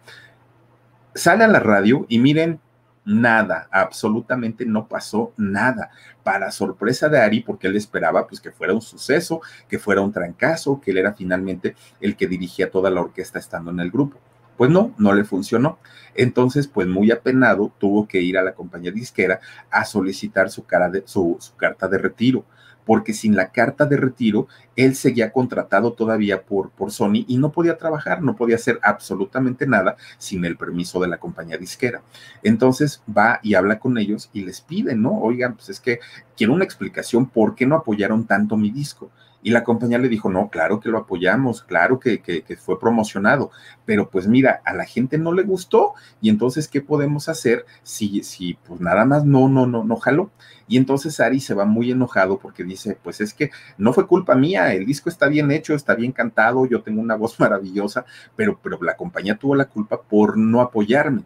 Sale 1.14 1.44
a 1.44 1.48
la 1.48 1.60
radio 1.60 2.06
y 2.08 2.18
miren, 2.18 2.60
nada, 3.04 3.68
absolutamente 3.70 4.64
no 4.64 4.88
pasó 4.88 5.34
nada. 5.36 5.90
Para 6.22 6.50
sorpresa 6.50 7.10
de 7.10 7.20
Ari, 7.20 7.40
porque 7.40 7.66
él 7.66 7.76
esperaba 7.76 8.26
pues 8.26 8.40
que 8.40 8.52
fuera 8.52 8.72
un 8.72 8.80
suceso, 8.80 9.42
que 9.68 9.78
fuera 9.78 10.00
un 10.00 10.12
trancazo, 10.12 10.80
que 10.80 10.92
él 10.92 10.96
era 10.96 11.12
finalmente 11.12 11.76
el 12.00 12.16
que 12.16 12.26
dirigía 12.26 12.70
toda 12.70 12.90
la 12.90 13.02
orquesta 13.02 13.38
estando 13.38 13.70
en 13.70 13.80
el 13.80 13.90
grupo. 13.90 14.18
Pues 14.58 14.70
no, 14.70 14.94
no 14.98 15.14
le 15.14 15.24
funcionó. 15.24 15.78
Entonces, 16.14 16.66
pues 16.66 16.86
muy 16.86 17.10
apenado, 17.10 17.72
tuvo 17.78 18.06
que 18.06 18.20
ir 18.20 18.36
a 18.36 18.42
la 18.42 18.52
compañía 18.52 18.92
disquera 18.92 19.40
a 19.70 19.86
solicitar 19.86 20.50
su, 20.50 20.66
cara 20.66 20.90
de, 20.90 21.04
su 21.06 21.38
carta 21.56 21.88
de 21.88 21.96
retiro 21.96 22.44
porque 22.88 23.12
sin 23.12 23.36
la 23.36 23.52
carta 23.52 23.84
de 23.84 23.98
retiro, 23.98 24.48
él 24.74 24.96
seguía 24.96 25.30
contratado 25.30 25.92
todavía 25.92 26.44
por, 26.44 26.70
por 26.70 26.90
Sony 26.90 27.26
y 27.28 27.36
no 27.36 27.52
podía 27.52 27.76
trabajar, 27.76 28.22
no 28.22 28.34
podía 28.34 28.56
hacer 28.56 28.80
absolutamente 28.82 29.66
nada 29.66 29.98
sin 30.16 30.42
el 30.46 30.56
permiso 30.56 30.98
de 30.98 31.08
la 31.08 31.18
compañía 31.18 31.58
disquera. 31.58 32.00
Entonces 32.42 33.02
va 33.06 33.40
y 33.42 33.52
habla 33.52 33.78
con 33.78 33.98
ellos 33.98 34.30
y 34.32 34.42
les 34.42 34.62
pide, 34.62 34.94
¿no? 34.94 35.20
Oigan, 35.20 35.54
pues 35.54 35.68
es 35.68 35.80
que 35.80 36.00
quiero 36.34 36.54
una 36.54 36.64
explicación 36.64 37.28
por 37.28 37.54
qué 37.54 37.66
no 37.66 37.76
apoyaron 37.76 38.26
tanto 38.26 38.56
mi 38.56 38.70
disco. 38.70 39.10
Y 39.42 39.50
la 39.50 39.64
compañía 39.64 39.98
le 39.98 40.08
dijo, 40.08 40.28
no, 40.30 40.48
claro 40.48 40.80
que 40.80 40.88
lo 40.88 40.98
apoyamos, 40.98 41.62
claro 41.62 42.00
que, 42.00 42.20
que, 42.20 42.42
fue 42.56 42.78
promocionado, 42.78 43.50
pero 43.84 44.10
pues 44.10 44.26
mira, 44.26 44.60
a 44.64 44.74
la 44.74 44.84
gente 44.84 45.16
no 45.16 45.32
le 45.32 45.42
gustó 45.44 45.94
y 46.20 46.28
entonces, 46.28 46.68
¿qué 46.68 46.80
podemos 46.80 47.28
hacer 47.28 47.64
si, 47.82 48.22
si 48.22 48.54
pues 48.54 48.80
nada 48.80 49.04
más 49.04 49.24
no, 49.24 49.48
no, 49.48 49.66
no, 49.66 49.84
no 49.84 49.96
jaló? 49.96 50.30
Y 50.66 50.76
entonces 50.76 51.20
Ari 51.20 51.40
se 51.40 51.54
va 51.54 51.64
muy 51.64 51.90
enojado 51.90 52.38
porque 52.38 52.64
dice, 52.64 52.98
pues 53.02 53.20
es 53.20 53.32
que 53.32 53.50
no 53.78 53.92
fue 53.92 54.06
culpa 54.06 54.34
mía, 54.34 54.74
el 54.74 54.84
disco 54.84 55.08
está 55.08 55.28
bien 55.28 55.50
hecho, 55.50 55.74
está 55.74 55.94
bien 55.94 56.12
cantado, 56.12 56.66
yo 56.66 56.82
tengo 56.82 57.00
una 57.00 57.16
voz 57.16 57.38
maravillosa, 57.40 58.04
pero, 58.36 58.58
pero 58.62 58.78
la 58.82 58.96
compañía 58.96 59.36
tuvo 59.36 59.54
la 59.54 59.66
culpa 59.66 60.02
por 60.02 60.36
no 60.36 60.60
apoyarme 60.60 61.24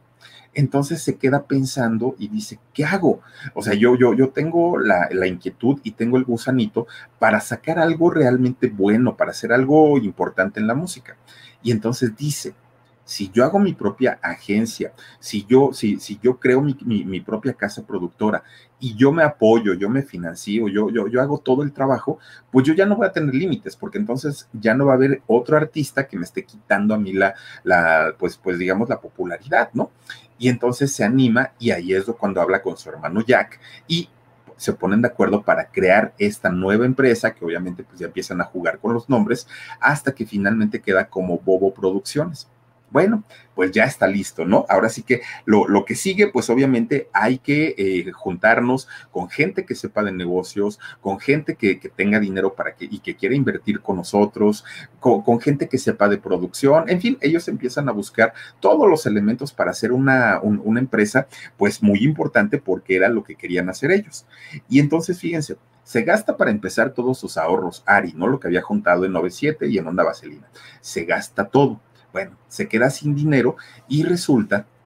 entonces 0.55 1.03
se 1.03 1.17
queda 1.17 1.45
pensando 1.45 2.15
y 2.19 2.29
dice, 2.29 2.59
¿qué 2.75 2.85
hago? 2.85 3.21
O 3.55 3.63
sea, 3.63 3.75
yo, 3.75 3.97
yo, 3.97 4.15
yo 4.15 4.31
tengo 4.31 4.79
la, 4.79 5.09
la, 5.11 5.27
inquietud 5.27 5.81
y 5.83 5.93
tengo 5.93 6.19
el 6.19 6.25
gusanito 6.25 6.87
para 7.19 7.41
sacar 7.41 7.79
algo 7.79 8.11
realmente 8.11 8.69
bueno, 8.69 9.17
para 9.17 9.31
hacer 9.31 9.53
algo 9.53 9.99
importante 9.99 10.61
en 10.61 10.67
la 10.67 10.75
música. 10.75 11.17
Y 11.63 11.71
entonces 11.71 12.17
dice, 12.17 12.55
si 13.13 13.31
yo 13.31 13.45
hago 13.45 13.59
mi 13.59 13.75
propia 13.75 14.19
agencia, 14.23 14.95
si 15.21 15.45
yo, 15.45 15.75
si, 15.75 16.01
si 16.01 16.19
yo 16.23 16.41
creo 16.41 16.63
mi, 16.63 16.75
mi, 17.05 17.21
propia 17.21 17.53
casa 17.53 17.87
productora 17.87 18.43
y 18.81 18.95
yo 18.97 19.13
me 19.13 19.23
apoyo, 19.23 19.75
yo 19.75 19.91
me 19.91 20.01
financio, 20.03 20.67
yo, 20.69 20.89
yo, 20.89 21.09
yo 21.09 21.21
hago 21.21 21.37
todo 21.37 21.63
el 21.63 21.75
trabajo, 21.75 22.19
pues 22.51 22.65
yo 22.67 22.73
ya 22.73 22.87
no 22.87 22.97
voy 22.97 23.07
a 23.07 23.13
tener 23.13 23.35
límites, 23.35 23.77
porque 23.77 23.99
entonces 23.99 24.49
ya 24.55 24.73
no 24.73 24.87
va 24.87 24.93
a 24.93 24.97
haber 24.97 25.21
otro 25.27 25.59
artista 25.59 26.09
que 26.09 26.17
me 26.17 26.25
esté 26.25 26.45
quitando 26.45 26.95
a 26.95 26.99
mí 26.99 27.13
la, 27.13 27.35
la 27.65 28.15
pues, 28.19 28.39
pues 28.39 28.59
digamos, 28.59 28.89
la 28.89 28.99
popularidad, 28.99 29.69
¿no? 29.75 29.91
Y 30.39 30.49
entonces 30.49 30.91
se 30.91 31.05
anima 31.05 31.53
y 31.59 31.71
ahí 31.71 31.93
es 31.93 32.07
cuando 32.19 32.41
habla 32.41 32.63
con 32.63 32.79
su 32.79 32.89
hermano 32.89 33.21
Jack 33.21 33.61
y 33.87 34.09
se 34.57 34.73
ponen 34.73 35.03
de 35.03 35.09
acuerdo 35.09 35.43
para 35.43 35.67
crear 35.67 36.15
esta 36.17 36.49
nueva 36.49 36.87
empresa, 36.87 37.35
que 37.35 37.45
obviamente 37.45 37.85
pues 37.85 37.99
ya 37.99 38.07
empiezan 38.07 38.41
a 38.41 38.45
jugar 38.45 38.79
con 38.79 38.95
los 38.95 39.11
nombres, 39.11 39.47
hasta 39.81 40.15
que 40.15 40.25
finalmente 40.25 40.81
queda 40.81 41.11
como 41.11 41.39
Bobo 41.39 41.75
Producciones. 41.75 42.49
Bueno, 42.93 43.25
pues 43.55 43.73
ya 43.73 43.85
está 43.85 44.07
listo, 44.07 44.45
¿no? 44.45 44.67
Ahora 44.69 44.91
sí 44.91 45.03
que 45.03 45.23
lo, 45.47 45.67
lo 45.67 45.87
que 45.87 45.95
sigue, 45.95 46.29
pues 46.29 46.51
obviamente 46.51 47.09
hay 47.15 47.39
que 47.39 47.75
eh, 47.79 48.11
juntarnos 48.13 48.87
con 49.11 49.31
gente 49.31 49.65
que 49.65 49.75
sepa 49.75 50.03
de 50.03 50.13
negocios, 50.13 50.79
con 51.01 51.19
gente 51.19 51.55
que, 51.57 51.81
que, 51.81 51.89
tenga 51.89 52.21
dinero 52.21 52.55
para 52.55 52.75
que 52.77 52.85
y 52.85 52.99
que 52.99 53.17
quiera 53.17 53.35
invertir 53.35 53.81
con 53.81 53.97
nosotros, 53.97 54.65
con, 55.01 55.41
gente 55.41 55.69
que 55.69 55.79
sepa 55.79 56.09
de 56.09 56.19
producción, 56.19 56.91
en 56.91 57.01
fin, 57.01 57.17
ellos 57.23 57.49
empiezan 57.49 57.89
a 57.89 57.93
buscar 57.93 58.35
todos 58.61 58.89
los 58.89 59.07
elementos 59.07 59.55
para 59.55 59.71
hacer 59.71 59.91
una, 59.91 60.39
un, 60.43 60.61
una 60.63 60.81
empresa, 60.81 61.29
pues 61.57 61.83
muy 61.83 62.05
importante 62.05 62.59
porque 62.59 62.97
era 62.97 63.09
lo 63.09 63.25
que 63.25 63.37
querían 63.37 63.71
hacer 63.71 63.91
ellos. 63.91 64.27
Y 64.69 64.81
entonces, 64.81 65.19
fíjense, 65.19 65.57
se 65.83 66.03
gasta 66.03 66.37
para 66.37 66.51
empezar 66.51 66.93
todos 66.93 67.19
sus 67.19 67.39
ahorros, 67.39 67.83
Ari, 67.87 68.13
¿no? 68.13 68.27
Lo 68.27 68.39
que 68.39 68.49
había 68.49 68.63
juntado 68.63 69.07
en 69.07 69.13
97 69.13 69.67
y 69.69 69.79
en 69.79 69.87
Onda 69.87 70.05
Vaselina. 70.05 70.49
Se 70.81 71.05
gasta 71.05 71.49
todo 71.49 71.81
bueno, 72.13 72.37
se 72.49 72.69
queda 72.69 72.91
sin 72.91 73.15
dinero 73.15 73.57
y 73.89 74.03
resulta 74.05 74.67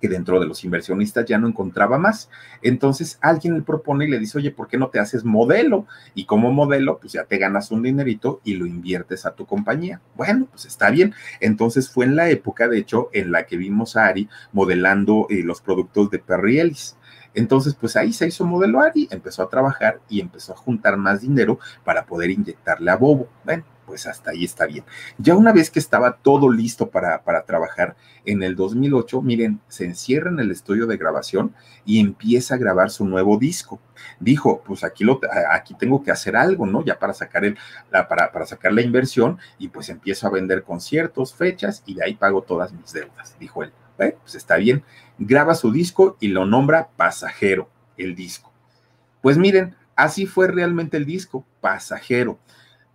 que 0.00 0.08
dentro 0.08 0.40
de 0.40 0.46
los 0.46 0.64
inversionistas 0.64 1.24
ya 1.24 1.38
no 1.38 1.48
encontraba 1.48 1.98
más. 1.98 2.30
Entonces 2.62 3.18
alguien 3.20 3.54
le 3.54 3.62
propone 3.62 4.06
y 4.06 4.08
le 4.08 4.18
dice, 4.18 4.38
oye, 4.38 4.50
¿por 4.50 4.68
qué 4.68 4.78
no 4.78 4.88
te 4.88 4.98
haces 4.98 5.24
modelo? 5.24 5.86
Y 6.14 6.24
como 6.24 6.52
modelo, 6.52 6.98
pues 6.98 7.12
ya 7.12 7.24
te 7.24 7.38
ganas 7.38 7.70
un 7.70 7.82
dinerito 7.82 8.40
y 8.44 8.54
lo 8.54 8.66
inviertes 8.66 9.26
a 9.26 9.34
tu 9.34 9.46
compañía. 9.46 10.00
Bueno, 10.16 10.46
pues 10.50 10.66
está 10.66 10.90
bien. 10.90 11.14
Entonces 11.40 11.90
fue 11.90 12.04
en 12.04 12.16
la 12.16 12.30
época, 12.30 12.68
de 12.68 12.78
hecho, 12.78 13.10
en 13.12 13.32
la 13.32 13.46
que 13.46 13.56
vimos 13.56 13.96
a 13.96 14.06
Ari 14.06 14.28
modelando 14.52 15.26
eh, 15.30 15.42
los 15.42 15.60
productos 15.60 16.10
de 16.10 16.18
Perry 16.18 16.60
Ellis. 16.60 16.96
Entonces, 17.34 17.74
pues 17.74 17.96
ahí 17.96 18.12
se 18.12 18.26
hizo 18.26 18.44
modelo 18.44 18.80
Ari, 18.80 19.06
empezó 19.10 19.42
a 19.42 19.48
trabajar 19.48 20.00
y 20.08 20.20
empezó 20.20 20.52
a 20.52 20.56
juntar 20.56 20.96
más 20.96 21.20
dinero 21.20 21.58
para 21.84 22.04
poder 22.04 22.30
inyectarle 22.30 22.90
a 22.90 22.96
Bobo. 22.96 23.28
Bueno, 23.44 23.64
pues 23.88 24.06
hasta 24.06 24.32
ahí 24.32 24.44
está 24.44 24.66
bien. 24.66 24.84
Ya 25.16 25.34
una 25.34 25.50
vez 25.50 25.70
que 25.70 25.78
estaba 25.78 26.18
todo 26.18 26.50
listo 26.50 26.90
para, 26.90 27.22
para 27.24 27.44
trabajar, 27.44 27.96
en 28.26 28.42
el 28.42 28.54
2008, 28.54 29.22
miren, 29.22 29.60
se 29.68 29.86
encierra 29.86 30.30
en 30.30 30.38
el 30.40 30.50
estudio 30.50 30.86
de 30.86 30.98
grabación 30.98 31.54
y 31.86 31.98
empieza 31.98 32.54
a 32.54 32.58
grabar 32.58 32.90
su 32.90 33.06
nuevo 33.06 33.38
disco. 33.38 33.80
Dijo, 34.20 34.62
pues 34.66 34.84
aquí, 34.84 35.04
lo, 35.04 35.18
aquí 35.50 35.72
tengo 35.72 36.02
que 36.02 36.10
hacer 36.10 36.36
algo, 36.36 36.66
¿no? 36.66 36.84
Ya 36.84 36.98
para 36.98 37.14
sacar, 37.14 37.46
el, 37.46 37.56
la, 37.90 38.06
para, 38.08 38.30
para 38.30 38.44
sacar 38.44 38.74
la 38.74 38.82
inversión 38.82 39.38
y 39.58 39.68
pues 39.68 39.88
empiezo 39.88 40.26
a 40.26 40.30
vender 40.30 40.64
conciertos, 40.64 41.34
fechas 41.34 41.82
y 41.86 41.94
de 41.94 42.04
ahí 42.04 42.14
pago 42.14 42.42
todas 42.42 42.74
mis 42.74 42.92
deudas, 42.92 43.36
dijo 43.40 43.62
él. 43.62 43.72
Pues 43.96 44.34
está 44.34 44.58
bien. 44.58 44.84
Graba 45.18 45.54
su 45.54 45.72
disco 45.72 46.18
y 46.20 46.28
lo 46.28 46.44
nombra 46.44 46.90
Pasajero, 46.94 47.70
el 47.96 48.14
disco. 48.14 48.52
Pues 49.22 49.38
miren, 49.38 49.76
así 49.96 50.26
fue 50.26 50.46
realmente 50.46 50.98
el 50.98 51.06
disco, 51.06 51.46
Pasajero 51.62 52.38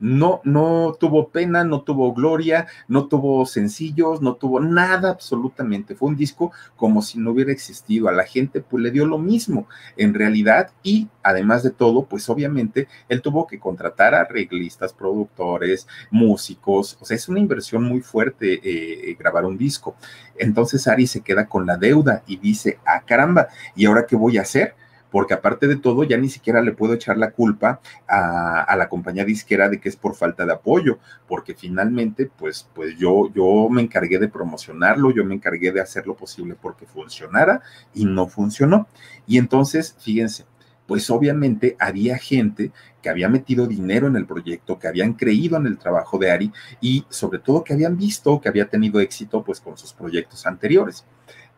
no, 0.04 0.42
no 0.44 0.98
tuvo 1.00 1.30
pena, 1.30 1.64
no 1.64 1.82
tuvo 1.82 2.14
gloria, 2.14 2.68
no 2.90 3.08
tuvo 3.08 3.46
sencillos, 3.46 4.22
no 4.22 4.36
tuvo 4.36 4.60
nada 4.60 5.10
absolutamente. 5.10 5.96
Fue 5.96 6.10
un 6.10 6.18
disco 6.18 6.52
como 6.76 7.02
si 7.02 7.18
no 7.20 7.32
hubiera 7.32 7.54
existido. 7.54 8.10
A 8.10 8.12
la 8.12 8.26
gente 8.26 8.60
pues 8.60 8.84
le 8.84 8.92
dio 8.92 9.06
lo 9.06 9.18
mismo 9.18 9.66
en 9.96 10.14
realidad 10.14 10.72
y 10.84 11.08
además 11.24 11.64
de 11.64 11.72
todo, 11.72 12.04
pues 12.04 12.28
obviamente 12.28 12.90
él 13.08 13.22
tuvo 13.22 13.48
que 13.48 13.60
contratar 13.60 14.14
a 14.14 14.22
arreglistas, 14.22 14.92
productores, 14.92 15.88
músicos. 16.12 16.98
O 17.00 17.06
sea, 17.06 17.16
es 17.16 17.30
una 17.30 17.40
inversión 17.40 17.86
muy 17.86 18.02
fuerte 18.02 18.56
eh, 18.56 19.10
eh 19.12 19.16
grabar 19.18 19.46
un 19.46 19.58
disco. 19.58 19.96
Entonces 20.38 20.86
Ari 20.86 21.08
se 21.08 21.22
queda 21.22 21.48
con 21.48 21.66
la 21.66 21.78
deuda 21.78 22.24
y 22.28 22.36
dice, 22.36 22.78
ah 22.86 23.04
caramba, 23.06 23.48
¿y 23.74 23.86
ahora 23.86 24.06
qué 24.06 24.18
voy 24.18 24.38
a 24.38 24.42
hacer? 24.42 24.76
Porque 25.14 25.36
aparte 25.36 25.68
de 25.68 25.76
todo 25.76 26.04
ya 26.04 26.18
ni 26.18 26.28
siquiera 26.28 26.60
le 26.60 26.72
puedo 26.72 26.96
echar 26.96 27.20
la 27.20 27.30
culpa 27.30 27.80
a, 28.08 28.76
la 28.76 28.90
compañía 28.90 29.24
disquera 29.24 29.70
de 29.70 29.80
que 29.80 29.88
es 29.88 29.96
por 29.96 30.16
falta 30.16 30.44
de 30.44 30.54
apoyo, 30.54 30.98
porque 31.28 31.54
finalmente 31.54 32.32
pues, 32.36 32.68
pues 32.74 32.98
yo, 32.98 33.32
yo 33.32 33.70
me 33.70 33.84
encargué 33.84 34.18
de 34.18 34.28
promocionarlo, 34.28 35.12
yo 35.12 35.24
me 35.24 35.36
encargué 35.36 35.72
de 35.72 35.82
hacer 35.82 36.08
lo 36.08 36.16
posible 36.16 36.56
porque 36.60 36.88
funcionara 36.88 37.62
y 37.94 38.06
no 38.06 38.28
funcionó. 38.28 38.88
Y 39.28 39.38
entonces, 39.38 39.96
fíjense, 40.00 40.46
pues 40.88 41.08
obviamente 41.12 41.78
había 41.80 42.18
gente 42.18 42.72
que 43.04 43.10
había 43.10 43.30
metido 43.30 43.68
dinero 43.68 44.08
en 44.08 44.16
el 44.16 44.26
proyecto, 44.26 44.80
que 44.80 44.88
habían 44.88 45.14
creído 45.14 45.58
en 45.58 45.68
el 45.68 45.78
trabajo 45.78 46.18
de 46.18 46.32
Ari 46.32 46.52
y 46.82 47.06
sobre 47.10 47.38
todo 47.38 47.64
que 47.64 47.74
habían 47.74 47.98
visto 47.98 48.42
que 48.42 48.50
había 48.50 48.68
tenido 48.68 49.00
éxito 49.00 49.44
pues 49.44 49.60
con 49.60 49.78
sus 49.78 49.94
proyectos 49.94 50.48
anteriores. 50.48 51.06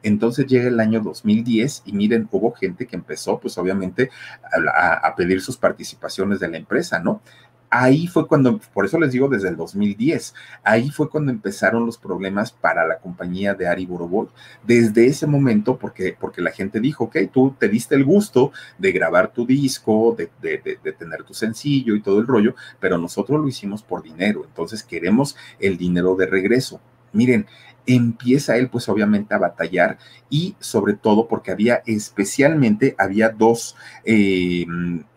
Entonces 0.05 0.45
llega 0.45 0.67
el 0.67 0.79
año 0.79 0.99
2010 0.99 1.81
y 1.87 1.93
miren, 1.93 2.29
hubo 2.31 2.51
gente 2.51 2.85
que 2.85 2.95
empezó, 2.95 3.39
pues 3.39 3.57
obviamente, 3.57 4.11
a, 4.71 5.15
pedir 5.15 5.41
sus 5.41 5.57
participaciones 5.57 6.39
de 6.39 6.47
la 6.47 6.57
empresa, 6.57 6.99
¿no? 6.99 7.23
Ahí 7.71 8.05
fue 8.05 8.27
cuando, 8.27 8.59
por 8.71 8.85
eso 8.85 8.99
les 8.99 9.11
digo 9.11 9.27
desde 9.27 9.49
el 9.49 9.57
2010, 9.57 10.35
ahí 10.63 10.91
fue 10.91 11.09
cuando 11.09 11.31
empezaron 11.31 11.87
los 11.87 11.97
problemas 11.97 12.51
para 12.51 12.85
la 12.85 12.99
compañía 12.99 13.55
de 13.55 13.67
Ari 13.67 13.87
Boroboy. 13.87 14.27
Desde 14.63 15.07
ese 15.07 15.25
momento, 15.25 15.79
porque, 15.79 16.15
porque 16.17 16.43
la 16.43 16.51
gente 16.51 16.79
dijo, 16.79 17.05
ok, 17.05 17.17
tú 17.33 17.55
te 17.57 17.67
diste 17.67 17.95
el 17.95 18.05
gusto 18.05 18.51
de 18.77 18.91
grabar 18.91 19.33
tu 19.33 19.47
disco, 19.47 20.15
de, 20.15 20.29
de, 20.39 20.59
de, 20.59 20.79
de 20.83 20.93
tener 20.93 21.23
tu 21.23 21.33
sencillo 21.33 21.95
y 21.95 22.03
todo 22.03 22.19
el 22.19 22.27
rollo, 22.27 22.53
pero 22.79 22.99
nosotros 22.99 23.41
lo 23.41 23.47
hicimos 23.47 23.81
por 23.81 24.03
dinero, 24.03 24.43
entonces 24.45 24.83
queremos 24.83 25.35
el 25.59 25.77
dinero 25.77 26.15
de 26.15 26.27
regreso 26.27 26.79
Miren, 27.15 27.47
empieza 27.88 28.58
él 28.58 28.69
pues 28.69 28.89
obviamente 28.89 29.34
a 29.34 29.38
batallar 29.38 29.98
y 30.30 30.56
sobre 30.60 30.93
todo 30.93 31.28
porque 31.28 31.52
había 31.52 31.82
especialmente, 31.86 32.95
había 32.98 33.30
dos 33.30 33.76
eh, 34.04 34.65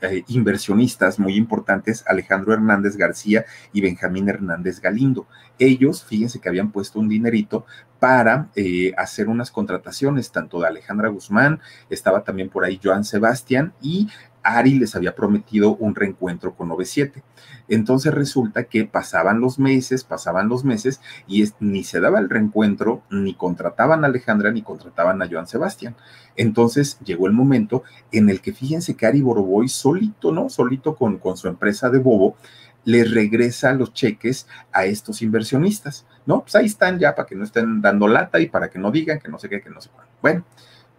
eh, 0.01 0.25
inversionistas 0.29 1.19
muy 1.19 1.35
importantes, 1.37 2.05
Alejandro 2.07 2.53
Hernández 2.53 2.97
García 2.97 3.45
y 3.73 3.81
Benjamín 3.81 4.29
Hernández 4.29 4.81
Galindo. 4.81 5.27
Ellos, 5.59 6.05
fíjense 6.05 6.41
que 6.41 6.49
habían 6.49 6.71
puesto 6.71 7.01
un 7.01 7.09
dinerito 7.09 7.65
para 7.99 8.49
eh, 8.55 8.93
hacer 8.97 9.29
unas 9.29 9.51
contrataciones, 9.51 10.31
tanto 10.31 10.61
de 10.61 10.69
Alejandra 10.69 11.09
Guzmán, 11.09 11.61
estaba 11.91 12.23
también 12.23 12.49
por 12.49 12.65
ahí 12.65 12.79
Joan 12.83 13.05
Sebastián 13.05 13.73
y 13.83 14.09
Ari 14.57 14.79
les 14.79 14.95
había 14.95 15.15
prometido 15.15 15.77
un 15.77 15.95
reencuentro 15.95 16.55
con 16.55 16.69
97. 16.69 17.23
Entonces 17.69 18.15
resulta 18.15 18.65
que 18.65 18.85
pasaban 18.85 19.41
los 19.41 19.59
meses, 19.59 20.05
pasaban 20.05 20.49
los 20.49 20.65
meses 20.65 21.01
y 21.27 21.45
ni 21.61 21.85
se 21.85 22.01
daba 22.01 22.19
el 22.19 22.31
reencuentro, 22.31 23.03
ni 23.11 23.35
contrataban 23.35 24.05
a 24.05 24.07
Alejandra, 24.07 24.51
ni 24.51 24.63
contrataban 24.63 25.21
a 25.21 25.29
Joan 25.29 25.47
Sebastián. 25.47 25.97
Entonces 26.37 26.99
llegó 27.05 27.27
el 27.27 27.33
momento 27.33 27.83
en 28.13 28.31
el 28.31 28.41
que 28.41 28.53
fíjense 28.53 28.97
que 28.97 29.07
Ari 29.07 29.21
Boroboy 29.21 29.69
solito, 29.69 30.33
¿no? 30.33 30.49
Solito 30.49 30.97
con, 30.97 31.19
con 31.19 31.37
su 31.37 31.49
empresa 31.49 31.91
de 31.91 31.99
Bobo, 31.99 32.37
le 32.85 33.05
regresa 33.05 33.73
los 33.73 33.93
cheques 33.93 34.47
a 34.73 34.87
estos 34.87 35.21
inversionistas, 35.21 36.07
¿no? 36.25 36.41
Pues 36.41 36.55
ahí 36.55 36.67
están 36.67 36.99
ya 36.99 37.15
para 37.15 37.27
que 37.27 37.35
no 37.35 37.45
estén 37.45 37.83
dando 37.83 38.09
lata 38.09 38.41
y 38.41 38.47
para 38.47 38.71
que 38.71 38.79
no 38.79 38.91
digan 38.91 39.19
que 39.19 39.29
no 39.29 39.39
sé 39.39 39.49
qué, 39.49 39.61
que 39.61 39.69
no 39.69 39.81
sé 39.81 39.91
cuándo. 39.91 40.11
Bueno, 40.23 40.45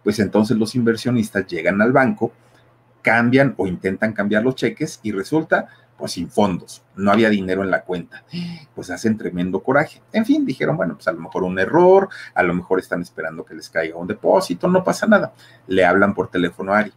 pues 0.04 0.18
entonces 0.20 0.56
los 0.56 0.74
inversionistas 0.74 1.46
llegan 1.46 1.82
al 1.82 1.90
banco, 1.92 2.32
cambian 3.02 3.54
o 3.56 3.66
intentan 3.66 4.12
cambiar 4.12 4.42
los 4.44 4.54
cheques 4.54 5.00
y 5.02 5.12
resulta 5.12 5.68
pues 6.00 6.12
sin 6.12 6.30
fondos, 6.30 6.82
no 6.96 7.12
había 7.12 7.28
dinero 7.28 7.62
en 7.62 7.70
la 7.70 7.82
cuenta. 7.82 8.24
Pues 8.74 8.90
hacen 8.90 9.18
tremendo 9.18 9.60
coraje. 9.60 10.00
En 10.12 10.24
fin, 10.24 10.46
dijeron, 10.46 10.76
bueno, 10.76 10.94
pues 10.94 11.06
a 11.06 11.12
lo 11.12 11.20
mejor 11.20 11.44
un 11.44 11.58
error, 11.58 12.08
a 12.34 12.42
lo 12.42 12.54
mejor 12.54 12.80
están 12.80 13.02
esperando 13.02 13.44
que 13.44 13.54
les 13.54 13.68
caiga 13.68 13.98
un 13.98 14.08
depósito, 14.08 14.66
no 14.66 14.82
pasa 14.82 15.06
nada. 15.06 15.34
Le 15.66 15.84
hablan 15.84 16.14
por 16.14 16.30
teléfono 16.30 16.72
a 16.72 16.78
Ari. 16.78 16.92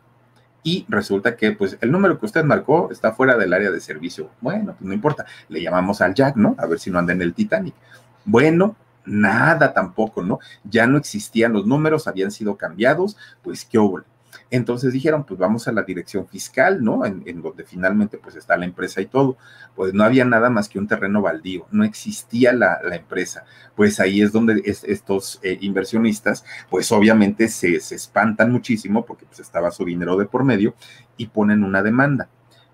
Y 0.64 0.86
resulta 0.88 1.36
que, 1.36 1.52
pues, 1.52 1.78
el 1.82 1.92
número 1.92 2.18
que 2.18 2.26
usted 2.26 2.46
marcó 2.46 2.90
está 2.90 3.12
fuera 3.12 3.36
del 3.38 3.52
área 3.52 3.70
de 3.70 3.82
servicio. 3.82 4.30
Bueno, 4.40 4.74
pues 4.78 4.88
no 4.88 4.94
importa. 4.94 5.26
Le 5.50 5.62
llamamos 5.62 6.00
al 6.00 6.14
Jack, 6.14 6.38
¿no? 6.38 6.56
A 6.58 6.66
ver 6.66 6.80
si 6.80 6.90
no 6.90 7.00
anda 7.00 7.12
en 7.12 7.22
el 7.22 7.34
Titanic. 7.34 7.76
Bueno, 8.24 8.78
nada 9.06 9.74
tampoco, 9.74 10.24
¿no? 10.24 10.40
Ya 10.64 10.88
no 10.88 10.98
existían 10.98 11.52
los 11.52 11.66
números, 11.66 12.08
habían 12.08 12.32
sido 12.32 12.56
cambiados, 12.56 13.18
pues 13.42 13.66
qué 13.66 13.78
hubo 13.78 14.04
entonces 14.50 14.94
dijeron, 14.94 15.26
pues 15.26 15.40
vamos 15.40 15.68
a 15.68 15.72
la 15.72 15.84
dirección 15.84 16.28
fiscal, 16.28 16.84
¿no? 16.84 17.06
En, 17.06 17.42
donde 17.42 17.66
finalmente 17.66 18.18
pues 18.18 18.36
está 18.36 18.58
la 18.58 18.66
empresa 18.66 19.02
y 19.02 19.06
todo. 19.06 19.38
Pues 19.76 19.94
no 19.94 20.04
había 20.04 20.26
nada 20.26 20.50
más 20.50 20.70
que 20.70 20.80
un 20.80 20.88
terreno 20.88 21.22
baldío, 21.22 21.68
no 21.72 21.84
existía 21.84 22.54
la, 22.54 22.80
empresa. 22.92 23.46
Pues 23.76 24.00
ahí 24.00 24.22
es 24.22 24.32
donde 24.32 24.62
estos 24.66 25.40
eh, 25.44 25.58
inversionistas, 25.62 26.46
pues 26.70 26.92
obviamente 26.92 27.48
se, 27.48 27.80
se 27.80 27.96
espantan 27.96 28.52
muchísimo 28.52 29.06
porque 29.06 29.26
pues 29.26 29.40
estaba 29.40 29.72
su 29.72 29.86
dinero 29.86 30.18
de 30.18 30.26
por 30.26 30.44
medio 30.44 30.76
y 31.18 31.28
ponen 31.28 31.64
una 31.64 31.82
demanda. 31.82 32.30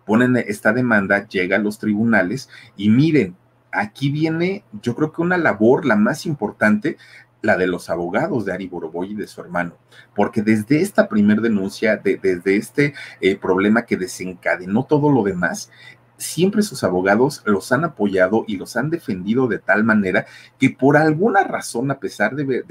Ponen 0.06 0.36
esta 0.38 0.74
demanda, 0.74 1.28
llega 1.28 1.58
a 1.58 1.60
los 1.60 1.78
tribunales 1.78 2.50
y 2.76 2.90
miren, 2.90 3.36
aquí 3.72 4.10
viene, 4.10 4.64
yo 4.82 4.96
creo 4.96 5.12
que 5.12 5.22
una 5.22 5.38
labor, 5.38 5.86
la 5.86 5.96
más 5.96 6.26
importante, 6.26 6.98
la 7.42 7.58
de 7.58 7.68
los 7.68 7.90
abogados 7.90 8.46
de 8.46 8.54
Ari 8.54 8.68
Boroboy 8.68 9.12
y 9.12 9.16
de 9.16 9.28
su 9.28 9.42
hermano, 9.42 9.74
porque 10.16 10.42
desde 10.42 10.82
esta 10.82 11.08
primer 11.08 11.42
denuncia, 11.42 11.98
desde 11.98 12.56
este 12.56 12.94
eh, 13.22 13.38
problema 13.38 13.86
que 13.86 13.98
desencadenó 13.98 14.86
todo 14.86 15.12
lo 15.12 15.24
demás, 15.24 15.72
siempre 16.20 16.62
sus 16.62 16.84
abogados 16.84 17.42
los 17.46 17.72
han 17.72 17.86
apoyado 17.86 18.44
y 18.46 18.58
los 18.58 18.76
han 18.76 18.90
defendido 18.90 19.48
de 19.48 19.58
tal 19.58 19.84
manera 19.84 20.26
que 20.60 20.70
por 20.70 20.98
alguna 20.98 21.44
razón, 21.44 21.90
a 21.92 22.00
pesar 22.00 22.36
de, 22.36 22.64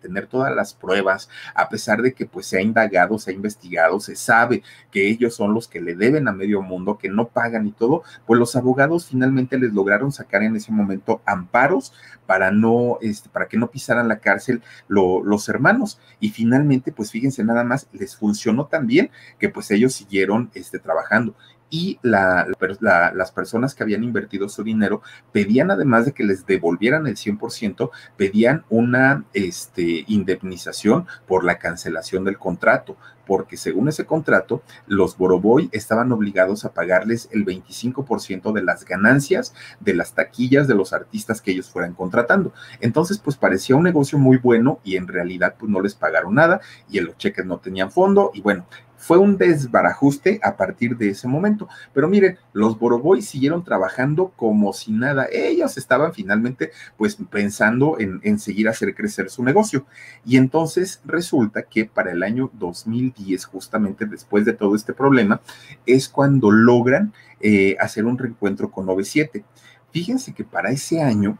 tener 0.00 0.26
todas 0.28 0.54
las 0.54 0.72
pruebas, 0.72 1.28
a 1.54 1.68
pesar 1.68 2.00
de 2.00 2.14
que 2.14 2.26
pues 2.26 2.46
se 2.46 2.58
ha 2.58 2.62
indagado, 2.62 3.18
se 3.18 3.32
ha 3.32 3.34
investigado, 3.34 4.00
se 4.00 4.16
sabe 4.16 4.62
que 4.90 5.08
ellos 5.08 5.34
son 5.34 5.52
los 5.52 5.68
que 5.68 5.80
le 5.80 5.94
deben 5.94 6.28
a 6.28 6.32
medio 6.32 6.62
mundo, 6.62 6.96
que 6.96 7.08
no 7.08 7.28
pagan 7.28 7.66
y 7.66 7.72
todo, 7.72 8.02
pues 8.24 8.38
los 8.38 8.56
abogados 8.56 9.06
finalmente 9.06 9.58
les 9.58 9.72
lograron 9.72 10.12
sacar 10.12 10.42
en 10.42 10.56
ese 10.56 10.72
momento 10.72 11.20
amparos 11.26 11.92
para 12.26 12.50
no, 12.50 12.98
este, 13.02 13.28
para 13.28 13.48
que 13.48 13.58
no 13.58 13.70
pisaran 13.70 14.08
la 14.08 14.20
cárcel 14.20 14.62
los 14.88 15.48
hermanos. 15.48 16.00
Y 16.20 16.30
finalmente, 16.30 16.92
pues 16.92 17.10
fíjense 17.10 17.44
nada 17.44 17.64
más, 17.64 17.88
les 17.92 18.16
funcionó 18.16 18.66
tan 18.66 18.86
bien 18.86 19.10
que 19.38 19.48
pues 19.48 19.70
ellos 19.70 19.92
siguieron 19.92 20.50
este, 20.54 20.78
trabajando 20.78 21.34
y 21.72 21.98
las 22.02 23.32
personas 23.34 23.74
que 23.74 23.82
habían 23.82 24.04
invertido 24.04 24.50
su 24.50 24.62
dinero 24.62 25.00
pedían, 25.32 25.70
además 25.70 26.04
de 26.04 26.12
que 26.12 26.22
les 26.22 26.44
devolvieran 26.44 27.06
el 27.06 27.16
100%, 27.16 27.90
pedían 28.18 28.66
una 28.68 29.24
este, 29.32 30.04
indemnización 30.06 31.06
por 31.26 31.44
la 31.44 31.58
cancelación 31.58 32.24
del 32.24 32.36
contrato, 32.36 32.98
porque 33.26 33.56
según 33.56 33.88
ese 33.88 34.04
contrato, 34.04 34.62
los 34.86 35.16
Boroboy 35.16 35.70
estaban 35.72 36.12
obligados 36.12 36.66
a 36.66 36.74
pagarles 36.74 37.30
el 37.32 37.46
25% 37.46 38.52
de 38.52 38.62
las 38.62 38.84
ganancias 38.84 39.54
de 39.80 39.94
las 39.94 40.12
taquillas 40.12 40.68
de 40.68 40.74
los 40.74 40.92
artistas 40.92 41.40
que 41.40 41.52
ellos 41.52 41.70
fueran 41.70 41.94
contratando. 41.94 42.52
Entonces, 42.80 43.18
pues 43.18 43.38
parecía 43.38 43.76
un 43.76 43.84
negocio 43.84 44.18
muy 44.18 44.36
bueno 44.36 44.80
y 44.84 44.96
en 44.96 45.08
realidad 45.08 45.54
pues 45.58 45.70
no 45.72 45.80
les 45.80 45.94
pagaron 45.94 46.34
nada 46.34 46.60
y 46.90 47.00
los 47.00 47.16
cheques 47.16 47.46
no 47.46 47.56
tenían 47.58 47.90
fondo 47.90 48.30
y 48.34 48.42
bueno, 48.42 48.66
fue 49.02 49.18
un 49.18 49.36
desbarajuste 49.36 50.38
a 50.44 50.56
partir 50.56 50.96
de 50.96 51.08
ese 51.08 51.26
momento. 51.26 51.68
Pero 51.92 52.08
miren, 52.08 52.38
los 52.52 52.78
Boroboy 52.78 53.20
siguieron 53.20 53.64
trabajando 53.64 54.32
como 54.36 54.72
si 54.72 54.92
nada. 54.92 55.26
Ellos 55.32 55.76
estaban 55.76 56.14
finalmente 56.14 56.70
pues 56.96 57.16
pensando 57.28 57.98
en, 57.98 58.20
en 58.22 58.38
seguir 58.38 58.68
hacer 58.68 58.94
crecer 58.94 59.28
su 59.28 59.42
negocio. 59.42 59.86
Y 60.24 60.36
entonces 60.36 61.00
resulta 61.04 61.64
que 61.64 61.84
para 61.84 62.12
el 62.12 62.22
año 62.22 62.48
2010, 62.52 63.44
justamente 63.46 64.06
después 64.06 64.44
de 64.44 64.52
todo 64.52 64.76
este 64.76 64.92
problema, 64.92 65.40
es 65.84 66.08
cuando 66.08 66.52
logran 66.52 67.12
eh, 67.40 67.76
hacer 67.80 68.04
un 68.04 68.16
reencuentro 68.16 68.70
con 68.70 68.86
97. 68.86 69.44
Fíjense 69.90 70.32
que 70.32 70.44
para 70.44 70.70
ese 70.70 71.02
año 71.02 71.38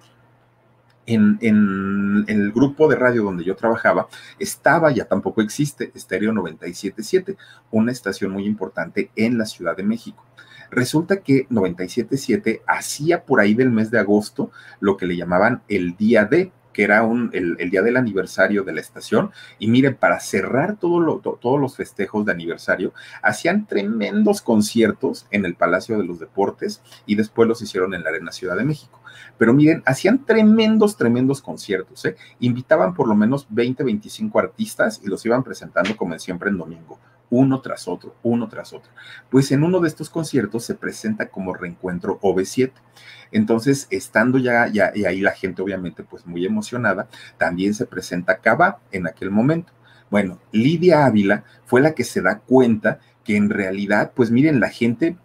en, 1.07 2.25
el 2.29 2.53
grupo 2.53 2.88
de 2.88 2.97
radio 2.97 3.25
donde 3.25 3.45
yo 3.45 3.57
trabajaba, 3.57 4.09
estaba, 4.38 4.91
ya 4.91 5.05
tampoco 5.05 5.43
existe, 5.43 5.93
Estéreo 5.95 6.33
977, 6.33 7.37
una 7.71 7.93
estación 7.93 8.31
muy 8.31 8.47
importante 8.47 9.11
en 9.17 9.38
la 9.38 9.47
Ciudad 9.47 9.77
de 9.77 9.83
México. 9.83 10.25
Resulta 10.71 11.19
que 11.19 11.47
977 11.51 12.62
hacía 12.67 13.25
por 13.25 13.41
ahí 13.41 13.55
del 13.55 13.71
mes 13.71 13.91
de 13.91 13.99
agosto 13.99 14.51
lo 14.81 14.97
que 14.97 15.07
le 15.07 15.17
llamaban 15.17 15.62
el 15.69 15.97
día 15.97 16.25
de, 16.25 16.51
que 16.73 16.85
era 16.85 17.03
un, 17.03 17.31
el, 17.35 17.71
día 17.71 17.83
del 17.83 17.99
aniversario 17.99 18.65
de 18.65 18.73
la 18.73 18.81
estación. 18.81 19.33
Y 19.59 19.69
miren, 19.69 19.95
para 19.95 20.19
cerrar 20.21 20.77
todo 20.77 21.19
todos 21.19 21.61
los 21.61 21.77
festejos 21.77 22.25
de 22.25 22.33
aniversario, 22.33 22.95
hacían 23.23 23.67
tremendos 23.67 24.41
conciertos 24.41 25.27
en 25.31 25.45
el 25.45 25.57
Palacio 25.57 25.99
de 25.99 26.05
los 26.05 26.19
Deportes 26.19 26.81
y 27.05 27.17
después 27.17 27.47
los 27.47 27.61
hicieron 27.61 27.93
en 27.93 28.03
la 28.03 28.09
Arena 28.09 28.33
Ciudad 28.33 28.57
de 28.57 28.65
México. 28.65 29.02
Pero 29.38 29.53
miren, 29.53 29.83
hacían 29.87 30.25
tremendos, 30.25 30.96
tremendos 30.96 31.40
conciertos. 31.40 32.05
¿eh? 32.05 32.16
Invitaban 32.40 32.94
por 32.94 33.09
lo 33.09 33.14
menos 33.14 33.46
20, 33.51 33.85
25 33.85 34.38
artistas 34.38 35.01
y 35.05 35.09
los 35.09 35.25
iban 35.27 35.42
presentando 35.42 35.96
como 35.96 36.18
siempre 36.18 36.51
en 36.51 36.59
domingo 36.59 36.98
uno 37.33 37.62
tras 37.62 37.88
otro, 37.88 38.14
uno 38.22 38.46
tras 38.46 38.75
otro. 38.75 38.92
Pues 39.31 39.51
en 39.53 39.64
uno 39.64 39.81
de 39.81 39.88
estos 39.88 40.11
conciertos 40.11 40.64
se 40.64 40.75
presenta 40.75 41.31
como 41.31 41.55
reencuentro 41.55 42.20
OV7. 42.20 42.72
Entonces, 43.33 43.88
estando 43.90 44.37
ya, 44.37 44.68
ya 44.68 44.92
y 44.94 45.07
ahí 45.07 45.22
la 45.22 45.33
gente 45.33 45.62
obviamente 45.62 46.05
pues 46.05 46.27
muy 46.27 46.44
emocionada, 46.44 47.09
también 47.38 47.72
se 47.72 47.87
presenta 47.87 48.37
Cava 48.37 48.81
en 48.92 49.07
aquel 49.07 49.31
momento. 49.31 49.72
Bueno, 50.11 50.40
Lidia 50.53 51.07
Ávila 51.07 51.44
fue 51.64 51.81
la 51.81 51.94
que 51.94 52.05
se 52.05 52.20
da 52.20 52.40
cuenta 52.40 53.01
que 53.25 53.35
en 53.37 53.48
realidad, 53.48 54.12
pues 54.14 54.31
miren, 54.31 54.61
la 54.61 54.68
gente 54.68 55.16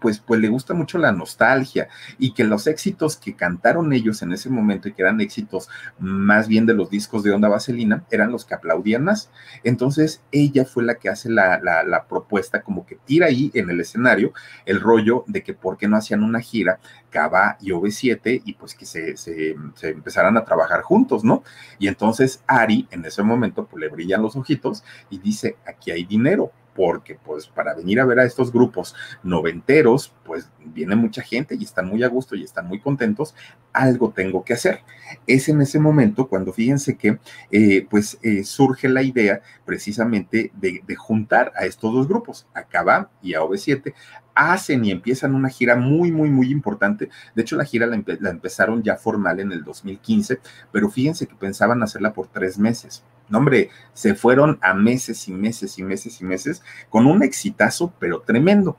pues, 0.00 0.18
pues 0.18 0.40
le 0.40 0.48
gusta 0.48 0.74
mucho 0.74 0.98
la 0.98 1.12
nostalgia 1.12 1.88
y 2.18 2.32
que 2.32 2.44
los 2.44 2.66
éxitos 2.66 3.16
que 3.16 3.34
cantaron 3.34 3.92
ellos 3.92 4.22
en 4.22 4.32
ese 4.32 4.50
momento 4.50 4.88
y 4.88 4.92
que 4.92 5.02
eran 5.02 5.20
éxitos 5.20 5.68
más 5.98 6.48
bien 6.48 6.66
de 6.66 6.74
los 6.74 6.90
discos 6.90 7.22
de 7.22 7.32
Onda 7.32 7.48
Vaselina 7.48 8.04
eran 8.10 8.30
los 8.30 8.44
que 8.44 8.54
aplaudían 8.54 9.04
más. 9.04 9.30
Entonces 9.62 10.22
ella 10.32 10.64
fue 10.64 10.84
la 10.84 10.96
que 10.96 11.08
hace 11.08 11.30
la, 11.30 11.60
la, 11.60 12.06
propuesta, 12.08 12.62
como 12.62 12.84
que 12.84 12.96
tira 12.96 13.26
ahí 13.26 13.50
en 13.54 13.70
el 13.70 13.80
escenario 13.80 14.32
el 14.66 14.80
rollo 14.80 15.24
de 15.26 15.42
que 15.42 15.54
por 15.54 15.76
qué 15.76 15.88
no 15.88 15.96
hacían 15.96 16.22
una 16.22 16.40
gira 16.40 16.78
Cava 17.10 17.56
y 17.60 17.70
OV7 17.70 18.42
y 18.44 18.54
pues 18.54 18.74
que 18.74 18.86
se, 18.86 19.16
se, 19.16 19.54
se, 19.74 19.88
empezaran 19.90 20.36
a 20.36 20.44
trabajar 20.44 20.82
juntos, 20.82 21.24
¿no? 21.24 21.44
Y 21.78 21.86
entonces 21.86 22.42
Ari 22.46 22.88
en 22.90 23.04
ese 23.04 23.22
momento 23.22 23.66
pues 23.66 23.80
le 23.80 23.88
brillan 23.88 24.22
los 24.22 24.36
ojitos 24.36 24.82
y 25.10 25.18
dice, 25.18 25.56
aquí 25.66 25.92
hay 25.92 26.04
dinero, 26.04 26.52
porque 26.74 27.16
pues 27.24 27.46
para 27.46 27.74
venir 27.74 28.00
a 28.00 28.04
ver 28.04 28.18
a 28.18 28.24
estos 28.24 28.52
grupos 28.52 28.94
noventeros, 29.22 30.12
pues 30.24 30.50
viene 30.64 30.96
mucha 30.96 31.22
gente 31.22 31.54
y 31.54 31.64
están 31.64 31.88
muy 31.88 32.02
a 32.02 32.08
gusto 32.08 32.34
y 32.34 32.42
están 32.42 32.66
muy 32.66 32.80
contentos, 32.80 33.34
algo 33.72 34.10
tengo 34.10 34.44
que 34.44 34.54
hacer. 34.54 34.80
Es 35.26 35.48
en 35.48 35.60
ese 35.60 35.78
momento 35.78 36.28
cuando 36.28 36.52
fíjense 36.52 36.96
que 36.96 37.18
eh, 37.50 37.86
pues 37.88 38.18
eh, 38.22 38.44
surge 38.44 38.88
la 38.88 39.02
idea 39.02 39.40
precisamente 39.64 40.50
de, 40.54 40.82
juntar 40.96 41.52
a 41.56 41.66
estos 41.66 41.92
dos 41.92 42.08
grupos, 42.08 42.46
a 42.54 42.62
Cava 42.62 43.10
y 43.20 43.34
a 43.34 43.40
OV7, 43.40 43.92
hacen 44.34 44.84
y 44.84 44.90
empiezan 44.90 45.34
una 45.34 45.48
gira 45.48 45.76
muy, 45.76 46.10
muy, 46.10 46.30
muy 46.30 46.50
importante. 46.50 47.08
De 47.34 47.42
hecho, 47.42 47.56
la 47.56 47.64
gira 47.64 47.86
la, 47.86 48.30
empezaron 48.30 48.82
ya 48.82 48.96
formal 48.96 49.40
en 49.40 49.52
el 49.52 49.64
2015, 49.64 50.40
pero 50.72 50.88
fíjense 50.88 51.26
que 51.26 51.34
pensaban 51.34 51.82
hacerla 51.82 52.12
por 52.12 52.28
tres 52.28 52.58
meses. 52.58 53.04
No, 53.28 53.38
hombre, 53.38 53.70
se 53.92 54.14
fueron 54.14 54.58
a 54.62 54.74
meses 54.74 55.28
y 55.28 55.32
meses 55.32 55.78
y 55.78 55.82
meses 55.82 56.20
y 56.20 56.24
meses 56.24 56.62
con 56.90 57.06
un 57.06 57.22
exitazo, 57.22 57.92
pero 57.98 58.20
tremendo. 58.20 58.76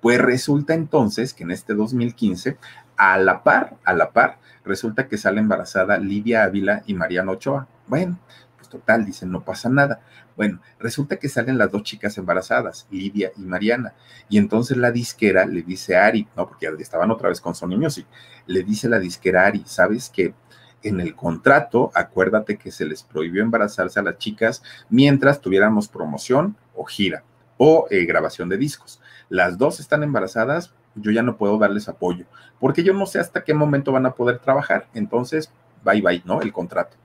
Pues 0.00 0.20
resulta 0.20 0.74
entonces 0.74 1.32
que 1.32 1.44
en 1.44 1.50
este 1.50 1.74
2015, 1.74 2.58
a 2.96 3.18
la 3.18 3.42
par, 3.42 3.76
a 3.84 3.92
la 3.94 4.12
par, 4.12 4.38
resulta 4.64 5.08
que 5.08 5.16
sale 5.16 5.40
embarazada 5.40 5.98
Lidia 5.98 6.44
Ávila 6.44 6.82
y 6.86 6.94
Mariano 6.94 7.32
Ochoa. 7.32 7.66
Bueno, 7.86 8.18
pues 8.56 8.68
total, 8.68 9.04
dicen, 9.04 9.30
no 9.30 9.44
pasa 9.44 9.68
nada. 9.68 10.00
Bueno, 10.36 10.60
resulta 10.78 11.16
que 11.16 11.30
salen 11.30 11.56
las 11.56 11.70
dos 11.70 11.82
chicas 11.82 12.18
embarazadas, 12.18 12.86
Lidia 12.90 13.32
y 13.36 13.42
Mariana, 13.42 13.94
y 14.28 14.36
entonces 14.36 14.76
la 14.76 14.90
disquera 14.90 15.46
le 15.46 15.62
dice 15.62 15.96
a 15.96 16.04
Ari, 16.04 16.28
no, 16.36 16.46
porque 16.46 16.68
estaban 16.78 17.10
otra 17.10 17.30
vez 17.30 17.40
con 17.40 17.54
Sony 17.54 17.78
Music, 17.78 18.06
le 18.46 18.62
dice 18.62 18.88
la 18.88 18.98
disquera 18.98 19.44
a 19.44 19.46
Ari, 19.46 19.62
¿sabes 19.66 20.10
qué? 20.10 20.34
En 20.82 21.00
el 21.00 21.14
contrato, 21.14 21.90
acuérdate 21.94 22.56
que 22.58 22.70
se 22.70 22.84
les 22.84 23.02
prohibió 23.02 23.42
embarazarse 23.42 23.98
a 23.98 24.02
las 24.02 24.18
chicas 24.18 24.62
mientras 24.88 25.40
tuviéramos 25.40 25.88
promoción 25.88 26.56
o 26.74 26.84
gira 26.84 27.24
o 27.56 27.86
eh, 27.90 28.04
grabación 28.04 28.48
de 28.48 28.58
discos. 28.58 29.00
Las 29.28 29.58
dos 29.58 29.80
están 29.80 30.02
embarazadas, 30.02 30.72
yo 30.94 31.10
ya 31.10 31.22
no 31.22 31.36
puedo 31.36 31.58
darles 31.58 31.88
apoyo, 31.88 32.26
porque 32.60 32.84
yo 32.84 32.92
no 32.94 33.06
sé 33.06 33.18
hasta 33.18 33.42
qué 33.42 33.54
momento 33.54 33.92
van 33.92 34.06
a 34.06 34.14
poder 34.14 34.38
trabajar. 34.38 34.88
Entonces, 34.94 35.50
bye 35.84 36.02
bye, 36.02 36.22
¿no? 36.24 36.40
El 36.40 36.52
contrato. 36.52 36.96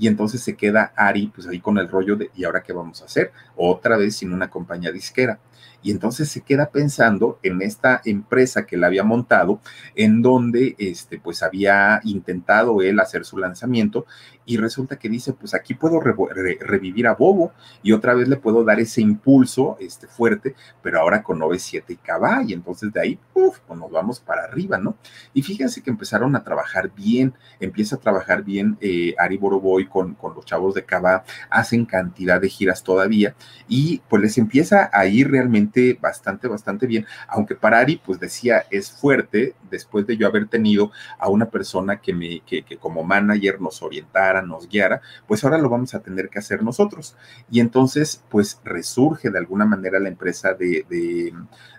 Y 0.00 0.08
entonces 0.08 0.40
se 0.40 0.56
queda 0.56 0.94
Ari, 0.96 1.30
pues 1.32 1.46
ahí 1.46 1.60
con 1.60 1.76
el 1.76 1.86
rollo 1.86 2.16
de, 2.16 2.30
¿y 2.34 2.44
ahora 2.44 2.62
qué 2.62 2.72
vamos 2.72 3.02
a 3.02 3.04
hacer? 3.04 3.32
Otra 3.54 3.98
vez 3.98 4.16
sin 4.16 4.32
una 4.32 4.48
compañía 4.48 4.90
disquera. 4.90 5.38
Y 5.82 5.90
entonces 5.90 6.30
se 6.30 6.40
queda 6.40 6.70
pensando 6.70 7.38
en 7.42 7.62
esta 7.62 8.00
empresa 8.04 8.66
que 8.66 8.76
él 8.76 8.84
había 8.84 9.04
montado, 9.04 9.60
en 9.94 10.22
donde 10.22 10.74
este, 10.78 11.18
pues 11.18 11.42
había 11.42 12.00
intentado 12.04 12.82
él 12.82 13.00
hacer 13.00 13.24
su 13.24 13.38
lanzamiento 13.38 14.06
y 14.44 14.56
resulta 14.56 14.98
que 14.98 15.08
dice, 15.08 15.32
pues 15.32 15.54
aquí 15.54 15.74
puedo 15.74 16.00
revivir 16.00 17.06
a 17.06 17.14
Bobo 17.14 17.52
y 17.82 17.92
otra 17.92 18.14
vez 18.14 18.26
le 18.26 18.36
puedo 18.36 18.64
dar 18.64 18.80
ese 18.80 19.00
impulso 19.00 19.76
este, 19.80 20.06
fuerte, 20.06 20.56
pero 20.82 20.98
ahora 20.98 21.22
con 21.22 21.38
97 21.38 21.98
KB 22.02 22.48
y 22.48 22.52
entonces 22.52 22.92
de 22.92 23.00
ahí, 23.00 23.18
uff, 23.34 23.60
pues 23.60 23.78
nos 23.78 23.90
vamos 23.90 24.18
para 24.18 24.44
arriba, 24.44 24.76
¿no? 24.76 24.96
Y 25.34 25.42
fíjense 25.42 25.82
que 25.82 25.90
empezaron 25.90 26.34
a 26.34 26.42
trabajar 26.42 26.90
bien, 26.94 27.32
empieza 27.60 27.96
a 27.96 28.00
trabajar 28.00 28.42
bien 28.42 28.76
eh, 28.80 29.14
Ari 29.18 29.36
Boroboy 29.38 29.86
con, 29.90 30.14
con 30.14 30.34
los 30.34 30.46
chavos 30.46 30.74
de 30.74 30.84
Cava, 30.84 31.24
hacen 31.50 31.84
cantidad 31.84 32.40
de 32.40 32.48
giras 32.48 32.82
todavía 32.82 33.34
y 33.68 34.00
pues 34.08 34.22
les 34.22 34.38
empieza 34.38 34.88
a 34.92 35.06
ir 35.06 35.30
realmente 35.30 35.98
bastante, 36.00 36.48
bastante 36.48 36.86
bien, 36.86 37.06
aunque 37.28 37.54
para 37.54 37.80
Ari, 37.80 38.00
pues 38.04 38.18
decía, 38.18 38.64
es 38.70 38.90
fuerte 38.90 39.54
después 39.70 40.06
de 40.06 40.16
yo 40.16 40.26
haber 40.26 40.48
tenido 40.48 40.90
a 41.18 41.28
una 41.28 41.50
persona 41.50 42.00
que 42.00 42.14
me, 42.14 42.40
que, 42.40 42.62
que 42.62 42.78
como 42.78 43.02
manager 43.02 43.60
nos 43.60 43.82
orientara, 43.82 44.42
nos 44.42 44.68
guiara, 44.68 45.00
pues 45.26 45.44
ahora 45.44 45.58
lo 45.58 45.68
vamos 45.68 45.94
a 45.94 46.00
tener 46.00 46.28
que 46.28 46.38
hacer 46.38 46.62
nosotros. 46.62 47.16
Y 47.50 47.60
entonces, 47.60 48.22
pues 48.28 48.60
resurge 48.64 49.30
de 49.30 49.38
alguna 49.38 49.64
manera 49.64 49.98
la 49.98 50.08
empresa 50.08 50.54
de, 50.54 50.86
de, 50.88 51.34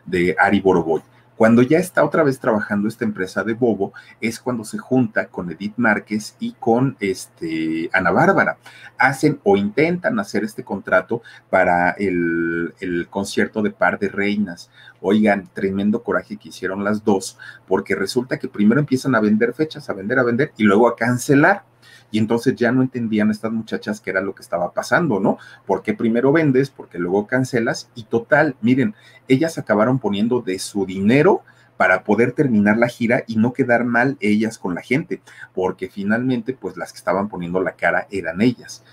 de 0.05 0.35
Ari 0.37 0.59
Boroboy. 0.59 1.01
Cuando 1.41 1.63
ya 1.63 1.79
está 1.79 2.05
otra 2.05 2.21
vez 2.21 2.39
trabajando 2.39 2.87
esta 2.87 3.03
empresa 3.03 3.43
de 3.43 3.55
Bobo, 3.55 3.93
es 4.21 4.39
cuando 4.39 4.63
se 4.63 4.77
junta 4.77 5.25
con 5.25 5.49
Edith 5.49 5.73
Márquez 5.75 6.35
y 6.39 6.51
con 6.51 6.95
este, 6.99 7.89
Ana 7.93 8.11
Bárbara. 8.11 8.57
Hacen 8.99 9.39
o 9.43 9.57
intentan 9.57 10.19
hacer 10.19 10.43
este 10.43 10.63
contrato 10.63 11.23
para 11.49 11.95
el, 11.97 12.75
el 12.79 13.07
concierto 13.07 13.63
de 13.63 13.71
Par 13.71 13.97
de 13.97 14.09
Reinas. 14.09 14.69
Oigan, 15.01 15.49
tremendo 15.51 16.03
coraje 16.03 16.37
que 16.37 16.49
hicieron 16.49 16.83
las 16.83 17.03
dos, 17.03 17.39
porque 17.67 17.95
resulta 17.95 18.37
que 18.37 18.47
primero 18.47 18.79
empiezan 18.79 19.15
a 19.15 19.19
vender 19.19 19.55
fechas, 19.55 19.89
a 19.89 19.93
vender, 19.93 20.19
a 20.19 20.23
vender 20.23 20.51
y 20.57 20.63
luego 20.63 20.87
a 20.87 20.95
cancelar 20.95 21.63
y 22.11 22.19
entonces 22.19 22.55
ya 22.55 22.71
no 22.71 22.81
entendían 22.81 23.31
estas 23.31 23.51
muchachas 23.51 24.01
qué 24.01 24.11
era 24.11 24.21
lo 24.21 24.35
que 24.35 24.43
estaba 24.43 24.73
pasando, 24.73 25.19
¿no? 25.19 25.37
Porque 25.65 25.93
primero 25.93 26.31
vendes, 26.31 26.69
porque 26.69 26.99
luego 26.99 27.25
cancelas 27.27 27.89
y 27.95 28.03
total, 28.03 28.55
miren, 28.61 28.93
ellas 29.27 29.57
acabaron 29.57 29.99
poniendo 29.99 30.41
de 30.41 30.59
su 30.59 30.85
dinero 30.85 31.41
para 31.77 32.03
poder 32.03 32.33
terminar 32.33 32.77
la 32.77 32.87
gira 32.87 33.23
y 33.25 33.37
no 33.37 33.53
quedar 33.53 33.85
mal 33.85 34.15
ellas 34.19 34.59
con 34.59 34.75
la 34.75 34.81
gente, 34.81 35.19
porque 35.55 35.89
finalmente 35.89 36.53
pues 36.53 36.77
las 36.77 36.91
que 36.91 36.99
estaban 36.99 37.27
poniendo 37.27 37.59
la 37.59 37.71
cara 37.71 38.07
eran 38.11 38.41
ellas. 38.41 38.83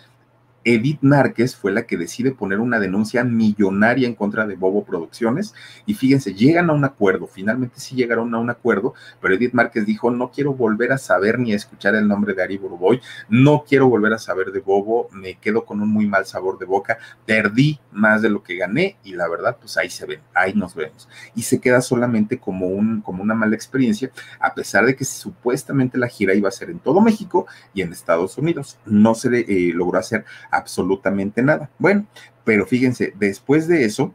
Edith 0.64 0.98
Márquez 1.02 1.56
fue 1.56 1.72
la 1.72 1.86
que 1.86 1.96
decide 1.96 2.32
poner 2.32 2.60
una 2.60 2.78
denuncia 2.78 3.24
millonaria 3.24 4.06
en 4.06 4.14
contra 4.14 4.46
de 4.46 4.56
Bobo 4.56 4.84
Producciones 4.84 5.54
y 5.86 5.94
fíjense, 5.94 6.34
llegan 6.34 6.70
a 6.70 6.72
un 6.72 6.84
acuerdo, 6.84 7.26
finalmente 7.26 7.80
sí 7.80 7.94
llegaron 7.96 8.34
a 8.34 8.38
un 8.38 8.50
acuerdo, 8.50 8.94
pero 9.20 9.34
Edith 9.34 9.54
Márquez 9.54 9.86
dijo, 9.86 10.10
no 10.10 10.30
quiero 10.30 10.54
volver 10.54 10.92
a 10.92 10.98
saber 10.98 11.38
ni 11.38 11.52
a 11.52 11.56
escuchar 11.56 11.94
el 11.94 12.06
nombre 12.06 12.34
de 12.34 12.42
Ari 12.42 12.58
Burboy, 12.58 13.00
no 13.28 13.64
quiero 13.66 13.88
volver 13.88 14.12
a 14.12 14.18
saber 14.18 14.52
de 14.52 14.60
Bobo, 14.60 15.08
me 15.12 15.36
quedo 15.36 15.64
con 15.64 15.80
un 15.80 15.90
muy 15.90 16.06
mal 16.06 16.26
sabor 16.26 16.58
de 16.58 16.66
boca, 16.66 16.98
perdí 17.24 17.80
más 17.92 18.22
de 18.22 18.30
lo 18.30 18.42
que 18.42 18.56
gané 18.56 18.96
y 19.04 19.12
la 19.14 19.28
verdad, 19.28 19.56
pues 19.58 19.76
ahí 19.76 19.90
se 19.90 20.06
ven, 20.06 20.20
ahí 20.34 20.54
nos 20.54 20.74
vemos. 20.74 21.08
Y 21.34 21.42
se 21.42 21.60
queda 21.60 21.80
solamente 21.80 22.38
como, 22.38 22.66
un, 22.66 23.00
como 23.00 23.22
una 23.22 23.34
mala 23.34 23.54
experiencia, 23.54 24.10
a 24.40 24.54
pesar 24.54 24.86
de 24.86 24.96
que 24.96 25.04
supuestamente 25.04 25.98
la 25.98 26.08
gira 26.08 26.34
iba 26.34 26.48
a 26.48 26.52
ser 26.52 26.70
en 26.70 26.78
todo 26.78 27.00
México 27.00 27.46
y 27.74 27.82
en 27.82 27.92
Estados 27.92 28.38
Unidos. 28.38 28.78
No 28.86 29.14
se 29.14 29.28
eh, 29.40 29.72
logró 29.74 29.98
hacer 29.98 30.24
absolutamente 30.50 31.42
nada. 31.42 31.70
Bueno, 31.78 32.06
pero 32.44 32.66
fíjense, 32.66 33.12
después 33.18 33.68
de 33.68 33.84
eso, 33.84 34.14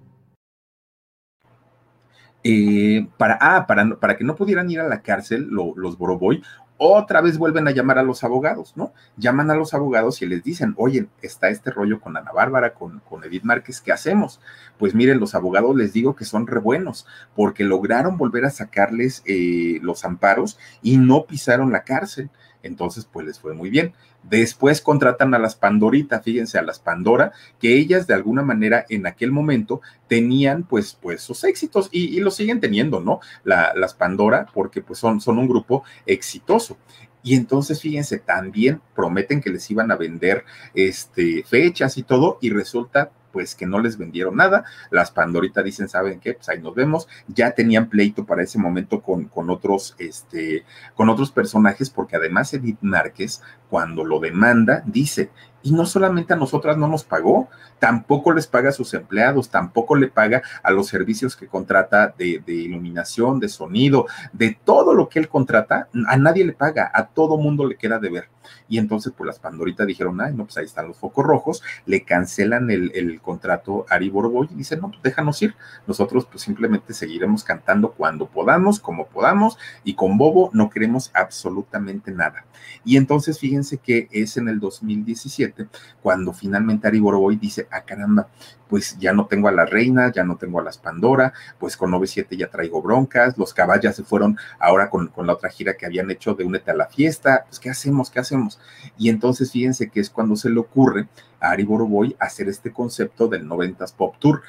Eh, 2.43 3.07
para, 3.17 3.37
ah, 3.39 3.67
para, 3.67 3.95
para 3.99 4.17
que 4.17 4.23
no 4.23 4.35
pudieran 4.35 4.69
ir 4.71 4.79
a 4.79 4.87
la 4.87 5.01
cárcel 5.01 5.47
los 5.49 5.97
Boroboy, 5.97 6.41
otra 6.83 7.21
vez 7.21 7.37
vuelven 7.37 7.67
a 7.67 7.71
llamar 7.71 7.99
a 7.99 8.03
los 8.03 8.23
abogados, 8.23 8.73
¿no? 8.75 8.91
Llaman 9.15 9.51
a 9.51 9.55
los 9.55 9.75
abogados 9.75 10.19
y 10.23 10.25
les 10.25 10.43
dicen, 10.43 10.73
oye, 10.77 11.07
está 11.21 11.49
este 11.49 11.69
rollo 11.69 12.01
con 12.01 12.17
Ana 12.17 12.31
Bárbara, 12.31 12.73
con, 12.73 13.01
con 13.01 13.23
Edith 13.23 13.43
Márquez, 13.43 13.81
¿qué 13.81 13.91
hacemos? 13.91 14.41
Pues 14.79 14.95
miren, 14.95 15.19
los 15.19 15.35
abogados 15.35 15.75
les 15.75 15.93
digo 15.93 16.15
que 16.15 16.25
son 16.25 16.47
re 16.47 16.59
buenos, 16.59 17.05
porque 17.35 17.63
lograron 17.63 18.17
volver 18.17 18.45
a 18.45 18.49
sacarles 18.49 19.21
eh, 19.27 19.77
los 19.83 20.05
amparos 20.05 20.57
y 20.81 20.97
no 20.97 21.27
pisaron 21.27 21.71
la 21.71 21.83
cárcel. 21.83 22.31
Entonces, 22.63 23.05
pues 23.05 23.27
les 23.27 23.39
fue 23.39 23.53
muy 23.53 23.69
bien. 23.69 23.93
Después 24.23 24.81
contratan 24.81 25.33
a 25.33 25.39
las 25.39 25.55
Pandorita, 25.55 26.21
fíjense, 26.21 26.57
a 26.57 26.61
las 26.61 26.79
Pandora, 26.79 27.33
que 27.59 27.75
ellas 27.75 28.07
de 28.07 28.13
alguna 28.13 28.43
manera 28.43 28.85
en 28.89 29.07
aquel 29.07 29.31
momento 29.31 29.81
tenían 30.07 30.63
pues, 30.63 30.97
pues 31.01 31.21
sus 31.21 31.43
éxitos 31.43 31.89
y, 31.91 32.15
y 32.15 32.19
lo 32.19 32.31
siguen 32.31 32.59
teniendo, 32.59 33.01
¿no? 33.01 33.19
La, 33.43 33.73
las 33.75 33.93
Pandora, 33.93 34.47
porque 34.53 34.81
pues 34.81 34.99
son, 34.99 35.21
son 35.21 35.37
un 35.37 35.47
grupo 35.47 35.83
exitoso. 36.05 36.77
Y 37.23 37.35
entonces, 37.35 37.81
fíjense, 37.81 38.19
también 38.19 38.81
prometen 38.95 39.41
que 39.41 39.51
les 39.51 39.69
iban 39.69 39.91
a 39.91 39.95
vender 39.95 40.43
este, 40.73 41.43
fechas 41.43 41.97
y 41.97 42.03
todo, 42.03 42.37
y 42.41 42.49
resulta 42.49 43.11
pues 43.31 43.55
que 43.55 43.65
no 43.65 43.79
les 43.79 43.97
vendieron 43.97 44.35
nada. 44.35 44.65
Las 44.89 45.11
Pandorita 45.11 45.63
dicen, 45.63 45.89
¿saben 45.89 46.19
qué? 46.19 46.33
Pues 46.33 46.49
ahí 46.49 46.59
nos 46.61 46.75
vemos. 46.75 47.07
Ya 47.27 47.51
tenían 47.51 47.89
pleito 47.89 48.25
para 48.25 48.43
ese 48.43 48.59
momento 48.59 49.01
con, 49.01 49.25
con 49.25 49.49
otros, 49.49 49.95
este, 49.97 50.63
con 50.95 51.09
otros 51.09 51.31
personajes, 51.31 51.89
porque 51.89 52.15
además 52.15 52.53
Edith 52.53 52.79
Márquez, 52.81 53.41
cuando 53.69 54.03
lo 54.03 54.19
demanda, 54.19 54.83
dice, 54.85 55.29
y 55.63 55.71
no 55.71 55.85
solamente 55.85 56.33
a 56.33 56.37
nosotras 56.37 56.77
no 56.77 56.87
nos 56.87 57.03
pagó, 57.03 57.49
tampoco 57.79 58.31
les 58.33 58.47
paga 58.47 58.69
a 58.69 58.73
sus 58.73 58.93
empleados, 58.93 59.49
tampoco 59.49 59.95
le 59.95 60.07
paga 60.07 60.41
a 60.63 60.71
los 60.71 60.87
servicios 60.87 61.35
que 61.35 61.47
contrata 61.47 62.13
de, 62.17 62.41
iluminación, 62.47 63.39
de 63.39 63.49
sonido, 63.49 64.05
de 64.33 64.57
todo 64.63 64.93
lo 64.93 65.09
que 65.09 65.19
él 65.19 65.29
contrata, 65.29 65.87
a 66.07 66.17
nadie 66.17 66.45
le 66.45 66.53
paga, 66.53 66.91
a 66.93 67.07
todo 67.07 67.37
mundo 67.37 67.65
le 67.65 67.77
queda 67.77 67.99
de 67.99 68.09
ver. 68.09 68.29
Y 68.67 68.77
entonces, 68.77 69.13
pues 69.15 69.27
las 69.27 69.39
Pandoritas 69.39 69.85
dijeron, 69.85 70.19
ay, 70.21 70.33
no, 70.33 70.45
pues 70.45 70.57
ahí 70.57 70.65
están 70.65 70.87
los 70.87 70.97
focos 70.97 71.25
rojos, 71.25 71.63
le 71.85 72.03
cancelan 72.03 72.69
el, 72.71 73.19
contrato 73.21 73.85
a 73.89 73.95
Ari 73.95 74.11
y 74.51 74.55
dicen, 74.55 74.81
no, 74.81 74.89
pues 74.89 75.01
déjanos 75.03 75.41
ir, 75.41 75.55
nosotros 75.87 76.25
pues 76.25 76.43
simplemente 76.43 76.93
seguiremos 76.93 77.43
cantando 77.43 77.91
cuando 77.91 78.27
podamos, 78.27 78.79
como 78.79 79.07
podamos, 79.07 79.57
y 79.83 79.95
con 79.95 80.17
Bobo 80.17 80.49
no 80.53 80.69
queremos 80.69 81.11
absolutamente 81.13 82.11
nada. 82.11 82.45
Y 82.83 82.97
entonces, 82.97 83.39
fíjense 83.39 83.77
que 83.77 84.07
es 84.11 84.37
en 84.37 84.47
el 84.47 84.59
2017 84.59 85.50
OV7, 85.53 85.67
cuando 86.01 86.33
finalmente 86.33 86.87
Ari 86.87 86.99
Boroboy 86.99 87.35
dice, 87.35 87.67
ah 87.71 87.81
caramba, 87.81 88.27
pues 88.67 88.97
ya 88.99 89.13
no 89.13 89.25
tengo 89.25 89.47
a 89.47 89.51
la 89.51 89.65
reina, 89.65 90.11
ya 90.11 90.23
no 90.23 90.37
tengo 90.37 90.59
a 90.59 90.63
las 90.63 90.77
Pandora, 90.77 91.33
pues 91.59 91.75
con 91.75 91.91
OV7 91.91 92.37
ya 92.37 92.49
traigo 92.49 92.81
broncas, 92.81 93.37
los 93.37 93.53
caballos 93.53 93.95
se 93.95 94.03
fueron 94.03 94.37
ahora 94.59 94.89
con, 94.89 95.07
con, 95.07 95.27
la 95.27 95.33
otra 95.33 95.49
gira 95.49 95.75
que 95.75 95.85
habían 95.85 96.09
hecho 96.09 96.33
de 96.33 96.45
Únete 96.45 96.71
a 96.71 96.75
la 96.75 96.87
fiesta, 96.87 97.45
pues 97.47 97.59
¿qué 97.59 97.69
hacemos? 97.69 98.09
¿Qué 98.09 98.19
hacemos? 98.19 98.59
Y 98.97 99.09
entonces 99.09 99.51
fíjense 99.51 99.89
que 99.89 99.99
es 99.99 100.09
cuando 100.09 100.35
se 100.35 100.49
le 100.49 100.59
ocurre 100.59 101.07
a 101.39 101.49
Ari 101.49 101.63
Boroboy 101.63 102.15
hacer 102.19 102.47
este 102.47 102.71
concepto 102.71 103.27
del 103.27 103.47
90s 103.47 103.93
Pop 103.93 104.15
Tour, 104.19 104.41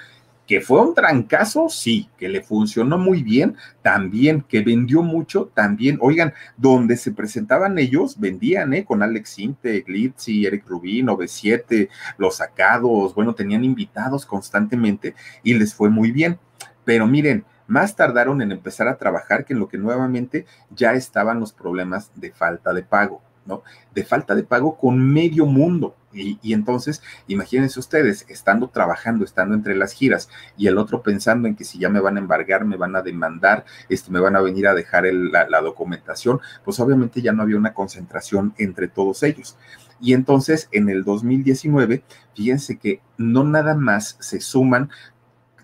que 0.47 0.61
fue 0.61 0.81
un 0.81 0.95
trancazo, 0.95 1.69
sí, 1.69 2.09
que 2.19 2.29
le 2.29 2.43
funcionó 2.43 2.99
muy 2.99 3.23
bien, 3.23 3.57
también, 3.81 4.43
que 4.43 4.63
vendió 4.63 5.03
mucho, 5.03 5.51
también, 5.55 5.99
oigan, 6.01 6.35
donde 6.57 6.97
se 6.97 7.13
presentaban 7.13 7.79
ellos, 7.79 8.19
vendían, 8.19 8.75
¿eh? 8.75 8.85
Con 8.85 9.03
Alex 9.03 9.31
Sinte, 9.31 9.81
Glitzy, 9.81 10.47
Eric 10.47 10.67
Rubin, 10.67 11.07
OV7, 11.07 11.89
Los 12.19 12.37
Sacados, 12.37 13.15
bueno, 13.15 13.35
tenían 13.35 13.65
invitados 13.65 14.27
constantemente 14.27 15.15
y 15.43 15.55
les 15.55 15.75
fue 15.75 15.91
muy 15.91 16.11
bien. 16.11 16.39
Pero 16.85 17.07
miren, 17.07 17.45
más 17.67 17.95
tardaron 17.97 18.43
en 18.43 18.53
empezar 18.53 18.89
a 18.89 18.99
trabajar 18.99 19.45
que 19.45 19.53
en 19.55 19.61
lo 19.61 19.69
que 19.69 19.79
nuevamente 19.79 20.47
ya 20.71 20.93
estaban 20.95 21.41
los 21.41 21.53
problemas 21.53 22.11
de 22.17 22.33
falta 22.33 22.73
de 22.73 22.83
pago. 22.83 23.23
¿no? 23.47 23.63
De 23.95 24.05
falta 24.05 24.35
de 24.35 24.43
pago 24.43 24.77
con 24.77 24.99
medio 25.01 25.47
mundo. 25.47 25.97
Y, 26.13 26.53
entonces, 26.53 27.03
imagínense 27.27 27.81
ustedes, 27.81 28.27
estando 28.29 28.69
trabajando, 28.69 29.25
estando 29.25 29.55
entre 29.55 29.75
las 29.75 29.93
giras, 29.93 30.29
y 30.57 30.67
el 30.67 30.79
otro 30.79 31.03
pensando 31.03 31.49
en 31.49 31.57
que 31.57 31.65
si 31.65 31.79
ya 31.79 31.89
me 31.89 32.01
van 32.01 32.17
a 32.17 32.21
embargar, 32.21 32.65
me 32.65 32.77
van 32.77 32.97
a 32.97 33.03
demandar, 33.03 33.65
este, 33.89 34.11
me 34.11 34.21
van 34.21 34.37
a 34.37 34.41
venir 34.41 34.67
a 34.67 34.75
dejar 34.75 35.05
la, 35.13 35.49
la 35.49 35.61
documentación, 35.61 36.41
pues 36.65 36.79
obviamente 36.81 37.23
ya 37.23 37.33
no 37.33 37.43
había 37.43 37.57
una 37.57 37.75
concentración 37.75 38.55
entre 38.59 38.89
todos 38.89 39.23
ellos. 39.23 39.57
Y 40.03 40.15
entonces, 40.15 40.69
en 40.73 40.89
el 40.89 41.05
2019, 41.05 42.03
fíjense 42.35 42.77
que 42.77 43.01
no 43.19 43.45
nada 43.45 43.77
más 43.77 44.17
se 44.19 44.41
suman 44.41 44.91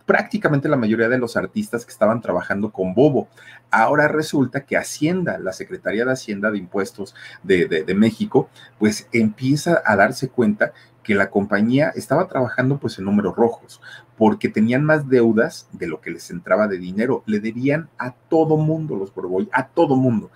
prácticamente 0.09 0.71
la 0.71 0.79
mayoría 0.79 1.11
de 1.11 1.19
los 1.19 1.37
artistas 1.37 1.85
que 1.85 1.93
estaban 1.93 2.23
trabajando 2.23 2.73
con 2.73 2.95
Bobo. 2.95 3.29
Ahora 3.71 4.09
resulta 4.09 4.65
que 4.65 4.79
Hacienda, 4.79 5.39
la 5.39 5.53
Secretaría 5.53 6.07
de 6.07 6.13
Hacienda 6.13 6.51
de 6.51 6.57
Impuestos 6.57 7.15
de, 7.43 7.85
México, 7.95 8.49
pues 8.79 9.07
empieza 9.13 9.83
a 9.85 9.97
darse 9.97 10.31
cuenta 10.31 10.73
que 11.03 11.15
la 11.15 11.29
compañía 11.29 11.93
estaba 11.95 12.27
trabajando 12.27 12.79
pues 12.79 12.99
en 12.99 13.05
números 13.05 13.37
rojos, 13.37 13.83
porque 14.17 14.49
tenían 14.49 14.83
más 14.83 15.11
deudas 15.11 15.69
de 15.73 15.87
lo 15.87 16.01
que 16.01 16.11
les 16.11 16.31
entraba 16.31 16.69
de 16.69 16.79
dinero. 16.79 17.23
Le 17.27 17.41
debían 17.41 17.91
a 17.99 18.13
todo 18.13 18.57
mundo 18.57 18.97
los 18.97 19.15
Borboy, 19.15 19.51
a 19.53 19.69
todo 19.69 19.95
mundo. 19.95 20.31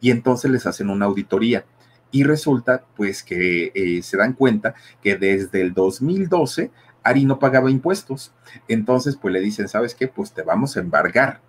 Y 0.00 0.12
entonces 0.12 0.52
les 0.52 0.66
hacen 0.66 0.88
una 0.88 1.06
auditoría. 1.06 1.64
Y 2.12 2.22
resulta 2.22 2.84
pues 2.94 3.24
que 3.24 3.72
eh, 3.74 4.02
se 4.04 4.16
dan 4.16 4.34
cuenta 4.34 4.76
que 5.02 5.16
desde 5.16 5.62
el 5.62 5.74
2012 5.74 6.70
Ari 7.06 7.24
no 7.24 7.38
pagaba 7.38 7.70
impuestos. 7.70 8.32
Entonces, 8.68 9.16
pues 9.16 9.32
le 9.32 9.40
dicen, 9.40 9.68
¿sabes 9.68 9.94
qué? 9.94 10.08
Pues 10.08 10.32
te 10.32 10.42
vamos 10.42 10.76
a 10.76 10.80
embargar. 10.80 11.40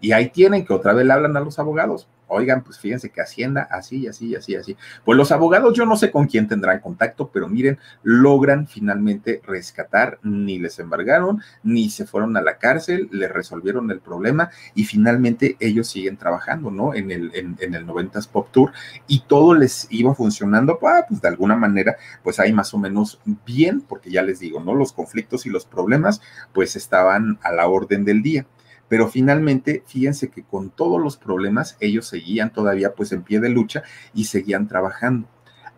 Y 0.00 0.12
ahí 0.12 0.28
tienen 0.30 0.66
que 0.66 0.72
otra 0.72 0.92
vez 0.92 1.06
le 1.06 1.12
hablan 1.12 1.36
a 1.36 1.40
los 1.40 1.58
abogados 1.58 2.08
oigan, 2.32 2.62
pues 2.62 2.78
fíjense 2.78 3.10
que 3.10 3.20
Hacienda, 3.20 3.68
así, 3.70 4.06
así, 4.06 4.34
así, 4.34 4.56
así. 4.56 4.76
Pues 5.04 5.16
los 5.16 5.32
abogados, 5.32 5.74
yo 5.76 5.86
no 5.86 5.96
sé 5.96 6.10
con 6.10 6.26
quién 6.26 6.48
tendrán 6.48 6.80
contacto, 6.80 7.30
pero 7.32 7.48
miren, 7.48 7.78
logran 8.02 8.66
finalmente 8.66 9.40
rescatar, 9.46 10.18
ni 10.22 10.58
les 10.58 10.78
embargaron, 10.78 11.40
ni 11.62 11.90
se 11.90 12.06
fueron 12.06 12.36
a 12.36 12.42
la 12.42 12.58
cárcel, 12.58 13.08
les 13.12 13.30
resolvieron 13.30 13.90
el 13.90 14.00
problema 14.00 14.50
y 14.74 14.84
finalmente 14.84 15.56
ellos 15.60 15.88
siguen 15.88 16.16
trabajando, 16.16 16.70
¿no? 16.70 16.94
En 16.94 17.10
el, 17.10 17.30
en, 17.34 17.56
el 17.74 17.86
90s 17.86 18.28
Pop 18.28 18.48
Tour 18.50 18.72
y 19.06 19.20
todo 19.26 19.54
les 19.54 19.86
iba 19.90 20.14
funcionando, 20.14 20.78
ah, 20.82 21.04
pues 21.08 21.20
de 21.20 21.28
alguna 21.28 21.56
manera, 21.56 21.96
pues 22.22 22.40
ahí 22.40 22.52
más 22.52 22.72
o 22.74 22.78
menos 22.78 23.20
bien, 23.46 23.80
porque 23.80 24.10
ya 24.10 24.22
les 24.22 24.40
digo, 24.40 24.60
¿no? 24.60 24.74
Los 24.74 24.92
conflictos 24.92 25.46
y 25.46 25.50
los 25.50 25.66
problemas, 25.66 26.20
pues 26.52 26.76
estaban 26.76 27.38
a 27.42 27.52
la 27.52 27.66
orden 27.68 28.04
del 28.04 28.22
día 28.22 28.46
pero 28.92 29.08
finalmente, 29.08 29.82
fíjense 29.86 30.28
que 30.28 30.42
con 30.42 30.68
todos 30.68 31.00
los 31.00 31.16
problemas, 31.16 31.78
ellos 31.80 32.06
seguían 32.06 32.52
todavía 32.52 32.92
pues 32.94 33.10
en 33.12 33.22
pie 33.22 33.40
de 33.40 33.48
lucha 33.48 33.82
y 34.12 34.24
seguían 34.24 34.68
trabajando 34.68 35.26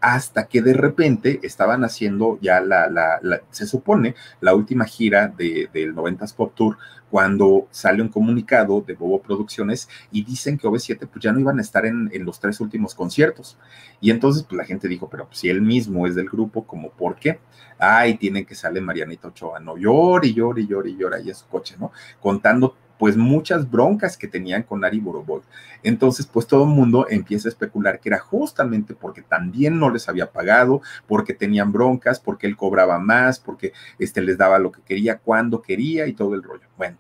hasta 0.01 0.49
que 0.49 0.63
de 0.63 0.75
repente 0.75 1.39
estaban 1.45 1.85
haciendo 1.85 2.41
ya 2.43 2.61
la, 2.61 2.91
la, 2.91 3.21
se 3.51 3.67
supone, 3.67 4.17
la 4.41 4.55
última 4.55 4.85
gira 4.85 5.29
de, 5.29 5.71
del 5.73 5.95
90s 5.95 6.35
Pop 6.35 6.55
Tour, 6.57 6.77
cuando 7.09 7.69
sale 7.71 8.03
un 8.03 8.09
comunicado 8.09 8.81
de 8.81 8.95
Bobo 8.95 9.23
Producciones 9.23 9.89
y 10.11 10.25
dicen 10.25 10.59
que 10.59 10.67
OV7 10.67 11.09
pues 11.09 11.23
ya 11.23 11.33
no 11.33 11.39
iban 11.39 11.59
a 11.59 11.63
estar 11.63 11.87
en, 11.87 12.11
en, 12.13 12.25
los 12.25 12.41
tres 12.41 12.61
últimos 12.61 12.97
conciertos. 12.97 13.57
Y 14.01 14.11
entonces 14.11 14.43
pues 14.43 14.59
la 14.59 14.65
gente 14.65 14.89
dijo, 14.89 15.09
pero 15.09 15.27
pues, 15.27 15.39
si 15.39 15.49
él 15.49 15.63
mismo 15.63 16.07
es 16.09 16.17
del 16.17 16.29
grupo, 16.29 16.67
¿como 16.67 16.91
por 16.91 17.15
qué? 17.15 17.39
Ay, 17.79 18.19
tienen 18.19 18.45
que 18.45 18.57
sale 18.57 18.81
Marianita 18.81 19.29
Ochoa, 19.29 19.61
no, 19.61 19.79
llora 19.79 20.27
y 20.27 20.35
llora 20.35 20.61
y 20.61 20.67
llora 20.67 20.89
y 20.89 20.97
llora 20.97 21.17
ahí 21.19 21.29
en 21.29 21.35
su 21.37 21.47
coche, 21.47 21.77
¿no? 21.79 21.93
Contando 22.21 22.77
pues 22.99 23.17
muchas 23.17 23.71
broncas 23.71 24.17
que 24.17 24.29
tenían 24.29 24.63
con 24.63 24.85
Ari 24.85 25.01
Boroboy. 25.01 25.43
Entonces, 25.83 26.27
pues 26.27 26.47
todo 26.47 26.65
el 26.65 26.71
mundo 26.71 27.07
empieza 27.09 27.49
a 27.49 27.51
especular 27.51 28.01
que 28.01 28.09
era 28.09 28.19
justamente 28.19 28.95
porque 28.95 29.23
también 29.23 29.79
no 29.79 29.91
les 29.91 30.09
había 30.09 30.31
pagado, 30.31 30.81
porque 31.07 31.35
tenían 31.35 31.73
broncas, 31.73 32.21
porque 32.21 32.47
él 32.47 32.57
cobraba 32.57 32.99
más, 32.99 33.39
porque 33.39 33.73
este 33.99 34.23
les 34.23 34.39
daba 34.39 34.59
lo 34.59 34.73
que 34.73 34.83
quería, 34.83 35.19
cuando 35.19 35.63
quería 35.63 36.07
y 36.07 36.15
todo 36.15 36.35
el 36.35 36.43
rollo. 36.43 36.67
Bueno, 36.77 36.97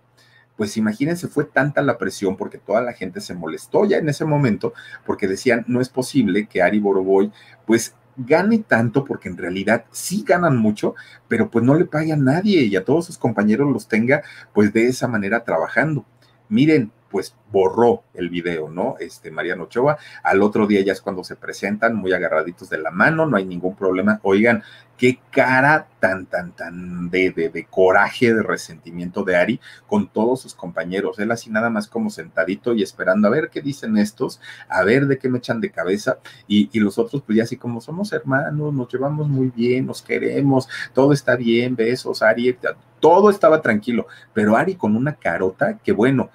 pues 0.56 0.76
imagínense, 0.76 1.28
fue 1.28 1.44
tanta 1.44 1.82
la 1.82 1.98
presión 1.98 2.36
porque 2.36 2.58
toda 2.58 2.80
la 2.80 2.92
gente 2.92 3.20
se 3.20 3.34
molestó 3.34 3.84
ya 3.84 3.98
en 3.98 4.08
ese 4.08 4.24
momento 4.24 4.72
porque 5.04 5.26
decían, 5.26 5.64
no 5.66 5.80
es 5.80 5.88
posible 5.88 6.46
que 6.46 6.62
Ari 6.62 6.78
Boroboy 6.78 7.32
pues 7.66 7.94
gane 8.16 8.58
tanto, 8.58 9.04
porque 9.04 9.28
en 9.28 9.36
realidad 9.36 9.84
sí 9.90 10.24
ganan 10.26 10.56
mucho, 10.56 10.94
pero 11.28 11.50
pues 11.50 11.64
no 11.64 11.74
le 11.74 11.84
pague 11.84 12.12
a 12.12 12.16
nadie 12.16 12.62
y 12.64 12.76
a 12.76 12.84
todos 12.84 13.06
sus 13.06 13.18
compañeros 13.18 13.72
los 13.72 13.88
tenga 13.88 14.22
pues 14.52 14.72
de 14.72 14.88
esa 14.88 15.08
manera 15.08 15.44
trabajando. 15.44 16.04
Miren, 16.48 16.92
pues 17.14 17.36
borró 17.52 18.02
el 18.12 18.28
video, 18.28 18.68
¿no? 18.68 18.96
Este 18.98 19.30
Mariano 19.30 19.62
Ochoa. 19.62 19.98
Al 20.24 20.42
otro 20.42 20.66
día 20.66 20.80
ya 20.80 20.92
es 20.92 21.00
cuando 21.00 21.22
se 21.22 21.36
presentan 21.36 21.94
muy 21.94 22.12
agarraditos 22.12 22.68
de 22.70 22.78
la 22.78 22.90
mano, 22.90 23.24
no 23.24 23.36
hay 23.36 23.44
ningún 23.44 23.76
problema. 23.76 24.18
Oigan, 24.24 24.64
qué 24.96 25.20
cara 25.30 25.86
tan, 26.00 26.26
tan, 26.26 26.56
tan 26.56 27.10
de, 27.10 27.30
de, 27.30 27.66
coraje, 27.70 28.34
de 28.34 28.42
resentimiento 28.42 29.22
de 29.22 29.36
Ari 29.36 29.60
con 29.86 30.08
todos 30.08 30.40
sus 30.40 30.56
compañeros. 30.56 31.20
Él 31.20 31.30
así 31.30 31.50
nada 31.50 31.70
más 31.70 31.86
como 31.86 32.10
sentadito 32.10 32.74
y 32.74 32.82
esperando 32.82 33.28
a 33.28 33.30
ver 33.30 33.48
qué 33.48 33.62
dicen 33.62 33.96
estos, 33.96 34.40
a 34.68 34.82
ver 34.82 35.06
de 35.06 35.16
qué 35.16 35.28
me 35.28 35.38
echan 35.38 35.60
de 35.60 35.70
cabeza. 35.70 36.18
Y, 36.48 36.68
y 36.72 36.80
los 36.80 36.98
otros, 36.98 37.22
pues 37.24 37.36
ya 37.38 37.44
así 37.44 37.56
como 37.56 37.80
somos 37.80 38.12
hermanos, 38.12 38.74
nos 38.74 38.92
llevamos 38.92 39.28
muy 39.28 39.52
bien, 39.54 39.86
nos 39.86 40.02
queremos, 40.02 40.68
todo 40.92 41.12
está 41.12 41.36
bien, 41.36 41.76
besos, 41.76 42.22
Ari, 42.22 42.58
todo 42.98 43.30
estaba 43.30 43.62
tranquilo. 43.62 44.08
Pero 44.32 44.56
Ari 44.56 44.74
con 44.74 44.96
una 44.96 45.14
carota 45.14 45.78
que 45.78 45.92
bueno 45.92 46.30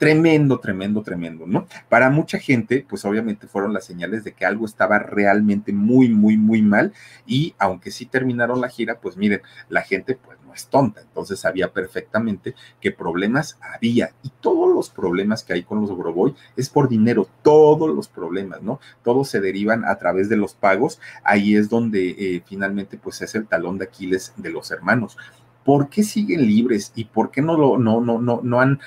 tremendo, 0.00 0.58
tremendo, 0.60 1.02
tremendo, 1.02 1.46
¿no? 1.46 1.66
Para 1.90 2.08
mucha 2.08 2.38
gente, 2.38 2.86
pues 2.88 3.04
obviamente 3.04 3.46
fueron 3.46 3.74
las 3.74 3.84
señales 3.84 4.24
de 4.24 4.32
que 4.32 4.46
algo 4.46 4.64
estaba 4.64 4.98
realmente 4.98 5.74
muy, 5.74 6.08
muy, 6.08 6.38
muy 6.38 6.62
mal 6.62 6.94
y 7.26 7.54
aunque 7.58 7.90
sí 7.90 8.06
terminaron 8.06 8.62
la 8.62 8.70
gira, 8.70 8.98
pues 8.98 9.18
miren, 9.18 9.42
la 9.68 9.82
gente 9.82 10.14
pues 10.16 10.38
no 10.46 10.54
es 10.54 10.68
tonta, 10.68 11.02
entonces 11.02 11.40
sabía 11.40 11.74
perfectamente 11.74 12.54
que 12.80 12.92
problemas 12.92 13.58
había 13.60 14.12
y 14.22 14.30
todos 14.40 14.74
los 14.74 14.88
problemas 14.88 15.44
que 15.44 15.52
hay 15.52 15.64
con 15.64 15.82
los 15.82 15.94
Broboy 15.94 16.34
es 16.56 16.70
por 16.70 16.88
dinero, 16.88 17.28
todos 17.42 17.94
los 17.94 18.08
problemas, 18.08 18.62
¿no? 18.62 18.80
Todos 19.04 19.28
se 19.28 19.42
derivan 19.42 19.84
a 19.84 19.96
través 19.96 20.30
de 20.30 20.38
los 20.38 20.54
pagos, 20.54 20.98
ahí 21.24 21.56
es 21.56 21.68
donde 21.68 22.08
eh, 22.08 22.42
finalmente 22.46 22.96
pues 22.96 23.20
es 23.20 23.34
el 23.34 23.46
talón 23.46 23.76
de 23.76 23.84
Aquiles 23.84 24.32
de 24.38 24.48
los 24.48 24.70
hermanos. 24.70 25.18
¿por 25.64 25.88
qué 25.88 26.02
siguen 26.02 26.46
libres 26.46 26.92
y 26.94 27.04
por 27.04 27.30
qué 27.30 27.42
no, 27.42 27.56
lo, 27.56 27.78
no, 27.78 28.00
no, 28.00 28.20
no, 28.20 28.40
no 28.42 28.60
han 28.60 28.80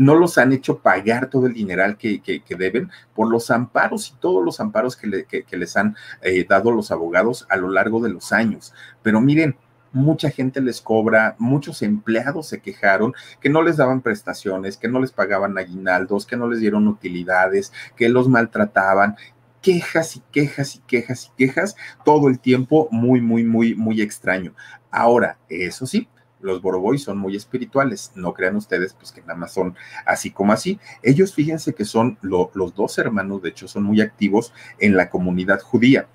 no 0.00 0.14
los 0.14 0.38
han 0.38 0.50
hecho 0.54 0.78
pagar 0.78 1.28
todo 1.28 1.46
el 1.46 1.52
dineral 1.52 1.98
que, 1.98 2.42
deben 2.56 2.90
por 3.14 3.30
los 3.30 3.50
amparos 3.50 4.08
y 4.08 4.14
todos 4.18 4.42
los 4.42 4.58
amparos 4.58 4.96
que, 4.96 5.06
les 5.50 5.76
han 5.76 5.94
eh, 6.22 6.46
dado 6.48 6.70
los 6.70 6.90
abogados 6.90 7.46
a 7.50 7.58
lo 7.58 7.68
largo 7.68 8.00
de 8.00 8.08
los 8.08 8.32
años. 8.32 8.72
Pero 9.02 9.20
miren, 9.20 9.56
mucha 9.92 10.30
gente 10.30 10.62
les 10.62 10.80
cobra, 10.80 11.36
muchos 11.38 11.82
empleados 11.82 12.48
se 12.48 12.62
quejaron 12.62 13.12
que 13.42 13.50
no 13.50 13.60
les 13.60 13.76
daban 13.76 14.00
prestaciones, 14.00 14.78
que 14.78 14.88
no 14.88 15.00
les 15.00 15.12
pagaban 15.12 15.58
aguinaldos, 15.58 16.24
que 16.24 16.38
no 16.38 16.48
les 16.48 16.60
dieron 16.60 16.88
utilidades, 16.88 17.70
que 17.94 18.08
los 18.08 18.26
maltrataban. 18.26 19.16
Quejas 19.60 20.16
y 20.16 20.20
quejas 20.32 20.76
y 20.76 20.78
quejas 20.78 21.26
y 21.26 21.36
quejas 21.36 21.76
todo 22.06 22.28
el 22.28 22.40
tiempo, 22.40 22.88
muy, 22.90 23.20
muy, 23.20 23.44
muy, 23.44 23.74
muy 23.74 24.00
extraño. 24.00 24.54
Ahora, 24.90 25.36
eso 25.50 25.84
sí, 25.84 26.08
los 26.42 26.62
Boroboy 26.62 26.98
son 26.98 27.18
muy 27.18 27.36
espirituales, 27.36 28.12
no 28.14 28.32
crean 28.32 28.56
ustedes 28.56 28.94
pues 28.94 29.12
que 29.12 29.20
nada 29.22 29.34
más 29.34 29.52
son 29.52 29.76
así 30.06 30.30
como 30.30 30.52
así. 30.52 30.78
Ellos 31.02 31.34
fíjense 31.34 31.74
que 31.74 31.84
son 31.84 32.18
los 32.22 32.74
dos 32.74 32.98
hermanos, 32.98 33.42
de 33.42 33.50
hecho 33.50 33.68
son 33.68 33.84
muy 33.84 34.00
activos 34.00 34.52
en 34.78 34.96
la 34.96 35.10
comunidad 35.10 35.60
judía. 35.60 36.08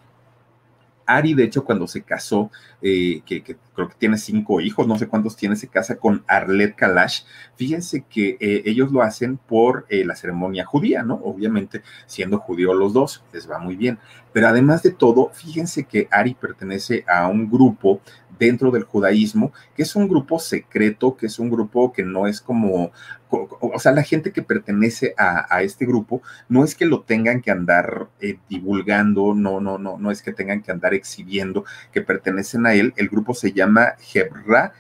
Ari, 1.06 1.34
de 1.34 1.44
hecho, 1.44 1.64
cuando 1.64 1.88
se 1.88 2.02
casó, 2.02 2.52
eh, 2.82 3.22
que, 3.26 3.44
creo 3.44 3.90
que 3.90 3.96
tiene 3.98 4.18
cinco 4.18 4.60
hijos, 4.60 4.88
no 4.88 4.98
sé 4.98 5.08
cuántos 5.08 5.36
tiene, 5.36 5.56
se 5.56 5.68
casa 5.68 5.98
con 5.98 6.24
Arlet 6.28 6.76
Kalash. 6.76 7.24
Fíjense 7.56 8.06
que 8.10 8.38
eh, 8.40 8.64
ellos 8.66 8.92
lo 8.92 9.02
hacen 9.02 9.38
por 9.38 9.86
eh, 9.90 10.04
la 10.04 10.16
ceremonia 10.16 10.66
judía, 10.66 11.04
¿no? 11.04 11.16
Obviamente, 11.24 11.84
siendo 12.08 12.40
judío 12.40 12.74
los 12.74 12.94
dos, 12.94 13.24
les 13.34 13.50
va 13.50 13.60
muy 13.60 13.76
bien. 13.76 14.00
Pero 14.36 14.50
además 14.50 14.84
de 14.84 14.92
todo, 14.92 15.30
fíjense 15.34 15.86
que 15.86 16.10
Ari 16.12 16.34
pertenece 16.34 17.06
a 17.08 17.30
un 17.30 17.50
grupo 17.50 18.02
dentro 18.38 18.70
del 18.70 18.84
judaísmo, 18.84 19.54
que 19.74 19.84
es 19.84 19.96
un 19.96 20.10
grupo 20.10 20.40
secreto, 20.40 21.16
que 21.16 21.28
es 21.28 21.40
un 21.40 21.50
grupo 21.50 21.94
que 21.94 22.04
no 22.04 22.28
es 22.28 22.42
como, 22.42 22.92
o 23.30 23.80
sea, 23.80 23.94
la 23.94 24.04
gente 24.04 24.34
que 24.34 24.42
pertenece 24.42 25.16
a, 25.18 25.62
este 25.62 25.86
grupo, 25.86 26.22
no 26.50 26.66
es 26.66 26.76
que 26.76 26.84
lo 26.84 27.04
tengan 27.04 27.42
que 27.42 27.50
andar 27.50 28.10
eh, 28.20 28.38
divulgando, 28.50 29.34
no, 29.34 29.62
no, 29.62 29.78
no, 29.78 29.98
no 29.98 30.12
es 30.12 30.22
que 30.22 30.34
tengan 30.34 30.62
que 30.62 30.74
andar 30.74 30.94
exhibiendo 30.94 31.64
que 31.94 32.02
pertenecen 32.02 32.66
a 32.66 32.74
él, 32.74 32.94
el 32.98 33.08
grupo 33.08 33.34
se 33.34 33.54
llama 33.54 33.94
Hebra 34.14 34.74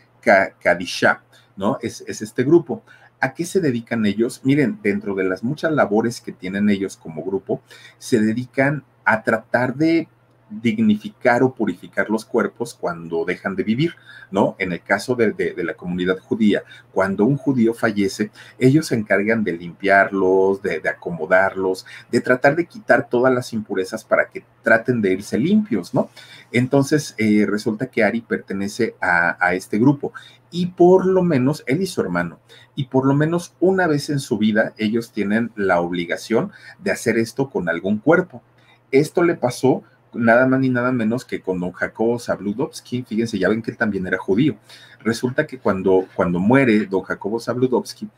Kadisha, 0.59 1.23
¿no? 1.55 1.77
Es, 1.81 2.03
es 2.09 2.21
este 2.21 2.43
grupo. 2.43 2.83
¿A 3.21 3.33
qué 3.33 3.45
se 3.45 3.61
dedican 3.61 4.05
ellos? 4.05 4.41
Miren, 4.43 4.79
dentro 4.83 5.15
de 5.15 5.23
las 5.23 5.45
muchas 5.45 5.71
labores 5.71 6.19
que 6.19 6.33
tienen 6.33 6.69
ellos 6.69 6.97
como 6.97 7.23
grupo, 7.23 7.61
se 7.97 8.19
dedican 8.19 8.83
a 9.05 9.23
tratar 9.23 9.75
de 9.75 10.07
dignificar 10.49 11.41
o 11.43 11.53
purificar 11.53 12.09
los 12.09 12.23
cuerpos 12.23 12.75
cuando 12.75 13.25
dejan 13.25 13.55
de 13.55 13.63
vivir, 13.63 13.95
¿no? 14.29 14.55
En 14.59 14.71
el 14.73 14.81
caso 14.81 15.15
de, 15.15 15.55
la 15.57 15.73
comunidad 15.73 16.19
judía, 16.19 16.63
cuando 16.91 17.25
un 17.25 17.37
judío 17.37 17.73
fallece, 17.73 18.31
ellos 18.59 18.87
se 18.87 18.95
encargan 18.95 19.43
de 19.43 19.53
limpiarlos, 19.53 20.61
de, 20.61 20.81
acomodarlos, 20.87 21.85
de 22.11 22.21
tratar 22.21 22.55
de 22.55 22.67
quitar 22.67 23.09
todas 23.09 23.33
las 23.33 23.53
impurezas 23.53 24.03
para 24.03 24.29
que 24.29 24.45
traten 24.61 25.01
de 25.01 25.13
irse 25.13 25.37
limpios, 25.37 25.93
¿no? 25.93 26.09
Entonces, 26.51 27.15
eh, 27.17 27.45
resulta 27.47 27.87
que 27.87 28.03
Ari 28.03 28.21
pertenece 28.21 28.95
a, 29.01 29.37
a 29.43 29.55
este 29.55 29.79
grupo 29.79 30.13
y 30.51 30.67
por 30.67 31.05
lo 31.05 31.23
menos 31.23 31.63
él 31.65 31.81
y 31.81 31.87
su 31.87 32.01
hermano, 32.01 32.39
y 32.75 32.85
por 32.85 33.05
lo 33.05 33.15
menos 33.15 33.55
una 33.59 33.87
vez 33.87 34.09
en 34.09 34.19
su 34.19 34.37
vida 34.37 34.73
ellos 34.77 35.11
tienen 35.11 35.51
la 35.55 35.81
obligación 35.81 36.51
de 36.79 36.91
hacer 36.91 37.17
esto 37.17 37.49
con 37.49 37.67
algún 37.67 37.97
cuerpo. 37.97 38.43
Esto 38.91 39.23
le 39.23 39.35
pasó 39.35 39.83
nada 40.13 40.45
más 40.47 40.59
ni 40.59 40.69
nada 40.69 40.91
menos 40.91 41.25
que 41.25 41.41
con 41.41 41.59
don 41.59 41.71
Jacobo 41.71 42.19
Zabludovsky, 42.19 43.03
fíjense, 43.03 43.37
ya 43.37 43.49
ven 43.49 43.61
que 43.61 43.71
él 43.71 43.77
también 43.77 44.07
era 44.07 44.17
judío. 44.17 44.55
Resulta 45.03 45.45
que 45.45 45.59
cuando, 45.59 46.05
cuando 46.15 46.39
muere 46.39 46.85
don 46.85 47.01
Jacobo 47.01 47.39
Zabludovsky, 47.39 48.09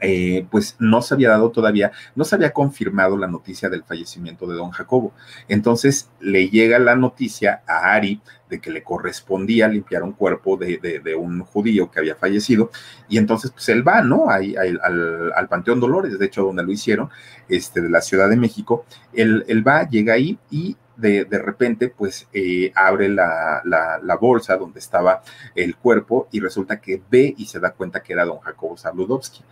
eh, 0.00 0.46
pues 0.50 0.76
no 0.78 1.02
se 1.02 1.14
había 1.14 1.30
dado 1.30 1.50
todavía, 1.50 1.92
no 2.14 2.24
se 2.24 2.34
había 2.34 2.52
confirmado 2.52 3.16
la 3.16 3.26
noticia 3.26 3.68
del 3.68 3.84
fallecimiento 3.84 4.46
de 4.46 4.56
don 4.56 4.70
Jacobo. 4.70 5.12
Entonces 5.48 6.08
le 6.20 6.48
llega 6.50 6.78
la 6.78 6.94
noticia 6.96 7.62
a 7.66 7.94
Ari 7.94 8.20
de 8.48 8.60
que 8.60 8.70
le 8.70 8.82
correspondía 8.82 9.68
limpiar 9.68 10.02
un 10.02 10.12
cuerpo 10.12 10.56
de, 10.56 11.14
un 11.16 11.40
judío 11.40 11.90
que 11.90 11.98
había 11.98 12.14
fallecido, 12.14 12.70
y 13.08 13.18
entonces 13.18 13.50
pues 13.50 13.68
él 13.68 13.86
va, 13.86 14.00
¿no? 14.02 14.30
Ahí, 14.30 14.56
al, 14.56 15.32
al, 15.34 15.48
Panteón 15.48 15.80
Dolores, 15.80 16.18
de 16.18 16.26
hecho 16.26 16.44
donde 16.44 16.62
lo 16.62 16.72
hicieron, 16.72 17.10
este, 17.48 17.82
de 17.82 17.90
la 17.90 18.00
Ciudad 18.00 18.28
de 18.28 18.36
México, 18.36 18.86
él, 19.12 19.44
él 19.48 19.66
va, 19.66 19.86
llega 19.88 20.14
ahí 20.14 20.38
y 20.50 20.76
de, 20.98 21.24
repente, 21.30 21.88
pues 21.88 22.28
eh, 22.32 22.72
abre 22.74 23.08
la, 23.08 23.62
la, 23.64 24.16
bolsa 24.16 24.56
donde 24.56 24.80
estaba 24.80 25.22
el 25.54 25.76
cuerpo 25.76 26.28
y 26.32 26.40
resulta 26.40 26.80
que 26.80 27.00
ve 27.08 27.34
y 27.36 27.46
se 27.46 27.60
da 27.60 27.70
cuenta 27.70 28.02
que 28.02 28.12
era 28.12 28.24
don 28.24 28.40
Jacobo 28.40 28.76
Zabludovsky. 28.76 29.44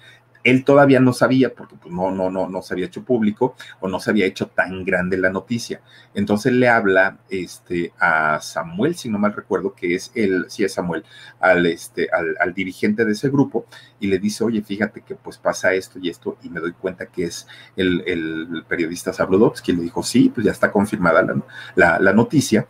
Él 0.46 0.62
todavía 0.62 1.00
no 1.00 1.12
sabía, 1.12 1.52
porque 1.52 1.74
pues, 1.74 1.92
no, 1.92 2.12
no, 2.12 2.30
no, 2.30 2.48
no 2.48 2.62
se 2.62 2.72
había 2.72 2.86
hecho 2.86 3.02
público 3.02 3.56
o 3.80 3.88
no 3.88 3.98
se 3.98 4.10
había 4.10 4.26
hecho 4.26 4.46
tan 4.46 4.84
grande 4.84 5.16
la 5.16 5.28
noticia. 5.28 5.80
Entonces 6.14 6.52
le 6.52 6.68
habla 6.68 7.18
este, 7.28 7.92
a 7.98 8.38
Samuel, 8.40 8.94
si 8.94 9.08
no 9.08 9.18
mal 9.18 9.34
recuerdo, 9.34 9.74
que 9.74 9.96
es 9.96 10.12
el, 10.14 10.46
sí 10.48 10.62
es 10.62 10.74
Samuel, 10.74 11.04
al, 11.40 11.66
este, 11.66 12.08
al, 12.12 12.54
dirigente 12.54 13.04
de 13.04 13.10
ese 13.10 13.28
grupo, 13.28 13.66
y 13.98 14.06
le 14.06 14.20
dice, 14.20 14.44
oye, 14.44 14.62
fíjate 14.62 15.00
que 15.00 15.16
pues 15.16 15.36
pasa 15.36 15.74
esto 15.74 15.98
y 16.00 16.10
esto, 16.10 16.38
y 16.44 16.48
me 16.48 16.60
doy 16.60 16.74
cuenta 16.74 17.06
que 17.06 17.24
es 17.24 17.48
el, 17.74 18.04
el 18.06 18.64
periodista 18.68 19.12
Sabludovsky. 19.12 19.72
Le 19.72 19.82
dijo, 19.82 20.04
sí, 20.04 20.30
pues 20.32 20.44
ya 20.44 20.52
está 20.52 20.70
confirmada 20.70 21.26
la, 21.74 21.98
la, 21.98 22.12
noticia 22.12 22.68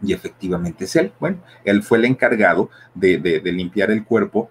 y 0.00 0.14
efectivamente 0.14 0.84
es 0.84 0.96
él. 0.96 1.12
Bueno, 1.20 1.44
él 1.64 1.82
fue 1.82 1.98
el 1.98 2.06
encargado 2.06 2.70
de, 2.94 3.18
de, 3.18 3.52
limpiar 3.52 3.90
el 3.90 4.04
cuerpo 4.04 4.48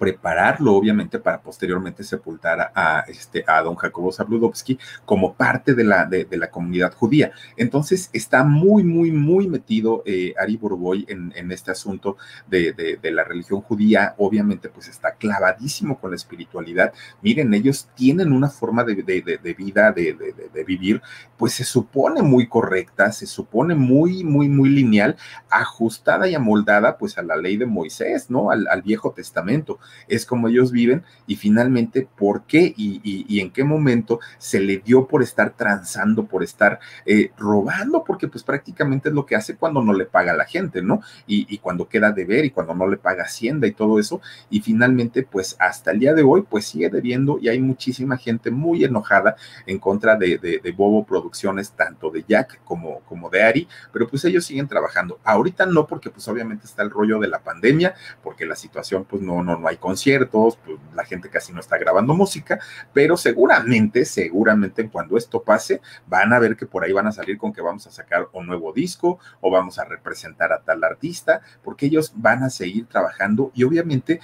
prepararlo, 0.00 0.72
obviamente, 0.72 1.18
para 1.18 1.42
posteriormente 1.42 2.02
sepultar 2.04 2.72
a, 2.74 3.04
este, 3.06 3.44
a 3.46 3.60
don 3.60 3.74
Jacobo 3.76 4.10
Zabludovsky 4.10 4.78
como 5.04 5.34
parte 5.34 5.74
de 5.74 5.84
la, 5.84 6.06
de, 6.06 6.26
la 6.38 6.50
comunidad 6.50 6.94
judía. 6.94 7.32
Entonces, 7.58 8.08
está 8.14 8.42
muy, 8.42 8.82
muy, 8.82 9.12
muy 9.12 9.46
metido 9.46 10.02
eh, 10.06 10.32
Ari 10.40 10.56
Borboy 10.56 11.04
en, 11.06 11.52
este 11.52 11.70
asunto 11.70 12.16
de, 12.48 12.72
de, 12.72 13.10
la 13.10 13.24
religión 13.24 13.60
judía. 13.60 14.14
Obviamente, 14.16 14.70
pues 14.70 14.88
está 14.88 15.16
clavadísimo 15.16 16.00
con 16.00 16.12
la 16.12 16.16
espiritualidad. 16.16 16.94
Miren, 17.20 17.52
ellos 17.52 17.90
tienen 17.94 18.32
una 18.32 18.48
forma 18.48 18.84
de, 18.84 18.94
vida, 18.94 19.92
de, 19.92 20.64
vivir, 20.66 21.02
pues 21.36 21.52
se 21.52 21.64
supone 21.64 22.22
muy 22.22 22.46
correcta, 22.46 23.12
se 23.12 23.26
supone 23.26 23.74
muy, 23.74 24.24
muy, 24.24 24.48
muy 24.48 24.70
lineal, 24.70 25.16
ajustada 25.50 26.26
y 26.26 26.34
amoldada, 26.34 26.96
pues 26.96 27.18
a 27.18 27.22
la 27.22 27.36
ley 27.36 27.58
de 27.58 27.66
Moisés, 27.66 28.30
¿no? 28.30 28.50
Al, 28.50 28.66
al 28.66 28.80
Viejo 28.80 29.12
Testamento 29.12 29.78
es 30.08 30.26
como 30.26 30.48
ellos 30.48 30.72
viven 30.72 31.02
y 31.26 31.36
finalmente 31.36 32.08
por 32.16 32.42
qué 32.42 32.74
y, 32.76 33.40
en 33.40 33.50
qué 33.50 33.64
momento 33.64 34.20
se 34.38 34.60
le 34.60 34.78
dio 34.78 35.06
por 35.06 35.22
estar 35.22 35.50
transando, 35.50 36.26
por 36.26 36.42
estar 36.42 36.80
eh, 37.06 37.30
robando, 37.38 38.04
porque 38.04 38.28
pues 38.28 38.44
prácticamente 38.44 39.08
es 39.08 39.14
lo 39.14 39.24
que 39.24 39.36
hace 39.36 39.56
cuando 39.56 39.82
no 39.82 39.92
le 39.92 40.06
paga 40.06 40.32
a 40.32 40.36
la 40.36 40.44
gente, 40.44 40.82
¿no? 40.82 41.00
Y, 41.26 41.58
cuando 41.58 41.88
queda 41.88 42.10
de 42.10 42.24
ver 42.24 42.44
y 42.44 42.50
cuando 42.50 42.74
no 42.74 42.86
le 42.86 42.96
paga 42.96 43.24
Hacienda 43.24 43.66
y 43.66 43.72
todo 43.72 43.98
eso. 43.98 44.20
Y 44.48 44.60
finalmente, 44.60 45.22
pues 45.22 45.56
hasta 45.58 45.90
el 45.90 46.00
día 46.00 46.14
de 46.14 46.22
hoy, 46.22 46.42
pues 46.48 46.64
sigue 46.64 46.88
debiendo 46.88 47.38
y 47.40 47.48
hay 47.48 47.60
muchísima 47.60 48.16
gente 48.16 48.50
muy 48.50 48.84
enojada 48.84 49.36
en 49.66 49.78
contra 49.78 50.16
de, 50.16 50.38
de, 50.38 50.72
Bobo 50.72 51.04
Producciones, 51.04 51.72
tanto 51.72 52.10
de 52.10 52.24
Jack 52.26 52.60
como, 52.64 53.00
como 53.00 53.28
de 53.28 53.42
Ari, 53.42 53.68
pero 53.92 54.08
pues 54.08 54.24
ellos 54.24 54.44
siguen 54.44 54.68
trabajando. 54.68 55.18
Ahorita 55.24 55.66
no, 55.66 55.86
porque 55.86 56.10
pues 56.10 56.26
obviamente 56.28 56.66
está 56.66 56.82
el 56.82 56.90
rollo 56.90 57.18
de 57.18 57.28
la 57.28 57.40
pandemia, 57.40 57.94
porque 58.22 58.46
la 58.46 58.56
situación 58.56 59.04
pues 59.04 59.22
no, 59.22 59.42
no, 59.42 59.58
no 59.58 59.68
hay 59.68 59.76
conciertos, 59.80 60.58
pues 60.64 60.78
la 60.94 61.04
gente 61.04 61.28
casi 61.28 61.52
no 61.52 61.60
está 61.60 61.78
grabando 61.78 62.14
música, 62.14 62.60
pero 62.92 63.16
seguramente, 63.16 64.04
seguramente 64.04 64.88
cuando 64.88 65.16
esto 65.16 65.42
pase, 65.42 65.80
van 66.06 66.32
a 66.32 66.38
ver 66.38 66.56
que 66.56 66.66
por 66.66 66.84
ahí 66.84 66.92
van 66.92 67.08
a 67.08 67.12
salir 67.12 67.38
con 67.38 67.52
que 67.52 67.62
vamos 67.62 67.86
a 67.86 67.90
sacar 67.90 68.28
un 68.32 68.46
nuevo 68.46 68.72
disco 68.72 69.18
o 69.40 69.50
vamos 69.50 69.78
a 69.78 69.84
representar 69.84 70.52
a 70.52 70.60
tal 70.60 70.84
artista, 70.84 71.40
porque 71.64 71.86
ellos 71.86 72.12
van 72.14 72.44
a 72.44 72.50
seguir 72.50 72.86
trabajando 72.86 73.50
y 73.54 73.64
obviamente 73.64 74.20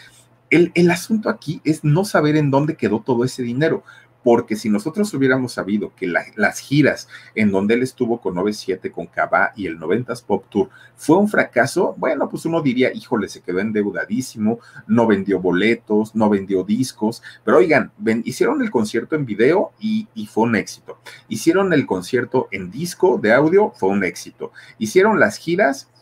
el, 0.50 0.70
el 0.74 0.90
asunto 0.90 1.28
aquí 1.28 1.60
es 1.64 1.82
no 1.82 2.04
saber 2.04 2.36
en 2.36 2.50
dónde 2.50 2.76
quedó 2.76 3.00
todo 3.00 3.24
ese 3.24 3.42
dinero 3.42 3.82
porque 4.26 4.56
si 4.56 4.68
nosotros 4.68 5.14
hubiéramos 5.14 5.52
sabido 5.52 5.92
que 5.94 6.08
las 6.08 6.58
giras 6.58 7.06
en 7.36 7.52
donde 7.52 7.74
él 7.74 7.84
estuvo 7.84 8.20
con 8.20 8.34
97, 8.34 8.90
con 8.90 9.06
Cava 9.06 9.52
y 9.54 9.68
el 9.68 9.78
90s 9.78 10.24
Pop 10.24 10.46
Tour 10.48 10.68
fue 10.96 11.16
un 11.16 11.28
fracaso, 11.28 11.94
bueno, 11.96 12.28
pues 12.28 12.44
uno 12.44 12.60
diría, 12.60 12.92
híjole, 12.92 13.28
se 13.28 13.40
quedó 13.40 13.60
endeudadísimo, 13.60 14.58
no 14.88 15.06
vendió 15.06 15.38
boletos, 15.38 16.16
no 16.16 16.28
vendió 16.28 16.64
discos, 16.64 17.22
pero 17.44 17.58
oigan, 17.58 17.92
hicieron 18.24 18.62
el 18.62 18.70
concierto 18.72 19.14
en 19.14 19.26
video 19.26 19.70
y 19.78 20.08
fue 20.26 20.42
un 20.42 20.56
éxito. 20.56 20.98
Hicieron 21.28 21.72
el 21.72 21.86
concierto 21.86 22.48
en 22.50 22.72
disco 22.72 23.18
de 23.22 23.32
audio, 23.32 23.70
fue 23.76 23.90
un 23.90 24.02
éxito. 24.02 24.50
Hicieron 24.80 25.20
las 25.20 25.36
giras, 25.36 25.88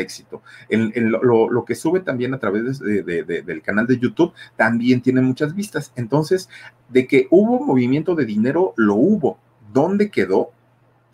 éxito. 0.00 0.42
lo, 0.68 1.64
que 1.64 1.74
sube 1.74 2.00
también 2.00 2.34
a 2.34 2.38
través 2.38 2.80
del 2.80 3.62
canal 3.62 3.86
de 3.86 3.98
YouTube 3.98 4.32
también 4.56 5.02
tiene 5.02 5.20
muchas 5.20 5.54
vistas. 5.54 5.92
Entonces, 5.96 6.48
de 6.88 7.06
que 7.06 7.28
hubo 7.30 7.64
movimiento 7.64 8.14
de 8.14 8.24
dinero, 8.24 8.74
lo 8.76 8.94
hubo. 8.94 9.38
¿Dónde 9.72 10.10
quedó? 10.10 10.50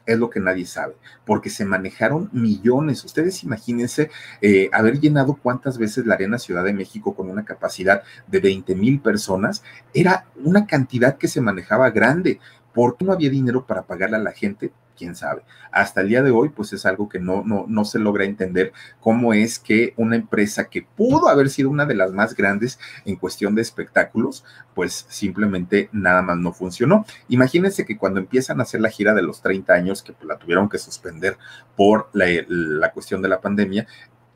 Es 0.07 0.19
lo 0.19 0.31
que 0.31 0.39
nadie 0.39 0.67
sabe, 0.67 0.95
porque 1.25 1.51
se 1.51 1.65
manejaron 1.65 2.31
millones. 2.33 3.05
Ustedes 3.05 3.43
imagínense 3.43 4.09
eh, 4.41 4.71
haber 4.73 5.01
llenado 5.01 5.35
cuántas 5.35 5.79
veces 5.79 6.07
la 6.07 6.15
Arena 6.15 6.39
Ciudad 6.39 6.63
de 6.63 6.73
México 6.73 7.17
con 7.17 7.29
una 7.29 7.45
capacidad 7.45 8.05
de 8.29 8.39
20 8.39 8.77
mil 8.77 9.01
personas. 9.01 9.65
Era 9.93 10.27
una 10.45 10.67
cantidad 10.67 11.19
que 11.19 11.27
se 11.27 11.41
manejaba 11.41 11.91
grande. 11.91 12.39
¿Por 12.73 12.97
qué 12.97 13.05
no 13.05 13.13
había 13.13 13.31
dinero 13.31 13.67
para 13.67 13.83
pagarle 13.83 14.17
a 14.17 14.21
la 14.21 14.33
gente? 14.33 14.71
Quién 14.97 15.15
sabe. 15.15 15.43
Hasta 15.71 16.01
el 16.01 16.09
día 16.09 16.23
de 16.23 16.31
hoy, 16.31 16.49
pues 16.49 16.73
es 16.73 16.87
algo 16.87 17.09
que 17.09 17.19
no, 17.19 17.45
no, 17.45 17.67
no 17.69 17.85
se 17.85 17.99
logra 17.99 18.25
entender 18.25 18.73
cómo 19.01 19.35
es 19.35 19.59
que 19.59 19.95
una 19.97 20.17
empresa 20.17 20.69
que 20.69 20.83
pudo 20.83 21.29
haber 21.29 21.51
sido 21.51 21.71
una 21.71 21.87
de 21.87 21.95
las 21.95 22.13
más 22.13 22.35
grandes 22.35 22.79
en 23.05 23.17
cuestión 23.17 23.55
de 23.55 23.63
espectáculos, 23.63 24.45
pues 24.75 25.07
simplemente 25.09 25.89
nada 25.93 26.23
más 26.23 26.39
no 26.39 26.53
funcionó. 26.53 27.05
Imagínense 27.29 27.85
que 27.85 27.97
cuando 27.97 28.21
empiezan 28.21 28.61
a 28.61 28.65
hacer 28.65 28.81
la 28.81 28.91
gira 28.91 29.15
de 29.15 29.23
los 29.23 29.43
30 29.43 29.73
años, 29.73 30.03
que 30.03 30.13
pues, 30.13 30.27
la 30.27 30.39
tuvieron 30.39 30.69
que 30.69 30.79
suspender 30.79 31.39
por 31.77 32.09
la, 32.13 32.27
la 32.49 32.93
cuestión 32.93 33.23
de 33.23 33.29
la 33.29 33.41
pandemia, 33.41 33.87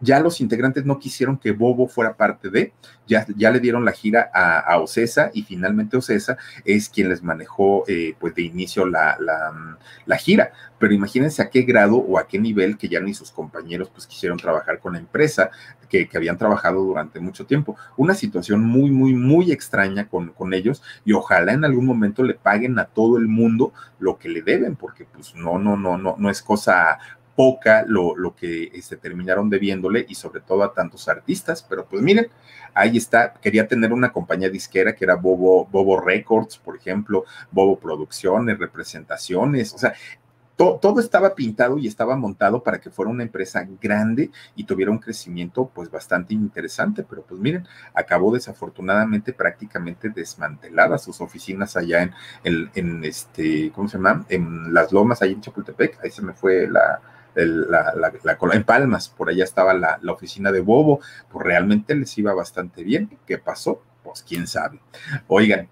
ya 0.00 0.20
los 0.20 0.40
integrantes 0.40 0.84
no 0.84 0.98
quisieron 0.98 1.38
que 1.38 1.52
Bobo 1.52 1.86
fuera 1.86 2.16
parte 2.16 2.50
de, 2.50 2.72
ya, 3.06 3.26
ya 3.36 3.50
le 3.50 3.60
dieron 3.60 3.84
la 3.84 3.92
gira 3.92 4.30
a, 4.32 4.78
Ocesa 4.78 5.30
y 5.34 5.42
finalmente 5.42 5.96
Ocesa 5.96 6.38
es 6.64 6.88
quien 6.88 7.08
les 7.08 7.22
manejó 7.22 7.84
eh, 7.88 8.14
pues 8.18 8.34
de 8.34 8.42
inicio 8.42 8.86
la, 8.86 9.16
la, 9.20 9.76
la, 10.06 10.16
gira. 10.16 10.52
Pero 10.78 10.94
imagínense 10.94 11.42
a 11.42 11.50
qué 11.50 11.62
grado 11.62 11.96
o 11.96 12.18
a 12.18 12.26
qué 12.26 12.38
nivel 12.38 12.78
que 12.78 12.88
ya 12.88 13.00
ni 13.00 13.12
sus 13.12 13.30
compañeros 13.30 13.90
pues 13.90 14.06
quisieron 14.06 14.38
trabajar 14.38 14.78
con 14.78 14.94
la 14.94 15.00
empresa 15.00 15.50
que, 15.88 16.08
que 16.08 16.16
habían 16.16 16.38
trabajado 16.38 16.82
durante 16.82 17.20
mucho 17.20 17.44
tiempo. 17.44 17.76
Una 17.96 18.14
situación 18.14 18.64
muy, 18.64 18.90
muy, 18.90 19.12
muy 19.12 19.52
extraña 19.52 20.08
con, 20.08 20.30
con 20.30 20.54
ellos 20.54 20.82
y 21.04 21.12
ojalá 21.12 21.52
en 21.52 21.64
algún 21.64 21.84
momento 21.84 22.22
le 22.22 22.34
paguen 22.34 22.78
a 22.78 22.86
todo 22.86 23.18
el 23.18 23.28
mundo 23.28 23.72
lo 23.98 24.18
que 24.18 24.28
le 24.28 24.40
deben, 24.40 24.76
porque 24.76 25.04
pues 25.04 25.34
no, 25.34 25.58
no, 25.58 25.76
no, 25.76 25.98
no, 25.98 26.14
no 26.16 26.30
es 26.30 26.40
cosa 26.40 26.98
poca 27.40 27.86
lo, 27.88 28.14
lo 28.16 28.36
que 28.36 28.70
este, 28.74 28.98
terminaron 28.98 29.48
debiéndole 29.48 30.04
y 30.06 30.14
sobre 30.14 30.42
todo 30.42 30.62
a 30.62 30.74
tantos 30.74 31.08
artistas, 31.08 31.64
pero 31.66 31.86
pues 31.86 32.02
miren, 32.02 32.28
ahí 32.74 32.98
está, 32.98 33.32
quería 33.32 33.66
tener 33.66 33.94
una 33.94 34.12
compañía 34.12 34.50
disquera 34.50 34.94
que 34.94 35.06
era 35.06 35.14
Bobo, 35.14 35.64
Bobo 35.64 35.98
Records, 35.98 36.58
por 36.58 36.76
ejemplo, 36.76 37.24
Bobo 37.50 37.80
Producciones, 37.80 38.58
representaciones, 38.58 39.72
o 39.72 39.78
sea, 39.78 39.94
to, 40.56 40.78
todo 40.82 41.00
estaba 41.00 41.34
pintado 41.34 41.78
y 41.78 41.86
estaba 41.86 42.14
montado 42.14 42.62
para 42.62 42.78
que 42.78 42.90
fuera 42.90 43.10
una 43.10 43.22
empresa 43.22 43.66
grande 43.80 44.30
y 44.54 44.64
tuviera 44.64 44.90
un 44.90 44.98
crecimiento 44.98 45.70
pues 45.74 45.90
bastante 45.90 46.34
interesante, 46.34 47.06
pero 47.08 47.22
pues 47.22 47.40
miren, 47.40 47.66
acabó 47.94 48.34
desafortunadamente 48.34 49.32
prácticamente 49.32 50.10
desmantelada 50.10 50.98
sus 50.98 51.22
oficinas 51.22 51.74
allá 51.74 52.02
en, 52.02 52.12
en, 52.44 52.70
en 52.74 53.02
este, 53.02 53.72
¿cómo 53.74 53.88
se 53.88 53.96
llama? 53.96 54.26
En 54.28 54.74
las 54.74 54.92
lomas, 54.92 55.22
ahí 55.22 55.32
en 55.32 55.40
Chapultepec, 55.40 56.04
ahí 56.04 56.10
se 56.10 56.20
me 56.20 56.34
fue 56.34 56.68
la 56.68 57.00
la, 57.46 57.94
la, 57.94 58.38
en 58.52 58.64
Palmas, 58.64 59.08
por 59.08 59.28
allá 59.30 59.44
estaba 59.44 59.74
la, 59.74 59.98
oficina 60.12 60.52
de 60.52 60.60
Bobo, 60.60 61.00
pues 61.30 61.44
realmente 61.44 61.94
les 61.94 62.16
iba 62.18 62.34
bastante 62.34 62.82
bien. 62.82 63.10
¿Qué 63.26 63.38
pasó? 63.38 63.82
Pues 64.02 64.22
quién 64.22 64.46
sabe. 64.46 64.80
Oigan, 65.28 65.68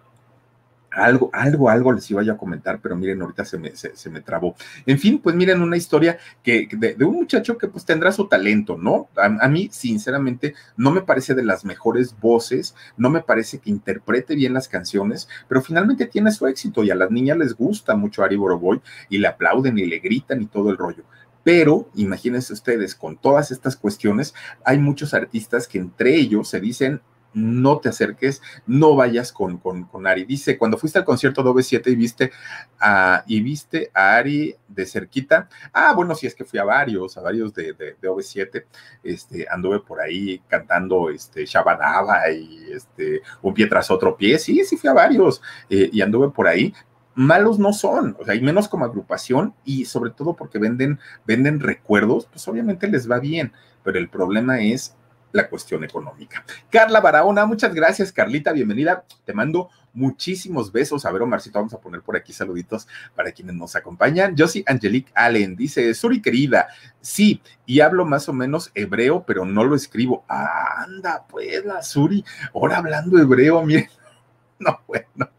algo, 0.90 1.30
algo, 1.32 1.68
algo 1.68 1.92
les 1.92 2.10
iba 2.10 2.22
a 2.22 2.36
comentar, 2.36 2.80
pero 2.80 2.96
miren, 2.96 3.20
ahorita 3.20 3.44
se 3.44 3.58
me, 3.58 3.74
se, 3.76 4.10
me 4.10 4.20
trabó. 4.20 4.54
En 4.86 4.98
fin, 4.98 5.18
pues 5.18 5.36
miren, 5.36 5.62
una 5.62 5.76
historia 5.76 6.18
que 6.42 6.68
de, 6.70 7.04
un 7.04 7.14
muchacho 7.14 7.58
que 7.58 7.68
pues 7.68 7.84
tendrá 7.84 8.10
su 8.10 8.26
talento, 8.26 8.76
¿no? 8.76 9.08
A, 9.16 9.26
a, 9.26 9.48
mí, 9.48 9.68
sinceramente, 9.70 10.54
no 10.76 10.90
me 10.90 11.02
parece 11.02 11.34
de 11.34 11.44
las 11.44 11.64
mejores 11.64 12.18
voces, 12.18 12.74
no 12.96 13.10
me 13.10 13.22
parece 13.22 13.58
que 13.58 13.70
interprete 13.70 14.34
bien 14.34 14.54
las 14.54 14.68
canciones, 14.68 15.28
pero 15.46 15.62
finalmente 15.62 16.06
tiene 16.06 16.32
su 16.32 16.46
éxito 16.46 16.82
y 16.82 16.90
a 16.90 16.94
las 16.94 17.10
niñas 17.10 17.38
les 17.38 17.54
gusta 17.54 17.94
mucho 17.94 18.24
Ari 18.24 18.36
Boroboy 18.36 18.80
y 19.08 19.18
le 19.18 19.28
aplauden 19.28 19.78
y 19.78 19.86
le 19.86 19.98
gritan 19.98 20.42
y 20.42 20.46
todo 20.46 20.70
el 20.70 20.76
rollo. 20.76 21.04
Pero 21.48 21.88
imagínense 21.94 22.52
ustedes, 22.52 22.94
con 22.94 23.16
todas 23.16 23.50
estas 23.50 23.74
cuestiones, 23.74 24.34
hay 24.66 24.78
muchos 24.78 25.14
artistas 25.14 25.66
que 25.66 25.78
entre 25.78 26.14
ellos 26.14 26.50
se 26.50 26.60
dicen, 26.60 27.00
no 27.32 27.78
te 27.78 27.88
acerques, 27.88 28.42
no 28.66 28.94
vayas 28.94 29.32
con, 29.32 29.56
con, 29.56 29.84
con 29.84 30.06
Ari. 30.06 30.26
Dice, 30.26 30.58
cuando 30.58 30.76
fuiste 30.76 30.98
al 30.98 31.06
concierto 31.06 31.42
de 31.42 31.48
OV7 31.48 31.86
y 31.86 31.94
viste 31.94 32.32
a, 32.78 33.24
y 33.26 33.40
viste 33.40 33.90
a 33.94 34.16
Ari 34.16 34.56
de 34.68 34.84
cerquita, 34.84 35.48
ah, 35.72 35.94
bueno, 35.94 36.14
sí 36.14 36.26
es 36.26 36.34
que 36.34 36.44
fui 36.44 36.58
a 36.58 36.64
varios, 36.64 37.16
a 37.16 37.22
varios 37.22 37.54
de, 37.54 37.72
de, 37.72 37.96
de 37.98 38.08
OV7, 38.10 38.64
este, 39.02 39.46
anduve 39.50 39.80
por 39.80 40.02
ahí 40.02 40.42
cantando 40.48 41.08
este, 41.08 41.46
Shabadaba 41.46 42.30
y 42.30 42.72
este, 42.72 43.22
un 43.40 43.54
pie 43.54 43.68
tras 43.68 43.90
otro 43.90 44.18
pie, 44.18 44.38
sí, 44.38 44.62
sí 44.64 44.76
fui 44.76 44.90
a 44.90 44.94
varios, 44.94 45.40
eh, 45.70 45.88
y 45.90 46.02
anduve 46.02 46.28
por 46.28 46.46
ahí, 46.46 46.74
malos 47.18 47.58
no 47.58 47.72
son, 47.72 48.16
o 48.20 48.24
sea, 48.24 48.36
y 48.36 48.40
menos 48.40 48.68
como 48.68 48.84
agrupación 48.84 49.52
y 49.64 49.86
sobre 49.86 50.12
todo 50.12 50.34
porque 50.34 50.60
venden, 50.60 51.00
venden 51.26 51.58
recuerdos, 51.58 52.26
pues 52.26 52.46
obviamente 52.46 52.86
les 52.86 53.10
va 53.10 53.18
bien, 53.18 53.52
pero 53.82 53.98
el 53.98 54.08
problema 54.08 54.60
es 54.60 54.94
la 55.32 55.48
cuestión 55.48 55.82
económica. 55.82 56.44
Carla 56.70 57.00
Barahona, 57.00 57.44
muchas 57.44 57.74
gracias, 57.74 58.12
Carlita, 58.12 58.52
bienvenida. 58.52 59.04
Te 59.24 59.34
mando 59.34 59.68
muchísimos 59.92 60.70
besos. 60.70 61.04
A 61.04 61.10
ver, 61.10 61.22
Omarcito, 61.22 61.58
vamos 61.58 61.74
a 61.74 61.80
poner 61.80 62.02
por 62.02 62.16
aquí 62.16 62.32
saluditos 62.32 62.86
para 63.16 63.32
quienes 63.32 63.56
nos 63.56 63.74
acompañan. 63.74 64.36
Josie 64.38 64.62
Angelique 64.68 65.10
Allen 65.12 65.56
dice, 65.56 65.92
Suri 65.94 66.22
querida, 66.22 66.68
sí, 67.00 67.42
y 67.66 67.80
hablo 67.80 68.06
más 68.06 68.28
o 68.28 68.32
menos 68.32 68.70
hebreo, 68.76 69.24
pero 69.26 69.44
no 69.44 69.64
lo 69.64 69.74
escribo. 69.74 70.24
anda, 70.28 71.26
pues, 71.28 71.64
la 71.64 71.82
Suri, 71.82 72.24
ahora 72.54 72.78
hablando 72.78 73.18
hebreo, 73.18 73.64
miren, 73.64 73.88
no, 74.60 74.80
bueno. 74.86 75.37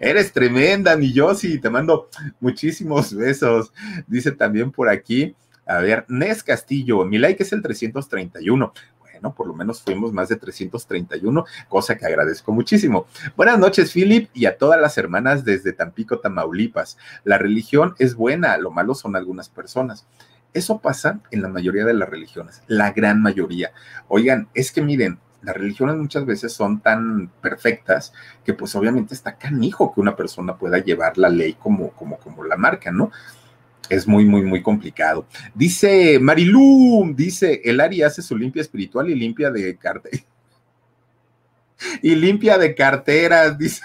Eres 0.00 0.32
tremenda, 0.32 0.96
mi 0.96 1.12
Yossi. 1.12 1.58
Te 1.58 1.70
mando 1.70 2.08
muchísimos 2.40 3.14
besos. 3.14 3.72
Dice 4.06 4.32
también 4.32 4.70
por 4.70 4.88
aquí, 4.88 5.34
a 5.66 5.78
ver, 5.78 6.04
Nes 6.08 6.42
Castillo, 6.42 7.04
mi 7.04 7.18
like 7.18 7.42
es 7.42 7.52
el 7.52 7.62
331. 7.62 8.72
Bueno, 8.98 9.34
por 9.34 9.46
lo 9.46 9.54
menos 9.54 9.80
fuimos 9.80 10.12
más 10.12 10.28
de 10.28 10.36
331, 10.36 11.44
cosa 11.68 11.96
que 11.96 12.06
agradezco 12.06 12.50
muchísimo. 12.52 13.06
Buenas 13.36 13.58
noches, 13.58 13.92
Philip, 13.92 14.28
y 14.34 14.46
a 14.46 14.58
todas 14.58 14.80
las 14.80 14.98
hermanas 14.98 15.44
desde 15.44 15.72
Tampico, 15.72 16.18
Tamaulipas. 16.18 16.98
La 17.22 17.38
religión 17.38 17.94
es 18.00 18.16
buena, 18.16 18.56
lo 18.58 18.72
malo 18.72 18.94
son 18.94 19.14
algunas 19.14 19.48
personas. 19.48 20.06
Eso 20.54 20.80
pasa 20.80 21.20
en 21.30 21.40
la 21.40 21.48
mayoría 21.48 21.84
de 21.84 21.94
las 21.94 22.08
religiones, 22.08 22.62
la 22.66 22.90
gran 22.90 23.22
mayoría. 23.22 23.72
Oigan, 24.08 24.48
es 24.54 24.72
que 24.72 24.82
miren, 24.82 25.18
las 25.42 25.56
religiones 25.56 25.96
muchas 25.96 26.24
veces 26.24 26.52
son 26.52 26.80
tan 26.80 27.28
perfectas 27.40 28.12
que 28.44 28.54
pues 28.54 28.74
obviamente 28.74 29.14
está 29.14 29.36
canijo 29.36 29.92
que 29.92 30.00
una 30.00 30.16
persona 30.16 30.56
pueda 30.56 30.78
llevar 30.78 31.18
la 31.18 31.28
ley 31.28 31.54
como, 31.54 31.90
como, 31.90 32.18
como 32.18 32.44
la 32.44 32.56
marca, 32.56 32.90
¿no? 32.90 33.10
Es 33.88 34.06
muy, 34.06 34.24
muy, 34.24 34.42
muy 34.42 34.62
complicado. 34.62 35.26
Dice 35.54 36.18
Marilú, 36.18 37.12
dice, 37.14 37.60
el 37.64 37.80
Ari 37.80 38.02
hace 38.02 38.22
su 38.22 38.36
limpia 38.36 38.62
espiritual 38.62 39.10
y 39.10 39.14
limpia 39.14 39.50
de 39.50 39.76
cartera. 39.76 40.22
y 42.02 42.14
limpia 42.14 42.56
de 42.58 42.74
carteras, 42.74 43.58
dice 43.58 43.82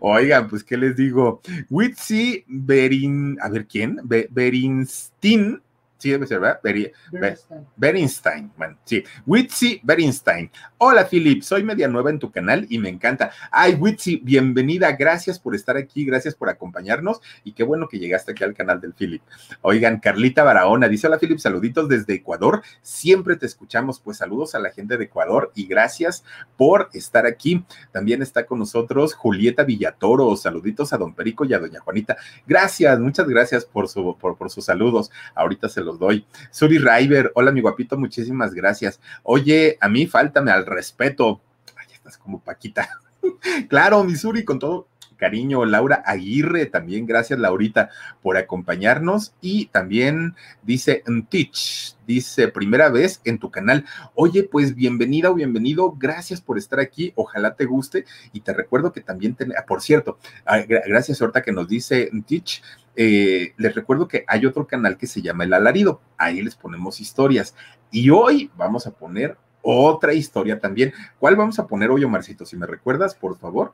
Oigan, 0.00 0.48
pues, 0.48 0.64
¿qué 0.64 0.76
les 0.76 0.96
digo? 0.96 1.42
Witsi 1.68 2.44
Berin, 2.46 3.38
a 3.42 3.48
ver, 3.48 3.66
¿quién? 3.66 4.00
Be 4.04 4.28
Berinstin 4.30 5.60
Sí, 5.98 6.10
debe 6.10 6.28
ser, 6.28 6.38
¿verdad? 6.38 6.60
Beri, 6.62 6.92
Bernstein. 7.10 7.66
Bernstein. 7.76 8.52
Bueno, 8.56 8.78
sí. 8.84 9.02
Witsi 9.26 9.80
Bernstein. 9.82 10.48
Hola, 10.78 11.04
Philip. 11.04 11.42
Soy 11.42 11.64
media 11.64 11.88
nueva 11.88 12.10
en 12.10 12.20
tu 12.20 12.30
canal 12.30 12.66
y 12.70 12.78
me 12.78 12.88
encanta. 12.88 13.32
Ay, 13.50 13.74
Witsi, 13.74 14.20
bienvenida. 14.22 14.92
Gracias 14.92 15.40
por 15.40 15.56
estar 15.56 15.76
aquí. 15.76 16.04
Gracias 16.04 16.36
por 16.36 16.50
acompañarnos. 16.50 17.20
Y 17.42 17.50
qué 17.50 17.64
bueno 17.64 17.88
que 17.88 17.98
llegaste 17.98 18.30
aquí 18.30 18.44
al 18.44 18.54
canal 18.54 18.80
del 18.80 18.94
Philip. 18.94 19.22
Oigan, 19.62 19.98
Carlita 19.98 20.44
Barahona 20.44 20.88
dice: 20.88 21.08
Hola, 21.08 21.18
Philip. 21.18 21.40
Saluditos 21.40 21.88
desde 21.88 22.14
Ecuador. 22.14 22.62
Siempre 22.80 23.34
te 23.34 23.46
escuchamos. 23.46 23.98
Pues 23.98 24.18
saludos 24.18 24.54
a 24.54 24.60
la 24.60 24.70
gente 24.70 24.98
de 24.98 25.06
Ecuador 25.06 25.50
y 25.56 25.66
gracias 25.66 26.22
por 26.56 26.90
estar 26.92 27.26
aquí. 27.26 27.64
También 27.90 28.22
está 28.22 28.46
con 28.46 28.60
nosotros 28.60 29.14
Julieta 29.14 29.64
Villatoro. 29.64 30.36
Saluditos 30.36 30.92
a 30.92 30.96
don 30.96 31.12
Perico 31.14 31.44
y 31.44 31.54
a 31.54 31.58
doña 31.58 31.80
Juanita. 31.80 32.16
Gracias, 32.46 33.00
muchas 33.00 33.26
gracias 33.28 33.64
por, 33.64 33.88
su, 33.88 34.16
por, 34.16 34.36
por 34.36 34.48
sus 34.48 34.64
saludos. 34.64 35.10
Ahorita 35.34 35.68
se 35.68 35.80
los 35.80 35.87
doy. 35.96 36.26
Suri 36.50 36.78
River, 36.78 37.32
hola 37.34 37.52
mi 37.52 37.60
guapito, 37.60 37.96
muchísimas 37.96 38.52
gracias. 38.52 39.00
Oye, 39.22 39.78
a 39.80 39.88
mí 39.88 40.06
faltame 40.06 40.50
al 40.50 40.66
respeto. 40.66 41.40
Ay, 41.76 41.86
estás 41.92 42.18
como 42.18 42.40
Paquita. 42.40 43.00
claro, 43.68 44.04
mi 44.04 44.16
Suri, 44.16 44.44
con 44.44 44.58
todo 44.58 44.88
cariño. 45.18 45.66
Laura 45.66 46.02
Aguirre, 46.06 46.66
también 46.66 47.04
gracias 47.04 47.38
Laurita 47.38 47.90
por 48.22 48.38
acompañarnos. 48.38 49.34
Y 49.42 49.66
también 49.66 50.34
dice 50.62 51.02
Teach, 51.28 51.96
dice 52.06 52.48
primera 52.48 52.88
vez 52.88 53.20
en 53.24 53.38
tu 53.38 53.50
canal. 53.50 53.84
Oye, 54.14 54.44
pues 54.44 54.74
bienvenida 54.74 55.30
o 55.30 55.34
bienvenido, 55.34 55.94
gracias 55.98 56.40
por 56.40 56.56
estar 56.56 56.80
aquí, 56.80 57.12
ojalá 57.16 57.54
te 57.54 57.66
guste. 57.66 58.06
Y 58.32 58.40
te 58.40 58.54
recuerdo 58.54 58.92
que 58.92 59.02
también, 59.02 59.34
ten... 59.34 59.52
ah, 59.58 59.66
por 59.66 59.82
cierto, 59.82 60.18
ah, 60.46 60.60
gracias 60.60 61.20
ahorita 61.20 61.42
que 61.42 61.52
nos 61.52 61.68
dice 61.68 62.10
Teach. 62.26 62.62
Eh, 62.96 63.52
les 63.56 63.74
recuerdo 63.74 64.08
que 64.08 64.24
hay 64.26 64.46
otro 64.46 64.66
canal 64.66 64.96
que 64.96 65.06
se 65.06 65.22
llama 65.22 65.44
El 65.44 65.52
Alarido, 65.52 66.00
ahí 66.16 66.42
les 66.42 66.56
ponemos 66.56 67.00
historias. 67.00 67.54
Y 67.90 68.10
hoy 68.10 68.50
vamos 68.56 68.86
a 68.86 68.90
poner 68.90 69.36
otra 69.62 70.14
historia 70.14 70.58
también. 70.58 70.92
¿Cuál 71.18 71.36
vamos 71.36 71.58
a 71.58 71.66
poner 71.66 71.90
hoy, 71.90 72.04
Omarcito? 72.04 72.44
Si 72.44 72.56
me 72.56 72.66
recuerdas, 72.66 73.14
por 73.14 73.36
favor. 73.38 73.72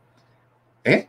¿Eh? 0.85 1.09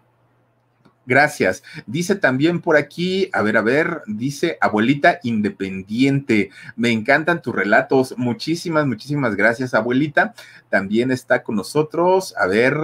Gracias. 1.06 1.64
Dice 1.86 2.16
también 2.16 2.62
por 2.62 2.78
aquí, 2.78 3.30
a 3.34 3.42
ver, 3.42 3.58
a 3.58 3.62
ver, 3.62 4.02
dice 4.08 4.58
abuelita 4.60 5.20
independiente. 5.24 6.50
Me 6.76 6.92
encantan 6.92 7.42
tus 7.42 7.54
relatos. 7.56 8.16
Muchísimas, 8.18 8.86
muchísimas 8.88 9.36
gracias, 9.36 9.74
abuelita. 9.74 10.34
También 10.70 11.12
está 11.12 11.44
con 11.44 11.56
nosotros, 11.56 12.34
a 12.38 12.48
ver, 12.48 12.76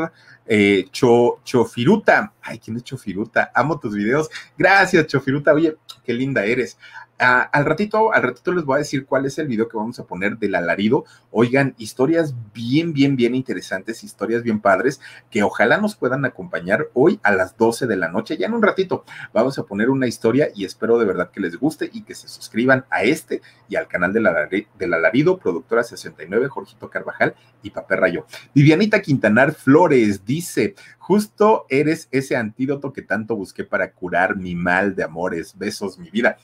Eh, 0.47 0.87
Cho, 0.91 1.39
Chofiruta. 1.45 2.33
Ay, 2.41 2.59
¿quién 2.59 2.75
es 2.75 2.83
Chofiruta? 2.83 3.51
Amo 3.53 3.79
tus 3.79 3.93
videos. 3.93 4.29
Gracias, 4.57 5.07
Chofiruta. 5.07 5.53
Oye, 5.53 5.77
qué 6.03 6.13
linda 6.13 6.43
eres. 6.43 6.77
Ah, 7.23 7.41
al 7.53 7.65
ratito, 7.65 8.11
al 8.11 8.23
ratito 8.23 8.51
les 8.51 8.65
voy 8.65 8.77
a 8.77 8.79
decir 8.79 9.05
cuál 9.05 9.27
es 9.27 9.37
el 9.37 9.45
video 9.47 9.69
que 9.69 9.77
vamos 9.77 9.99
a 9.99 10.05
poner 10.05 10.39
del 10.39 10.55
alarido. 10.55 11.05
Oigan, 11.29 11.75
historias 11.77 12.33
bien, 12.51 12.93
bien, 12.93 13.15
bien 13.15 13.35
interesantes, 13.35 14.03
historias 14.03 14.41
bien 14.41 14.59
padres, 14.59 14.99
que 15.29 15.43
ojalá 15.43 15.77
nos 15.77 15.95
puedan 15.95 16.25
acompañar 16.25 16.87
hoy 16.95 17.19
a 17.21 17.31
las 17.31 17.55
12 17.57 17.85
de 17.85 17.95
la 17.95 18.07
noche. 18.07 18.37
Ya 18.37 18.47
en 18.47 18.55
un 18.55 18.63
ratito 18.63 19.05
vamos 19.33 19.59
a 19.59 19.67
poner 19.67 19.91
una 19.91 20.07
historia 20.07 20.47
y 20.55 20.65
espero 20.65 20.97
de 20.97 21.05
verdad 21.05 21.29
que 21.29 21.41
les 21.41 21.57
guste 21.57 21.91
y 21.93 22.01
que 22.01 22.15
se 22.15 22.27
suscriban 22.27 22.85
a 22.89 23.03
este 23.03 23.43
y 23.69 23.75
al 23.75 23.87
canal 23.87 24.13
del, 24.13 24.27
del 24.79 24.93
alarido, 24.95 25.37
productora 25.37 25.83
69, 25.83 26.47
Jorgito 26.47 26.89
Carvajal 26.89 27.35
y 27.61 27.69
Papel 27.69 27.99
Rayo. 27.99 28.25
Vivianita 28.55 28.99
Quintanar 28.99 29.53
Flores 29.53 30.25
dice, 30.25 30.73
justo 30.97 31.67
eres 31.69 32.07
ese 32.09 32.35
antídoto 32.35 32.91
que 32.91 33.03
tanto 33.03 33.35
busqué 33.35 33.63
para 33.63 33.91
curar 33.91 34.37
mi 34.37 34.55
mal 34.55 34.95
de 34.95 35.03
amores. 35.03 35.55
Besos, 35.55 35.99
mi 35.99 36.09
vida. 36.09 36.37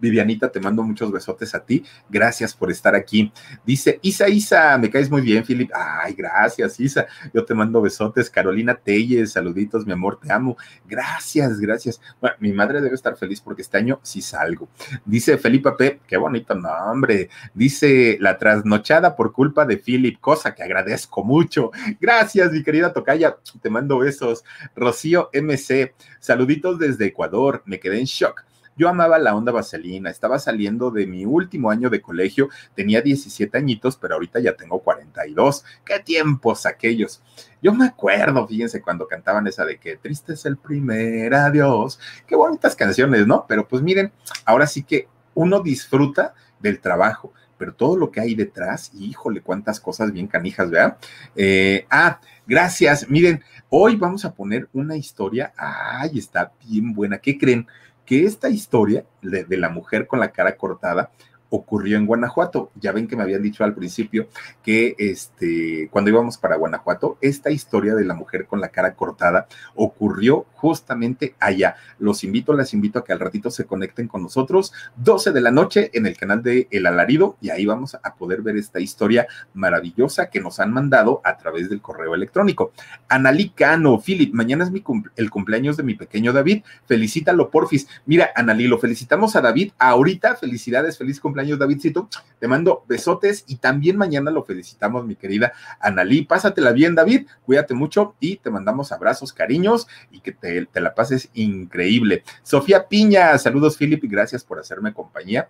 Vivianita, 0.00 0.50
te 0.50 0.60
mando 0.60 0.82
muchos 0.82 1.10
besotes 1.10 1.54
a 1.54 1.64
ti. 1.64 1.84
Gracias 2.08 2.54
por 2.54 2.70
estar 2.70 2.94
aquí. 2.94 3.32
Dice 3.64 3.98
Isa, 4.02 4.28
Isa, 4.28 4.78
me 4.78 4.90
caes 4.90 5.10
muy 5.10 5.22
bien, 5.22 5.44
Philip. 5.44 5.70
Ay, 5.74 6.14
gracias, 6.14 6.78
Isa. 6.80 7.06
Yo 7.32 7.44
te 7.44 7.54
mando 7.54 7.80
besotes. 7.80 8.30
Carolina 8.30 8.74
Telles, 8.74 9.32
saluditos, 9.32 9.86
mi 9.86 9.92
amor, 9.92 10.18
te 10.20 10.32
amo. 10.32 10.56
Gracias, 10.86 11.58
gracias. 11.60 12.00
Bueno, 12.20 12.36
mi 12.40 12.52
madre 12.52 12.80
debe 12.80 12.94
estar 12.94 13.16
feliz 13.16 13.40
porque 13.40 13.62
este 13.62 13.78
año 13.78 14.00
sí 14.02 14.22
salgo. 14.22 14.68
Dice 15.04 15.38
Felipe 15.38 15.72
P, 15.72 16.00
qué 16.06 16.16
bonito 16.16 16.54
nombre. 16.54 17.28
Dice 17.54 18.16
la 18.20 18.38
trasnochada 18.38 19.16
por 19.16 19.32
culpa 19.32 19.64
de 19.64 19.76
Philip, 19.76 20.20
cosa 20.20 20.54
que 20.54 20.62
agradezco 20.62 21.24
mucho. 21.24 21.70
Gracias, 22.00 22.52
mi 22.52 22.62
querida 22.62 22.92
Tocaya. 22.92 23.36
Te 23.60 23.70
mando 23.70 23.98
besos. 23.98 24.44
Rocío 24.74 25.30
MC, 25.32 25.94
saluditos 26.20 26.78
desde 26.78 27.06
Ecuador. 27.06 27.62
Me 27.66 27.80
quedé 27.80 27.98
en 27.98 28.04
shock 28.04 28.47
yo 28.78 28.88
amaba 28.88 29.18
la 29.18 29.34
onda 29.34 29.50
vaselina, 29.52 30.08
estaba 30.08 30.38
saliendo 30.38 30.90
de 30.90 31.06
mi 31.06 31.26
último 31.26 31.70
año 31.70 31.90
de 31.90 32.00
colegio, 32.00 32.48
tenía 32.74 33.02
17 33.02 33.58
añitos, 33.58 33.96
pero 33.96 34.14
ahorita 34.14 34.38
ya 34.38 34.54
tengo 34.54 34.78
42. 34.78 35.64
¡Qué 35.84 35.98
tiempos 35.98 36.64
aquellos! 36.64 37.20
Yo 37.60 37.74
me 37.74 37.86
acuerdo, 37.86 38.46
fíjense, 38.46 38.80
cuando 38.80 39.08
cantaban 39.08 39.46
esa 39.48 39.64
de 39.64 39.78
que 39.78 39.96
triste 39.96 40.34
es 40.34 40.46
el 40.46 40.56
primer 40.56 41.34
adiós. 41.34 41.98
Qué 42.26 42.36
bonitas 42.36 42.76
canciones, 42.76 43.26
¿no? 43.26 43.44
Pero 43.48 43.66
pues 43.66 43.82
miren, 43.82 44.12
ahora 44.44 44.66
sí 44.68 44.84
que 44.84 45.08
uno 45.34 45.60
disfruta 45.60 46.34
del 46.60 46.80
trabajo, 46.80 47.32
pero 47.58 47.74
todo 47.74 47.96
lo 47.96 48.12
que 48.12 48.20
hay 48.20 48.36
detrás, 48.36 48.92
híjole, 48.94 49.40
cuántas 49.42 49.80
cosas 49.80 50.12
bien 50.12 50.28
canijas, 50.28 50.70
¿verdad? 50.70 50.98
Eh, 51.34 51.84
ah, 51.90 52.20
gracias. 52.46 53.10
Miren, 53.10 53.42
hoy 53.68 53.96
vamos 53.96 54.24
a 54.24 54.32
poner 54.32 54.68
una 54.72 54.96
historia, 54.96 55.52
ay, 55.56 56.18
está 56.18 56.52
bien 56.64 56.94
buena. 56.94 57.18
¿Qué 57.18 57.36
creen? 57.36 57.66
Que 58.08 58.24
esta 58.24 58.48
historia 58.48 59.04
de, 59.20 59.44
de, 59.44 59.56
la 59.58 59.68
mujer 59.68 60.06
con 60.06 60.18
la 60.18 60.32
cara 60.32 60.56
cortada 60.56 61.10
ocurrió 61.50 61.96
en 61.96 62.06
Guanajuato. 62.06 62.70
Ya 62.74 62.92
ven 62.92 63.06
que 63.06 63.16
me 63.16 63.22
habían 63.22 63.42
dicho 63.42 63.64
al 63.64 63.74
principio 63.74 64.28
que 64.62 64.94
este, 64.98 65.88
cuando 65.90 66.10
íbamos 66.10 66.38
para 66.38 66.56
Guanajuato, 66.56 67.18
esta 67.20 67.50
historia 67.50 67.94
de 67.94 68.04
la 68.04 68.14
mujer 68.14 68.46
con 68.46 68.60
la 68.60 68.68
cara 68.68 68.94
cortada 68.94 69.46
ocurrió 69.74 70.46
justamente 70.54 71.34
allá. 71.38 71.76
Los 71.98 72.24
invito, 72.24 72.52
las 72.52 72.74
invito 72.74 72.98
a 72.98 73.04
que 73.04 73.12
al 73.12 73.20
ratito 73.20 73.50
se 73.50 73.64
conecten 73.64 74.08
con 74.08 74.22
nosotros, 74.22 74.72
12 74.96 75.32
de 75.32 75.40
la 75.40 75.50
noche 75.50 75.90
en 75.94 76.06
el 76.06 76.16
canal 76.16 76.42
de 76.42 76.68
El 76.70 76.86
Alarido, 76.86 77.36
y 77.40 77.50
ahí 77.50 77.64
vamos 77.64 77.96
a 78.02 78.14
poder 78.14 78.42
ver 78.42 78.56
esta 78.56 78.80
historia 78.80 79.26
maravillosa 79.54 80.30
que 80.30 80.40
nos 80.40 80.60
han 80.60 80.72
mandado 80.72 81.20
a 81.24 81.36
través 81.36 81.68
del 81.70 81.80
correo 81.80 82.14
electrónico. 82.14 82.72
Analí 83.08 83.50
Cano, 83.50 84.00
Philip, 84.00 84.34
mañana 84.34 84.64
es 84.64 84.70
mi 84.70 84.82
el 85.16 85.30
cumpleaños 85.30 85.76
de 85.76 85.82
mi 85.82 85.94
pequeño 85.94 86.32
David, 86.32 86.62
felicítalo 86.86 87.50
porfis. 87.50 87.88
Mira, 88.06 88.30
Analí, 88.34 88.66
lo 88.66 88.78
felicitamos 88.78 89.36
a 89.36 89.40
David 89.40 89.72
ahorita, 89.78 90.36
felicidades, 90.36 90.98
feliz 90.98 91.20
cumpleaños 91.20 91.37
años, 91.38 91.58
Davidcito. 91.58 92.08
Te 92.38 92.48
mando 92.48 92.84
besotes 92.88 93.44
y 93.46 93.56
también 93.56 93.96
mañana 93.96 94.30
lo 94.30 94.44
felicitamos, 94.44 95.06
mi 95.06 95.16
querida 95.16 95.52
Analí. 95.80 96.22
Pásatela 96.22 96.72
bien, 96.72 96.94
David. 96.94 97.26
Cuídate 97.44 97.74
mucho 97.74 98.14
y 98.20 98.36
te 98.36 98.50
mandamos 98.50 98.92
abrazos, 98.92 99.32
cariños 99.32 99.86
y 100.10 100.20
que 100.20 100.32
te, 100.32 100.66
te 100.66 100.80
la 100.80 100.94
pases 100.94 101.30
increíble. 101.34 102.22
Sofía 102.42 102.88
Piña, 102.88 103.36
saludos, 103.38 103.76
Philip, 103.76 104.02
y 104.04 104.08
gracias 104.08 104.44
por 104.44 104.58
hacerme 104.58 104.92
compañía. 104.92 105.48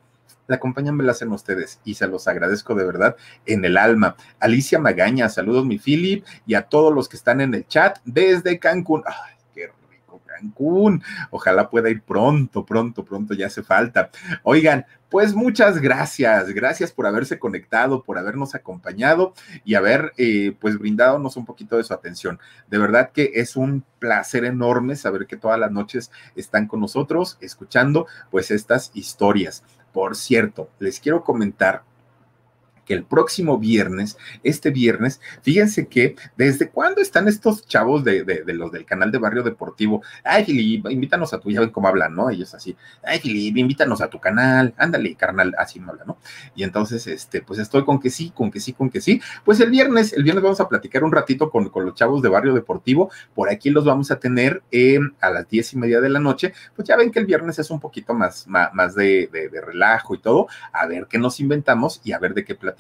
La 0.49 0.59
compañía 0.59 0.93
me 0.93 1.05
la 1.05 1.13
hacen 1.13 1.31
ustedes 1.31 1.79
y 1.85 1.95
se 1.95 2.09
los 2.09 2.27
agradezco 2.27 2.75
de 2.75 2.85
verdad 2.85 3.17
en 3.45 3.65
el 3.67 3.77
alma. 3.77 4.17
Alicia 4.41 4.79
Magaña, 4.79 5.29
saludos 5.29 5.67
mi 5.67 5.79
Philip 5.79 6.25
y 6.47 6.55
a 6.55 6.63
todos 6.63 6.93
los 6.93 7.07
que 7.07 7.19
están 7.19 7.43
en 7.43 7.55
el 7.55 7.67
chat 7.67 7.99
desde 8.07 8.59
Cancún. 8.59 9.03
Ay, 9.07 9.35
Cancún. 10.39 11.03
Ojalá 11.31 11.69
pueda 11.69 11.91
ir 11.91 12.03
pronto, 12.03 12.65
pronto, 12.65 13.05
pronto, 13.05 13.35
ya 13.35 13.47
hace 13.47 13.63
falta. 13.63 14.11
Oigan, 14.43 14.87
pues 15.09 15.35
muchas 15.35 15.81
gracias, 15.81 16.51
gracias 16.51 16.93
por 16.93 17.07
haberse 17.07 17.39
conectado, 17.39 18.03
por 18.03 18.19
habernos 18.19 18.55
acompañado 18.55 19.33
y 19.65 19.75
haber 19.75 20.13
eh, 20.19 20.55
pues 20.61 20.79
brindándonos 20.79 21.37
un 21.37 21.47
poquito 21.47 21.77
de 21.77 21.85
su 21.85 21.95
atención. 21.95 22.39
De 22.69 22.79
verdad 22.79 23.11
que 23.13 23.33
es 23.35 23.57
un 23.57 23.85
placer 23.99 24.45
enorme 24.45 24.97
saber 24.97 25.27
que 25.27 25.39
todas 25.39 25.59
las 25.59 25.73
noches 25.73 26.11
están 26.37 26.67
con 26.67 26.81
nosotros 26.81 27.39
escuchando 27.41 28.07
pues 28.31 28.51
estas 28.51 28.91
historias. 28.95 29.65
Por 29.93 30.15
cierto, 30.15 30.69
les 30.79 31.01
quiero 31.01 31.25
comentar 31.25 31.85
que 32.89 32.95
el 32.95 33.05
próximo 33.05 33.59
viernes, 33.59 34.17
este 34.43 34.71
viernes, 34.71 35.21
fíjense 35.43 35.89
que 35.89 36.17
desde 36.39 36.71
cuándo 36.71 37.03
están 37.03 37.29
estos 37.29 37.67
chavos 37.67 38.03
de, 38.03 38.25
los 38.47 38.73
del 38.73 38.87
canal 38.87 39.13
de 39.13 39.19
Barrio 39.19 39.43
Deportivo. 39.43 40.03
Ay, 40.25 40.47
Filip, 40.47 40.91
invítanos 40.91 41.35
a 41.35 41.39
tu, 41.39 41.51
ya 41.51 41.61
ven 41.61 41.69
cómo 41.69 41.87
hablan, 41.87 42.15
¿no? 42.15 42.31
Ellos 42.31 42.55
así, 42.55 42.75
ay, 43.05 43.19
Filip, 43.19 43.59
invítanos 43.59 44.01
a 44.01 44.09
tu 44.09 44.19
canal, 44.19 44.73
ándale, 44.79 45.15
carnal, 45.17 45.55
así 45.59 45.79
no 45.79 45.91
habla, 45.91 46.05
¿no? 46.07 46.17
Y 46.55 46.63
entonces, 46.63 47.07
este, 47.07 47.43
pues 47.43 47.59
estoy 47.59 47.85
con 47.85 48.01
que 48.01 48.09
sí, 48.09 48.33
con 48.35 48.51
que 48.51 48.59
sí, 48.59 48.73
con 48.73 48.89
que 48.89 49.03
sí. 49.03 49.21
Pues 49.45 49.61
el 49.61 49.69
viernes, 49.69 50.15
el 50.15 50.23
viernes 50.23 50.43
vamos 50.43 50.61
a 50.61 50.69
platicar 50.69 51.05
un 51.05 51.13
ratito 51.13 51.51
con, 51.51 51.69
con 51.69 51.85
los 51.85 51.95
chavos 51.95 52.23
de 52.23 52.31
Barrio 52.31 52.55
Deportivo. 52.55 53.11
Por 53.35 53.51
aquí 53.51 53.69
los 53.69 53.85
vamos 53.85 54.11
a 54.11 54.19
tener 54.19 54.63
eh, 54.71 54.99
a 55.21 55.29
las 55.29 55.47
diez 55.47 55.75
y 55.75 55.77
media 55.77 56.01
de 56.01 56.09
la 56.09 56.21
noche. 56.21 56.55
Pues 56.75 56.89
ya 56.89 56.97
ven 56.97 57.11
que 57.11 57.19
el 57.19 57.27
viernes 57.27 57.59
es 57.59 57.71
un 57.71 57.81
poquito 57.81 58.15
más, 58.15 58.47
más, 58.47 58.73
más 58.73 58.95
de, 58.95 59.29
de 59.31 59.61
relajo 59.61 60.15
y 60.15 60.21
todo. 60.21 60.47
A 60.73 60.87
ver 60.87 61.07
qué 61.07 61.19
nos 61.19 61.39
inventamos 61.39 62.01
y 62.03 62.13
a 62.13 62.19
ver 62.19 62.33
de 62.33 62.47
qué 62.47 62.55
platicamos 62.55 62.78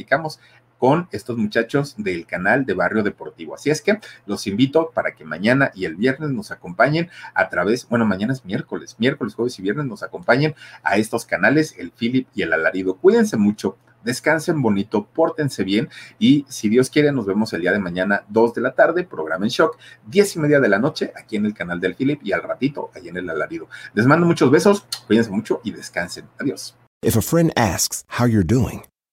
con 0.79 1.09
estos 1.11 1.37
muchachos 1.37 1.95
del 1.99 2.27
canal 2.27 2.65
de 2.65 2.75
Barrio 2.75 3.03
Deportivo. 3.03 3.55
Así 3.55 3.71
es 3.71 3.83
que 3.83 3.99
los 4.27 4.47
invito 4.47 4.91
para 4.95 5.15
que 5.15 5.25
mañana 5.25 5.71
y 5.75 5.85
el 5.85 5.97
viernes 5.97 6.31
nos 6.31 6.51
acompañen 6.51 7.11
a 7.35 7.49
través, 7.49 7.89
bueno, 7.89 8.07
mañana 8.07 8.33
es 8.33 8.45
miércoles, 8.45 8.97
miércoles, 8.99 9.35
jueves 9.35 9.59
y 9.59 9.63
viernes 9.63 9.87
nos 9.87 10.03
acompañen 10.03 10.55
a 10.83 10.97
estos 10.97 11.27
canales, 11.27 11.75
el 11.79 11.91
Philip 11.91 12.29
y 12.35 12.43
el 12.43 12.53
Alarido. 12.53 12.97
Cuídense 12.97 13.37
mucho, 13.37 13.77
descansen 14.05 14.63
bonito, 14.63 15.05
pórtense 15.07 15.65
bien 15.65 15.89
y 16.19 16.47
si 16.49 16.69
Dios 16.69 16.91
quiere 16.91 17.13
nos 17.13 17.27
vemos 17.27 17.53
el 17.53 17.63
día 17.63 17.73
de 17.73 17.81
mañana, 17.81 18.25
2 18.29 18.55
de 18.55 18.61
la 18.61 18.75
tarde, 18.75 19.05
programa 19.05 19.47
en 19.47 19.51
shock, 19.51 19.77
10 20.07 20.37
y 20.37 20.39
media 20.39 20.61
de 20.61 20.69
la 20.69 20.79
noche 20.79 21.13
aquí 21.17 21.37
en 21.37 21.47
el 21.47 21.55
canal 21.55 21.81
del 21.81 21.97
Philip 21.97 22.21
y 22.23 22.33
al 22.33 22.43
ratito 22.43 22.91
allá 22.95 23.11
en 23.11 23.17
el 23.17 23.31
Alarido. 23.31 23.69
Les 23.95 24.07
mando 24.07 24.27
muchos 24.27 24.51
besos, 24.51 24.87
cuídense 25.07 25.31
mucho 25.31 25.61
y 25.65 25.73
descansen. 25.73 26.27
Adiós. 26.39 26.77
If 27.01 27.17
a 27.17 27.23
friend 27.23 27.53
asks 27.57 28.05
how 28.19 28.27
you're 28.27 28.45
doing 28.45 28.83